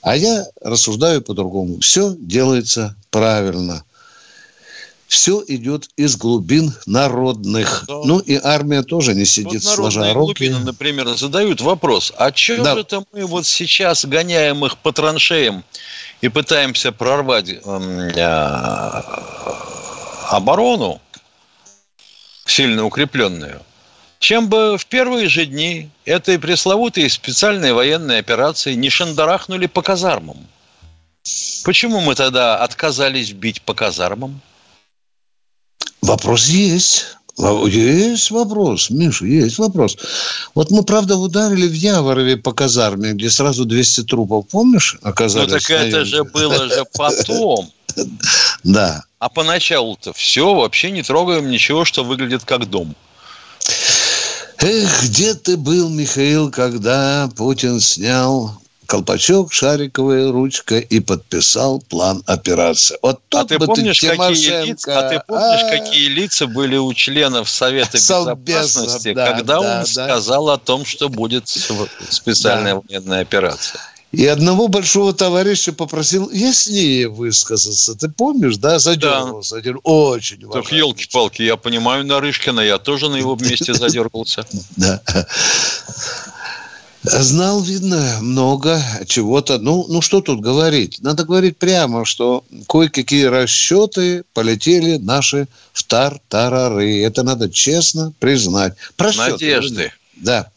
А 0.03 0.17
я 0.17 0.47
рассуждаю 0.61 1.21
по-другому. 1.21 1.81
Все 1.81 2.15
делается 2.17 2.95
правильно 3.11 3.83
все 5.07 5.43
идет 5.47 5.89
из 5.97 6.17
глубин 6.17 6.73
народных. 6.87 7.85
Да. 7.87 8.01
Ну 8.05 8.19
и 8.19 8.39
армия 8.43 8.83
тоже 8.83 9.15
не 9.15 9.25
сидит 9.25 9.63
вот 9.65 9.75
сложа 9.75 10.13
руки. 10.13 10.49
Глубины, 10.49 10.65
например, 10.65 11.09
задают 11.17 11.61
вопрос, 11.61 12.13
а 12.17 12.33
чем 12.33 12.65
да. 12.65 12.79
это 12.79 13.05
мы 13.13 13.25
вот 13.27 13.47
сейчас 13.47 14.05
гоняем 14.05 14.65
их 14.65 14.79
по 14.79 14.93
траншеям 14.93 15.65
и 16.21 16.29
пытаемся 16.29 16.93
прорвать 16.93 17.51
э, 17.51 19.03
оборону, 20.31 21.01
сильно 22.45 22.85
укрепленную? 22.85 23.63
Чем 24.19 24.49
бы 24.49 24.77
в 24.79 24.87
первые 24.87 25.29
же 25.29 25.47
дни 25.47 25.91
этой 26.05 26.39
пресловутой 26.39 27.09
специальной 27.11 27.73
военной 27.73 28.19
операции 28.19 28.75
не 28.75 28.91
шандарахнули 28.91 29.67
по 29.67 29.83
казармам? 29.83 30.39
Почему 31.65 32.01
мы 32.01 32.15
тогда 32.15 32.57
отказались 32.57 33.33
бить 33.33 33.63
по 33.63 33.75
казармам? 33.75 34.41
Вопрос 36.07 36.47
есть. 36.47 37.07
Есть 37.39 38.31
вопрос, 38.31 38.89
Миша, 38.89 39.27
есть 39.27 39.59
вопрос. 39.59 39.99
Вот 40.55 40.71
мы, 40.71 40.83
правда, 40.85 41.17
ударили 41.17 41.69
в 41.69 41.75
Яворове 41.75 42.39
по 42.39 42.53
казарме, 42.53 43.13
где 43.13 43.29
сразу 43.29 43.67
200 43.67 44.05
трупов, 44.05 44.47
помнишь, 44.49 44.97
оказались? 45.03 45.53
Ну, 45.53 45.59
так 45.59 45.71
это 45.71 46.05
же 46.07 46.25
было 46.25 46.69
же 46.69 46.85
потом. 46.95 47.71
Да. 48.63 49.05
А 49.21 49.31
поначалу-то 49.31 50.13
все, 50.13 50.55
вообще 50.55 50.91
не 50.91 51.03
трогаем 51.03 51.49
ничего, 51.49 51.87
что 51.87 52.05
выглядит 52.05 52.45
как 52.45 52.69
дом. 52.69 52.95
Эх, 54.59 55.05
где 55.05 55.35
ты 55.35 55.57
был, 55.57 55.89
Михаил, 55.89 56.51
когда 56.51 57.31
Путин 57.37 57.81
снял 57.81 58.61
колпачок, 58.87 59.53
шариковая 59.53 60.31
ручка 60.33 60.79
и 60.79 61.01
подписал 61.01 61.81
план 61.81 62.23
операции. 62.27 62.99
Вот 63.03 63.21
а 63.35 63.45
ты 63.45 63.59
помнишь, 63.59 64.01
ты, 64.01 64.17
какие 64.17 64.67
лица, 64.67 64.99
а 64.99 65.11
ты 65.11 65.23
помнишь, 65.27 65.63
а... 65.63 65.71
какие 65.71 66.09
лица 66.09 66.47
были 66.47 66.77
у 66.77 66.93
членов 66.95 67.49
Совета 67.49 67.99
Безопасности, 67.99 69.13
да, 69.13 69.33
когда 69.33 69.55
да, 69.55 69.61
он 69.61 69.67
да. 69.67 69.85
сказал 69.85 70.51
о 70.51 70.59
том, 70.59 70.85
что 70.85 71.09
будет 71.09 71.49
специальная 71.49 72.75
да. 72.75 72.83
военная 72.89 73.21
операция? 73.23 73.81
И 74.13 74.25
одного 74.27 74.69
большого 74.69 75.13
товарища 75.13 75.73
попросил 75.73 76.31
яснее 76.31 77.09
высказаться. 77.09 77.95
Ты 77.97 78.09
помнишь, 78.09 78.57
да? 78.57 78.79
Задергался. 78.79 79.61
Да. 79.61 79.73
Очень 79.83 80.49
Так, 80.51 80.73
елки-палки, 80.73 81.43
я 81.43 81.57
понимаю 81.57 82.07
Нарышкина, 82.07 82.61
я 82.61 82.79
тоже 82.79 83.11
на 83.11 83.17
его 83.17 83.37
месте 83.37 83.75
задергался. 83.75 84.47
Да. 84.77 85.01
Знал, 87.09 87.63
видно, 87.63 88.19
много 88.21 88.83
чего-то. 89.07 89.59
Ну, 89.59 89.87
ну, 89.89 90.01
что 90.01 90.21
тут 90.21 90.41
говорить? 90.41 90.99
Надо 91.01 91.25
говорить 91.25 91.57
прямо, 91.57 92.05
что 92.05 92.45
кое-какие 92.69 93.27
расчеты 93.27 94.25
полетели 94.35 94.97
наши 94.97 95.47
в 95.73 95.85
тар-тарары. 95.85 97.03
Это 97.03 97.23
надо 97.23 97.49
честно 97.49 98.13
признать. 98.19 98.75
Просчеты, 98.97 99.31
Надежды. 99.31 99.93
Да. 100.17 100.51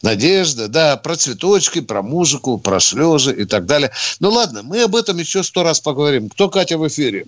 Надежда, 0.00 0.68
да, 0.68 0.96
про 0.96 1.14
цветочки, 1.14 1.82
про 1.82 2.00
музыку, 2.02 2.56
про 2.56 2.80
слезы 2.80 3.34
и 3.34 3.44
так 3.44 3.66
далее. 3.66 3.90
Ну 4.18 4.30
ладно, 4.30 4.62
мы 4.62 4.82
об 4.82 4.96
этом 4.96 5.18
еще 5.18 5.42
сто 5.42 5.62
раз 5.62 5.80
поговорим. 5.80 6.30
Кто, 6.30 6.48
Катя, 6.48 6.78
в 6.78 6.88
эфире? 6.88 7.26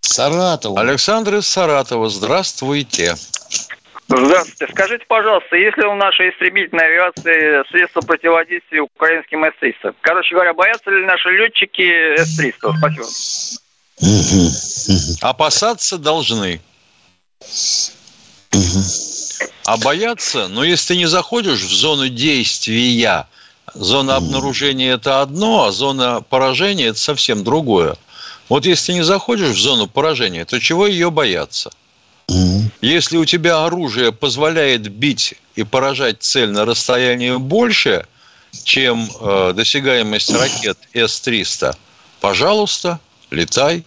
Саратов. 0.00 0.76
Александр 0.76 1.36
из 1.36 1.46
Саратова, 1.46 2.10
здравствуйте. 2.10 3.16
Здравствуйте. 4.08 4.72
Скажите, 4.72 5.04
пожалуйста, 5.06 5.54
есть 5.56 5.76
ли 5.76 5.84
у 5.84 5.94
нашей 5.94 6.30
истребительной 6.30 6.86
авиации 6.86 7.68
средства 7.70 8.00
противодействия 8.00 8.80
украинским 8.80 9.44
С-300? 9.44 9.94
Короче 10.00 10.34
говоря, 10.34 10.54
боятся 10.54 10.90
ли 10.90 11.04
наши 11.04 11.28
летчики 11.28 12.16
С-300? 12.16 12.74
Спасибо. 12.78 13.06
Опасаться 15.20 15.98
должны. 15.98 16.60
А 19.66 19.76
бояться, 19.76 20.48
ну, 20.48 20.62
если 20.62 20.94
ты 20.94 20.96
не 20.96 21.06
заходишь 21.06 21.60
в 21.60 21.74
зону 21.74 22.08
действия, 22.08 23.28
зона 23.74 24.16
обнаружения– 24.16 24.94
это 24.94 25.20
одно, 25.20 25.64
а 25.64 25.72
зона 25.72 26.22
поражения– 26.22 26.86
это 26.88 26.98
совсем 26.98 27.44
другое. 27.44 27.96
Вот 28.48 28.64
если 28.64 28.92
ты 28.92 28.94
не 28.94 29.04
заходишь 29.04 29.50
в 29.50 29.60
зону 29.60 29.86
поражения, 29.86 30.46
то 30.46 30.58
чего 30.58 30.86
ее 30.86 31.10
бояться? 31.10 31.70
Если 32.80 33.16
у 33.16 33.24
тебя 33.24 33.64
оружие 33.64 34.12
позволяет 34.12 34.88
бить 34.88 35.34
и 35.56 35.64
поражать 35.64 36.18
цель 36.20 36.50
на 36.50 36.64
расстоянии 36.64 37.36
больше, 37.36 38.06
чем 38.64 39.10
э, 39.20 39.52
досягаемость 39.54 40.30
ракет 40.30 40.78
С-300, 40.94 41.76
пожалуйста, 42.20 43.00
летай. 43.30 43.84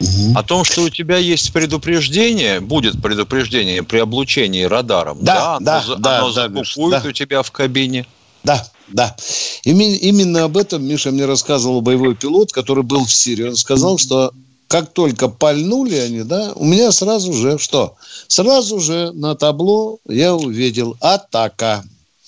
Угу. 0.00 0.38
О 0.38 0.42
том, 0.44 0.64
что 0.64 0.82
у 0.82 0.90
тебя 0.90 1.16
есть 1.16 1.52
предупреждение, 1.52 2.60
будет 2.60 3.02
предупреждение 3.02 3.82
при 3.82 3.98
облучении 3.98 4.62
радаром, 4.62 5.18
да, 5.22 5.58
да, 5.60 5.82
оно, 5.82 5.96
да, 5.96 6.18
оно 6.18 6.32
да, 6.32 6.32
закупует 6.32 7.02
да. 7.02 7.08
у 7.08 7.12
тебя 7.12 7.42
в 7.42 7.50
кабине. 7.50 8.06
Да, 8.44 8.64
да. 8.86 9.16
Именно, 9.64 9.94
именно 9.96 10.44
об 10.44 10.56
этом 10.56 10.84
Миша 10.84 11.10
мне 11.10 11.24
рассказывал 11.26 11.80
боевой 11.80 12.14
пилот, 12.14 12.52
который 12.52 12.84
был 12.84 13.04
в 13.04 13.12
Сирии. 13.12 13.48
Он 13.48 13.56
сказал, 13.56 13.98
что 13.98 14.32
как 14.68 14.92
только 14.92 15.28
пальнули 15.28 15.96
они, 15.96 16.22
да, 16.22 16.52
у 16.54 16.64
меня 16.64 16.92
сразу 16.92 17.32
же 17.32 17.58
что? 17.58 17.96
Сразу 18.28 18.78
же 18.80 19.12
на 19.12 19.34
табло 19.34 19.98
я 20.06 20.34
увидел 20.34 20.96
атака. 21.00 21.82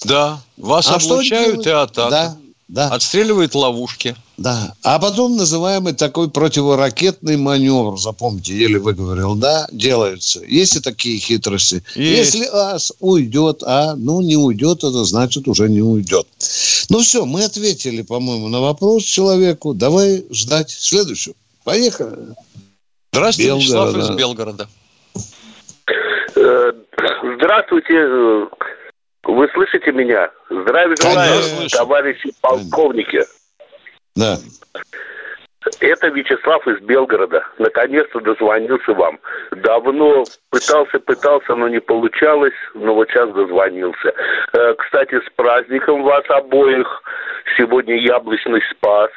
Да, 0.05 0.41
вас 0.57 0.89
а 0.89 0.95
облучают 0.95 1.67
и 1.67 1.71
атака. 1.71 2.11
Да, 2.11 2.37
да. 2.69 2.89
Отстреливают 2.89 3.55
ловушки. 3.55 4.17
Да. 4.39 4.75
А 4.83 4.99
потом 4.99 5.37
называемый 5.37 5.93
такой 5.93 6.31
противоракетный 6.31 7.37
маневр, 7.37 7.99
запомните, 7.99 8.57
еле 8.57 8.79
выговорил, 8.79 9.35
да, 9.35 9.69
делается. 9.71 10.41
Есть 10.47 10.77
и 10.77 10.81
такие 10.81 11.19
хитрости. 11.19 11.83
Есть. 11.95 12.35
Если 12.35 12.49
ас 12.51 12.93
уйдет, 13.01 13.63
а 13.67 13.97
ну 13.97 14.23
не 14.23 14.37
уйдет, 14.37 14.79
это 14.79 15.05
значит 15.05 15.47
уже 15.47 15.69
не 15.69 15.83
уйдет. 15.83 16.27
Ну 16.89 17.01
все, 17.01 17.27
мы 17.27 17.45
ответили, 17.45 18.01
по-моему, 18.01 18.49
на 18.49 18.61
вопрос 18.61 19.05
человеку. 19.05 19.75
Давай 19.75 20.25
ждать 20.31 20.71
следующего. 20.71 21.35
Поехали. 21.65 22.35
Здравствуйте, 23.13 23.51
Белгород, 23.51 23.95
Вячеслав 23.95 23.97
из 23.97 24.17
Белгорода. 24.17 24.69
Э, 26.37 26.73
здравствуйте. 27.37 28.49
Вы 29.25 29.49
слышите 29.53 29.93
меня? 29.93 30.31
Здравия 30.49 30.97
желаю, 30.97 31.69
товарищи 31.71 32.33
полковники. 32.41 33.23
Да. 34.17 34.37
Это 35.81 36.09
Вячеслав 36.09 36.67
из 36.67 36.81
Белгорода. 36.81 37.45
Наконец-то 37.59 38.21
дозвонился 38.21 38.95
вам. 38.95 39.19
Давно 39.51 40.25
пытался, 40.49 40.99
пытался, 41.01 41.55
но 41.55 41.69
не 41.69 41.81
получалось, 41.81 42.55
но 42.75 42.95
вот 42.95 43.09
сейчас 43.11 43.31
дозвонился. 43.35 44.13
Э, 44.55 44.75
кстати, 44.79 45.21
с 45.21 45.31
праздником 45.37 46.03
вас 46.03 46.25
обоих. 46.31 47.03
Сегодня 47.59 47.97
яблочный 47.99 48.63
спас. 48.71 49.11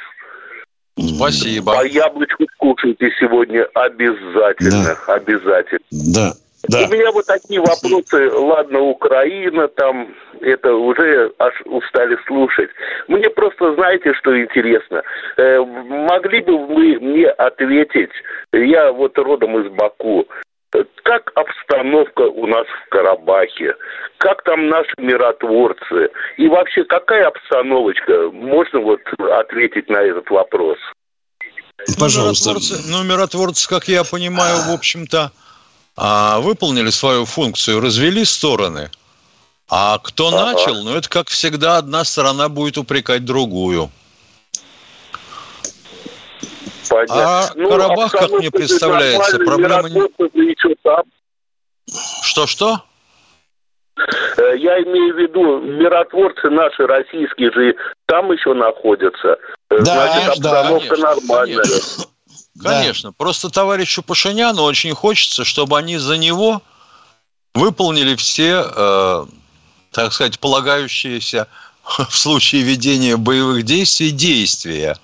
Спасибо. 0.97 1.79
А 1.79 1.85
яблочку 1.85 2.45
кушайте 2.57 3.11
сегодня 3.19 3.67
обязательно. 3.73 4.97
Да. 5.07 5.13
Обязательно. 5.13 5.79
Да. 5.91 6.33
Да. 6.69 6.85
У 6.87 6.93
меня 6.93 7.11
вот 7.11 7.25
такие 7.25 7.59
вопросы. 7.59 8.31
Ладно, 8.31 8.79
Украина, 8.79 9.67
там, 9.67 10.07
это 10.39 10.73
уже 10.73 11.33
аж 11.37 11.53
устали 11.65 12.17
слушать. 12.25 12.69
Мне 13.09 13.29
просто, 13.29 13.75
знаете, 13.75 14.13
что 14.13 14.39
интересно? 14.41 15.03
Э, 15.35 15.59
могли 15.59 16.39
бы 16.39 16.65
вы 16.67 16.99
мне 17.01 17.27
ответить, 17.27 18.11
я 18.53 18.93
вот 18.93 19.17
родом 19.17 19.59
из 19.59 19.69
Баку, 19.73 20.25
как 21.03 21.31
обстановка 21.35 22.21
у 22.21 22.47
нас 22.47 22.65
в 22.65 22.89
Карабахе? 22.89 23.75
Как 24.17 24.43
там 24.43 24.69
наши 24.69 24.93
миротворцы? 24.97 26.09
И 26.37 26.47
вообще, 26.47 26.83
какая 26.85 27.27
обстановочка? 27.27 28.29
Можно 28.31 28.79
вот 28.79 28.99
ответить 29.39 29.89
на 29.89 29.97
этот 29.97 30.29
вопрос? 30.29 30.77
Пожалуйста. 31.99 32.49
Ну, 32.49 32.55
миротворцы, 32.55 32.91
ну, 32.91 33.03
миротворцы 33.03 33.69
как 33.69 33.87
я 33.87 34.03
понимаю, 34.03 34.57
в 34.69 34.73
общем-то, 34.73 35.31
а, 35.95 36.39
выполнили 36.39 36.89
свою 36.89 37.25
функцию, 37.25 37.81
развели 37.81 38.25
стороны. 38.25 38.89
А 39.69 39.97
кто 39.99 40.31
начал, 40.31 40.83
ну, 40.83 40.95
это, 40.95 41.09
как 41.09 41.29
всегда, 41.29 41.77
одна 41.77 42.03
сторона 42.03 42.49
будет 42.49 42.77
упрекать 42.77 43.25
другую. 43.25 43.89
Понятно. 46.93 47.39
А 47.39 47.51
ну, 47.55 47.69
Карабах, 47.69 48.11
как 48.11 48.29
мне 48.29 48.51
представляется, 48.51 49.39
проблема 49.39 49.89
не... 49.89 50.55
Что-что? 52.21 52.83
Э, 53.97 54.57
я 54.57 54.79
имею 54.83 55.15
в 55.15 55.17
виду, 55.17 55.59
миротворцы 55.59 56.51
наши 56.51 56.85
российские 56.85 57.51
же 57.51 57.75
там 58.05 58.31
еще 58.31 58.53
находятся. 58.53 59.39
Э, 59.71 59.79
да, 59.79 59.85
Значит, 59.85 60.29
обстановка 60.29 60.41
да, 60.41 60.63
конечно, 60.67 60.97
нормальная. 60.97 61.63
Конечно. 61.63 62.05
конечно. 62.63 63.09
Да. 63.09 63.15
Просто 63.17 63.49
товарищу 63.49 64.03
Пашиняну 64.03 64.61
очень 64.61 64.93
хочется, 64.93 65.43
чтобы 65.43 65.79
они 65.79 65.97
за 65.97 66.17
него 66.17 66.61
выполнили 67.55 68.15
все, 68.15 68.65
э, 68.75 69.25
так 69.91 70.13
сказать, 70.13 70.39
полагающиеся 70.39 71.47
в 71.83 72.15
случае 72.15 72.61
ведения 72.61 73.17
боевых 73.17 73.63
действий 73.63 74.11
действия. 74.11 74.95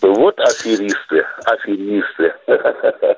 Вот 0.00 0.38
аферисты, 0.40 1.24
аферисты. 1.44 2.34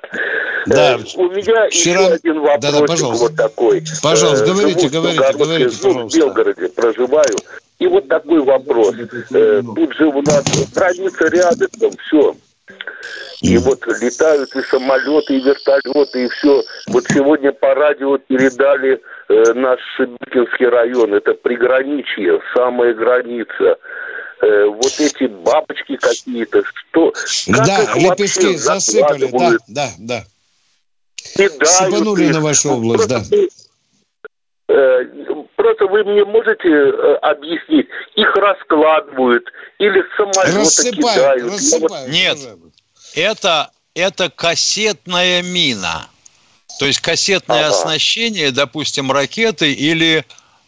Да. 0.66 0.98
У 1.16 1.28
меня 1.28 1.42
Вчера... 1.42 1.66
еще 1.66 2.14
один 2.14 2.40
вопрос 2.40 2.60
да, 2.62 2.72
да, 2.72 2.86
пожалуйста. 2.86 3.24
вот 3.24 3.36
такой. 3.36 3.82
Пожалуйста, 4.02 4.46
э, 4.46 4.48
говорите, 4.48 4.88
говорите, 4.88 5.32
говорите, 5.36 5.76
пожалуйста. 5.82 6.18
В 6.18 6.20
Белгороде 6.20 6.68
проживаю. 6.70 7.36
И 7.78 7.86
вот 7.86 8.08
такой 8.08 8.40
вопрос. 8.40 8.94
Э, 9.34 9.62
тут 9.62 9.94
же 9.94 10.06
у 10.06 10.22
нас 10.22 10.42
граница 10.74 11.26
рядом, 11.28 11.68
там 11.78 11.90
все. 12.06 12.34
И 13.42 13.58
вот 13.58 13.86
летают 14.00 14.54
и 14.56 14.62
самолеты, 14.62 15.36
и 15.36 15.42
вертолеты, 15.42 16.24
и 16.24 16.28
все. 16.28 16.62
Вот 16.88 17.04
сегодня 17.08 17.52
по 17.52 17.74
радио 17.74 18.16
передали 18.16 19.02
э, 19.28 19.52
наш 19.54 19.80
Шебекинский 19.96 20.66
район. 20.66 21.12
Это 21.12 21.34
приграничье, 21.34 22.40
самая 22.54 22.94
граница. 22.94 23.76
Э, 24.42 24.66
вот 24.66 25.00
эти 25.00 25.24
бабочки 25.26 25.96
какие-то, 25.96 26.62
что... 26.64 27.12
Да, 27.48 27.94
лепестки 27.94 28.56
засыпали, 28.56 29.30
да, 29.32 29.56
да, 29.68 29.90
да. 29.98 30.24
кидают 31.34 31.68
Сыпанули 31.68 32.24
их. 32.26 32.32
на 32.34 32.40
вашу 32.40 32.72
область, 32.72 33.08
да. 33.08 33.22
Э, 34.68 35.04
Просто 35.56 35.86
вы 35.86 36.04
мне 36.04 36.24
можете 36.26 36.68
э, 36.68 37.14
объяснить, 37.22 37.86
их 38.16 38.34
раскладывают 38.36 39.44
или 39.78 40.02
с 40.02 40.16
самолета 40.16 40.58
Рассыпают, 40.58 40.96
кидают? 40.96 41.52
Рассыпают. 41.52 42.08
Нет, 42.10 42.38
это, 43.14 43.70
это 43.94 44.30
кассетная 44.30 45.42
мина. 45.42 46.06
То 46.78 46.84
есть 46.84 47.00
кассетное 47.00 47.66
Ага. 47.66 47.68
оснащение, 47.68 48.50
допустим, 48.50 49.10
ракеты 49.10 49.72
или, 49.72 50.24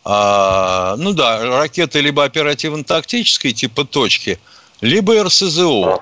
а, 0.09 0.94
ну 0.98 1.12
да, 1.12 1.59
ракеты 1.59 2.00
либо 2.00 2.22
оперативно-тактической 2.22 3.52
типа 3.52 3.84
точки, 3.84 4.38
либо 4.80 5.20
РСЗО. 5.24 5.98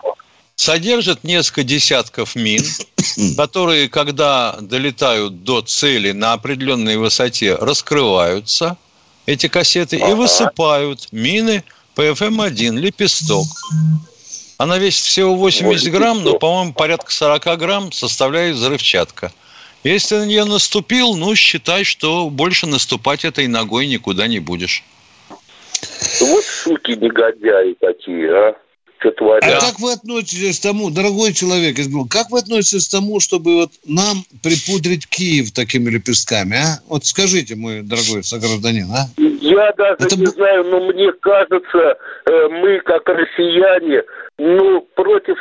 Содержит 0.56 1.24
несколько 1.24 1.64
десятков 1.64 2.36
мин, 2.36 2.62
которые, 3.36 3.88
когда 3.88 4.58
долетают 4.60 5.42
до 5.42 5.62
цели 5.62 6.12
на 6.12 6.34
определенной 6.34 6.98
высоте, 6.98 7.54
раскрываются, 7.54 8.76
эти 9.24 9.48
кассеты, 9.48 9.96
и 9.96 10.12
высыпают 10.12 11.08
мины 11.10 11.64
ПФМ-1, 11.96 12.76
лепесток. 12.78 13.46
Она 14.58 14.76
весит 14.76 15.06
всего 15.06 15.34
80 15.34 15.86
Ой, 15.86 15.90
грамм, 15.90 16.22
но, 16.22 16.38
по-моему, 16.38 16.74
порядка 16.74 17.10
40 17.10 17.58
грамм 17.58 17.90
составляет 17.90 18.56
взрывчатка. 18.56 19.32
Если 19.84 20.16
на 20.16 20.24
нее 20.24 20.44
наступил, 20.44 21.14
ну, 21.14 21.34
считай, 21.34 21.84
что 21.84 22.30
больше 22.30 22.66
наступать 22.66 23.24
этой 23.26 23.46
ногой 23.46 23.86
никуда 23.86 24.26
не 24.26 24.38
будешь. 24.38 24.82
Вот 26.20 26.44
суки 26.44 26.92
негодяи 26.92 27.76
такие, 27.78 28.30
а? 28.32 28.54
Что 28.98 29.34
А 29.34 29.60
как 29.60 29.80
вы 29.80 29.92
относитесь 29.92 30.58
к 30.58 30.62
тому, 30.62 30.90
дорогой 30.90 31.34
человек, 31.34 31.76
как 32.10 32.30
вы 32.30 32.38
относитесь 32.38 32.88
к 32.88 32.92
тому, 32.92 33.20
чтобы 33.20 33.56
вот 33.56 33.70
нам 33.84 34.24
припудрить 34.42 35.06
Киев 35.06 35.52
такими 35.52 35.90
лепестками, 35.90 36.56
а? 36.56 36.80
Вот 36.88 37.04
скажите, 37.04 37.54
мой 37.54 37.82
дорогой 37.82 38.24
согражданин, 38.24 38.86
а? 38.90 39.08
Я 39.18 39.72
даже 39.76 39.96
Это 40.00 40.18
не 40.18 40.26
знаю, 40.26 40.64
но 40.64 40.80
мне 40.86 41.12
кажется, 41.20 41.98
э, 42.24 42.48
мы 42.48 42.80
как 42.80 43.06
россияне, 43.06 44.04
ну, 44.38 44.80
против... 44.94 45.36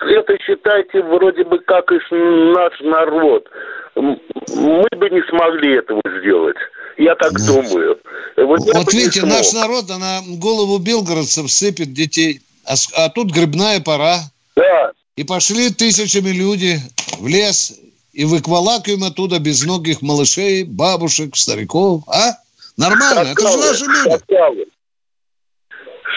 Это 0.00 0.36
считайте 0.42 1.02
вроде 1.02 1.44
бы 1.44 1.58
как 1.60 1.90
и 1.92 1.98
наш 2.14 2.80
народ. 2.80 3.46
Мы 3.94 4.86
бы 4.96 5.10
не 5.10 5.22
смогли 5.28 5.78
этого 5.78 6.00
сделать. 6.20 6.56
Я 6.96 7.14
так 7.16 7.32
думаю. 7.46 7.98
Вот, 8.36 8.60
я 8.66 8.72
Вот 8.74 8.86
бы 8.86 8.92
не 8.92 8.98
видите, 9.00 9.26
наш 9.26 9.52
народ, 9.52 9.84
а 9.90 9.98
на 9.98 10.20
голову 10.38 10.78
белгородцев 10.78 11.50
сыпет 11.50 11.92
детей, 11.92 12.40
а, 12.66 12.74
а 12.96 13.08
тут 13.10 13.32
грибная 13.32 13.80
пора. 13.80 14.18
Да, 14.56 14.92
И 15.16 15.24
пошли 15.24 15.70
тысячами 15.70 16.30
люди 16.30 16.76
в 17.18 17.26
лес, 17.26 17.80
и 18.12 18.24
выквалакиваем 18.24 19.04
оттуда 19.04 19.38
безногих 19.40 20.02
малышей, 20.02 20.64
бабушек, 20.64 21.36
стариков. 21.36 22.02
А? 22.08 22.32
Нормально, 22.76 23.20
это 23.20 23.28
же 23.28 23.34
шакалы, 23.34 23.66
наши 23.66 23.84
люди. 23.84 24.10
шакалы. 24.10 24.66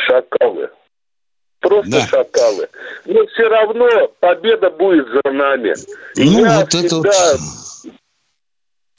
Шакалы. 0.07 0.69
Просто 1.59 1.91
Да. 1.91 2.07
шакалы. 2.07 2.69
Но 3.07 3.25
все 3.27 3.47
равно 3.47 3.87
победа 4.19 4.69
будет 4.69 5.07
за 5.07 5.31
нами. 5.31 5.73
Ну, 6.17 6.45
Я 6.45 6.59
вот 6.59 6.75
это 6.75 6.95
вот. 6.95 7.07
всегда 7.07 7.93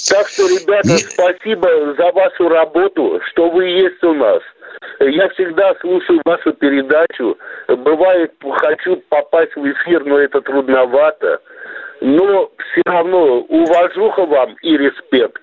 Так 0.09 0.29
что, 0.29 0.49
ребята, 0.49 0.97
спасибо 0.97 1.95
за 1.95 2.11
вашу 2.13 2.49
работу, 2.49 3.21
что 3.31 3.51
вы 3.51 3.67
есть 3.67 4.03
у 4.03 4.15
нас. 4.15 4.41
Я 5.01 5.29
всегда 5.31 5.75
слушаю 5.81 6.23
вашу 6.25 6.55
передачу. 6.55 7.37
Бывает, 7.69 8.33
хочу 8.41 8.97
попасть 9.11 9.55
в 9.57 9.71
эфир, 9.71 10.05
но 10.07 10.19
это 10.19 10.41
трудновато. 10.41 11.41
Но 12.01 12.51
все 12.57 12.83
равно 12.85 13.41
уважуха 13.41 14.25
вам 14.27 14.55
и 14.63 14.77
респект. 14.77 15.43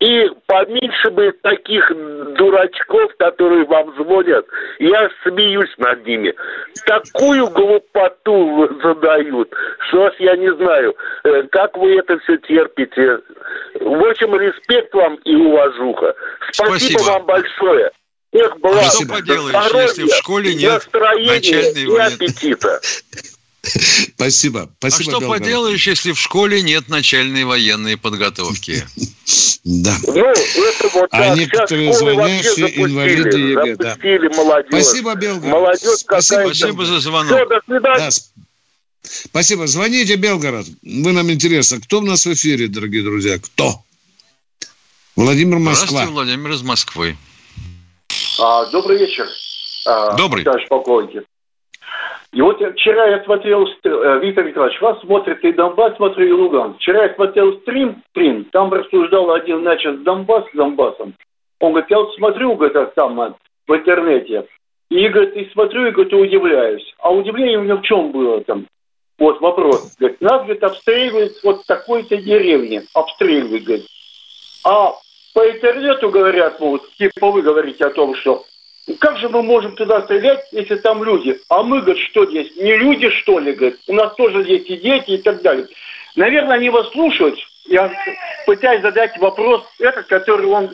И 0.00 0.30
поменьше 0.46 1.10
бы 1.10 1.30
таких 1.42 1.92
дурачков, 2.34 3.12
которые 3.18 3.66
вам 3.66 3.94
звонят. 3.96 4.46
Я 4.78 5.10
смеюсь 5.22 5.74
над 5.76 6.06
ними. 6.06 6.34
Такую 6.86 7.48
глупоту 7.48 8.66
задают, 8.82 9.52
что 9.88 10.06
аж 10.06 10.14
я 10.18 10.36
не 10.36 10.54
знаю, 10.54 10.96
э, 11.24 11.42
как 11.52 11.76
вы 11.76 11.98
это 11.98 12.18
все 12.20 12.38
терпите. 12.38 13.18
В 13.78 14.08
общем, 14.08 14.34
респект 14.36 14.94
вам 14.94 15.16
и 15.16 15.34
уважуха. 15.34 16.14
Спасибо, 16.50 16.78
Спасибо. 16.78 17.12
вам 17.12 17.26
большое. 17.26 17.90
Всех 18.32 18.58
благ, 18.60 18.76
А 18.78 18.90
что 18.90 19.06
поделаешь, 19.06 19.50
здоровья, 19.50 19.82
если 19.82 20.02
в 20.04 20.14
школе 20.14 20.54
нет 20.54 20.72
настроения 20.72 21.34
начальной 21.34 21.82
и 21.82 21.98
аппетита. 21.98 22.80
Спасибо. 24.14 24.62
А 24.62 24.68
Спасибо, 24.78 25.10
что 25.10 25.20
Белгород. 25.20 25.42
поделаешь, 25.42 25.86
если 25.86 26.12
в 26.12 26.18
школе 26.18 26.62
нет 26.62 26.88
начальной 26.88 27.44
военной 27.44 27.96
подготовки? 27.96 28.86
Да. 29.62 29.94
Ну, 30.06 30.24
А 31.12 31.36
некоторые 31.36 31.92
звонящие 31.92 32.82
инвалиды 32.84 33.38
ЕГЭ, 33.38 33.76
да. 33.76 33.84
Запустили 33.90 34.28
молодежь. 34.34 34.68
Спасибо, 34.70 35.14
Белгород. 35.14 35.52
Молодежь 35.52 35.98
Спасибо, 35.98 36.54
за 36.54 36.84
Все, 36.84 37.00
звонок. 37.00 37.48
до 37.48 37.60
свидания. 37.66 37.98
Да, 37.98 38.08
сп- 38.08 38.22
Спасибо. 39.02 39.66
Звоните, 39.66 40.16
Белгород. 40.16 40.66
Вы 40.82 41.12
нам 41.12 41.30
интересно. 41.30 41.78
Кто 41.80 41.98
у 41.98 42.02
нас 42.02 42.24
в 42.24 42.32
эфире, 42.32 42.68
дорогие 42.68 43.02
друзья? 43.02 43.38
Кто? 43.38 43.82
Владимир 45.14 45.58
Москва. 45.58 45.86
Здравствуйте, 45.86 46.12
Владимир 46.14 46.50
из 46.52 46.62
Москвы. 46.62 47.16
А, 48.38 48.64
добрый 48.70 48.98
вечер. 48.98 49.28
А, 49.86 50.16
Добрый. 50.16 50.42
Товарищ 50.44 50.66
полковник. 50.68 51.24
И 52.32 52.40
вот 52.40 52.60
вчера 52.60 53.06
я 53.06 53.24
смотрел, 53.24 53.66
э, 53.66 54.20
Виктор 54.20 54.46
Николаевич, 54.46 54.80
вас 54.80 55.00
смотрит 55.00 55.44
и 55.44 55.52
Донбасс, 55.52 55.96
смотрю 55.96 56.28
и 56.28 56.32
Луганск. 56.32 56.78
Вчера 56.78 57.04
я 57.04 57.14
смотрел 57.14 57.58
стрим, 57.60 58.02
стрим, 58.10 58.44
там 58.52 58.72
рассуждал 58.72 59.32
один, 59.32 59.60
значит, 59.60 60.04
Донбасс 60.04 60.44
с 60.52 60.56
Донбассом. 60.56 61.14
Он 61.58 61.72
говорит, 61.72 61.90
я 61.90 61.98
вот 61.98 62.14
смотрю, 62.14 62.54
говорит, 62.54 62.94
там 62.94 63.34
в 63.66 63.74
интернете, 63.74 64.46
и, 64.90 65.08
говорит, 65.08 65.36
и 65.36 65.50
смотрю, 65.52 65.86
и, 65.86 65.90
говорит, 65.90 66.12
и 66.12 66.16
удивляюсь. 66.16 66.94
А 66.98 67.12
удивление 67.12 67.58
у 67.58 67.62
меня 67.62 67.76
в 67.76 67.82
чем 67.82 68.12
было 68.12 68.42
там? 68.42 68.66
Вот 69.18 69.40
вопрос. 69.40 69.96
Говорит, 69.98 70.20
нас, 70.20 70.42
говорит, 70.42 70.64
обстреливают 70.64 71.32
вот 71.44 71.64
такой-то 71.66 72.16
деревне. 72.16 72.82
Обстреливают, 72.94 73.64
говорит. 73.64 73.86
А 74.64 74.94
по 75.34 75.48
интернету 75.48 76.10
говорят, 76.10 76.58
вот, 76.58 76.82
типа 76.96 77.30
вы 77.30 77.42
говорите 77.42 77.84
о 77.84 77.90
том, 77.90 78.14
что 78.14 78.44
как 78.98 79.18
же 79.18 79.28
мы 79.28 79.42
можем 79.42 79.74
туда 79.76 80.02
стрелять, 80.02 80.46
если 80.52 80.76
там 80.76 81.04
люди? 81.04 81.38
А 81.48 81.62
мы, 81.62 81.80
говорит, 81.80 82.02
что 82.10 82.26
здесь? 82.26 82.54
Не 82.56 82.76
люди, 82.76 83.10
что 83.10 83.38
ли, 83.38 83.52
говорит? 83.52 83.80
У 83.86 83.92
нас 83.92 84.14
тоже 84.14 84.42
есть 84.42 84.68
и 84.70 84.76
дети 84.76 85.10
и 85.12 85.18
так 85.18 85.42
далее. 85.42 85.68
Наверное, 86.16 86.56
они 86.56 86.70
вас 86.70 86.88
слушают. 86.90 87.38
Я 87.66 87.92
пытаюсь 88.46 88.82
задать 88.82 89.16
вопрос, 89.18 89.64
этот, 89.78 90.06
который 90.06 90.46
он... 90.46 90.70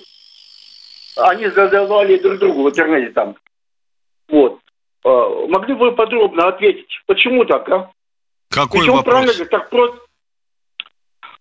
Они 1.17 1.47
задавали 1.49 2.19
друг 2.19 2.39
другу 2.39 2.65
в 2.65 2.71
интернете 2.71 3.11
там. 3.13 3.37
Вот. 4.29 4.61
Э, 5.05 5.47
Могли 5.49 5.75
бы 5.75 5.91
вы 5.91 5.93
подробно 5.93 6.49
ответить, 6.49 6.89
почему 7.07 7.45
так, 7.45 7.69
а? 7.71 7.91
Какой 8.51 8.81
Причем 8.81 9.03
правильно 9.03 9.33
вопрос? 9.33 9.37
говорит, 9.37 9.51
так 9.51 9.71
просто. 9.71 9.99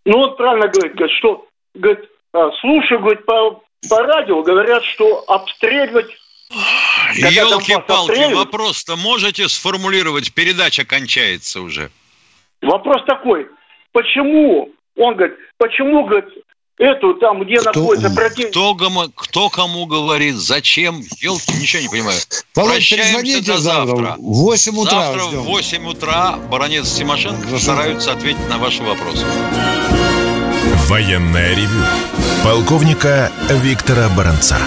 Ну, 0.06 0.18
он 0.20 0.36
правильно 0.36 0.68
говорит, 0.68 0.96
говорит, 0.96 1.16
что, 1.18 1.48
говорит, 1.74 2.10
а, 2.32 2.52
слушаю, 2.62 3.00
говорит, 3.00 3.26
по, 3.26 3.62
по 3.90 4.04
радио 4.04 4.42
говорят, 4.44 4.84
что 4.84 5.24
обстреливать 5.28 6.16
Елки-палки, 7.16 8.34
вопрос-то 8.34 8.96
можете 8.96 9.48
сформулировать? 9.50 10.34
Передача 10.34 10.86
кончается 10.86 11.62
уже. 11.62 11.90
Вопрос 12.62 13.02
такой, 13.08 13.48
почему, 13.92 14.70
он 14.98 15.16
говорит, 15.16 15.36
почему, 15.58 16.06
говорит, 16.06 16.30
эту 16.78 17.14
там, 17.16 17.44
где 17.44 17.56
Кто 17.58 17.72
находится 17.80 18.10
противник, 18.10 18.52
Кто, 18.52 18.74
гомо- 18.74 19.12
кто 19.16 19.50
кому 19.50 19.86
говорит, 19.86 20.36
зачем? 20.36 21.00
Елки, 21.20 21.54
ничего 21.54 21.82
не 21.84 21.90
понимаю. 21.90 22.18
Володь, 22.56 22.74
Прощаемся 22.74 23.46
до 23.46 23.58
завтра. 23.58 23.96
завтра. 23.96 24.16
В 24.18 24.34
8 24.44 24.78
утра 24.78 24.92
Завтра 24.92 25.20
ждем. 25.28 25.40
в 25.40 25.44
8 25.46 25.88
утра 25.88 26.38
баронец 26.50 26.92
Тимошенко 26.94 27.48
постараются 27.48 28.12
ответить 28.14 28.50
на 28.50 28.58
ваши 28.58 28.82
вопросы. 28.84 29.26
Военное 30.88 31.56
ревю 31.56 31.84
полковника 32.44 33.32
Виктора 33.50 34.10
Баранца. 34.10 34.58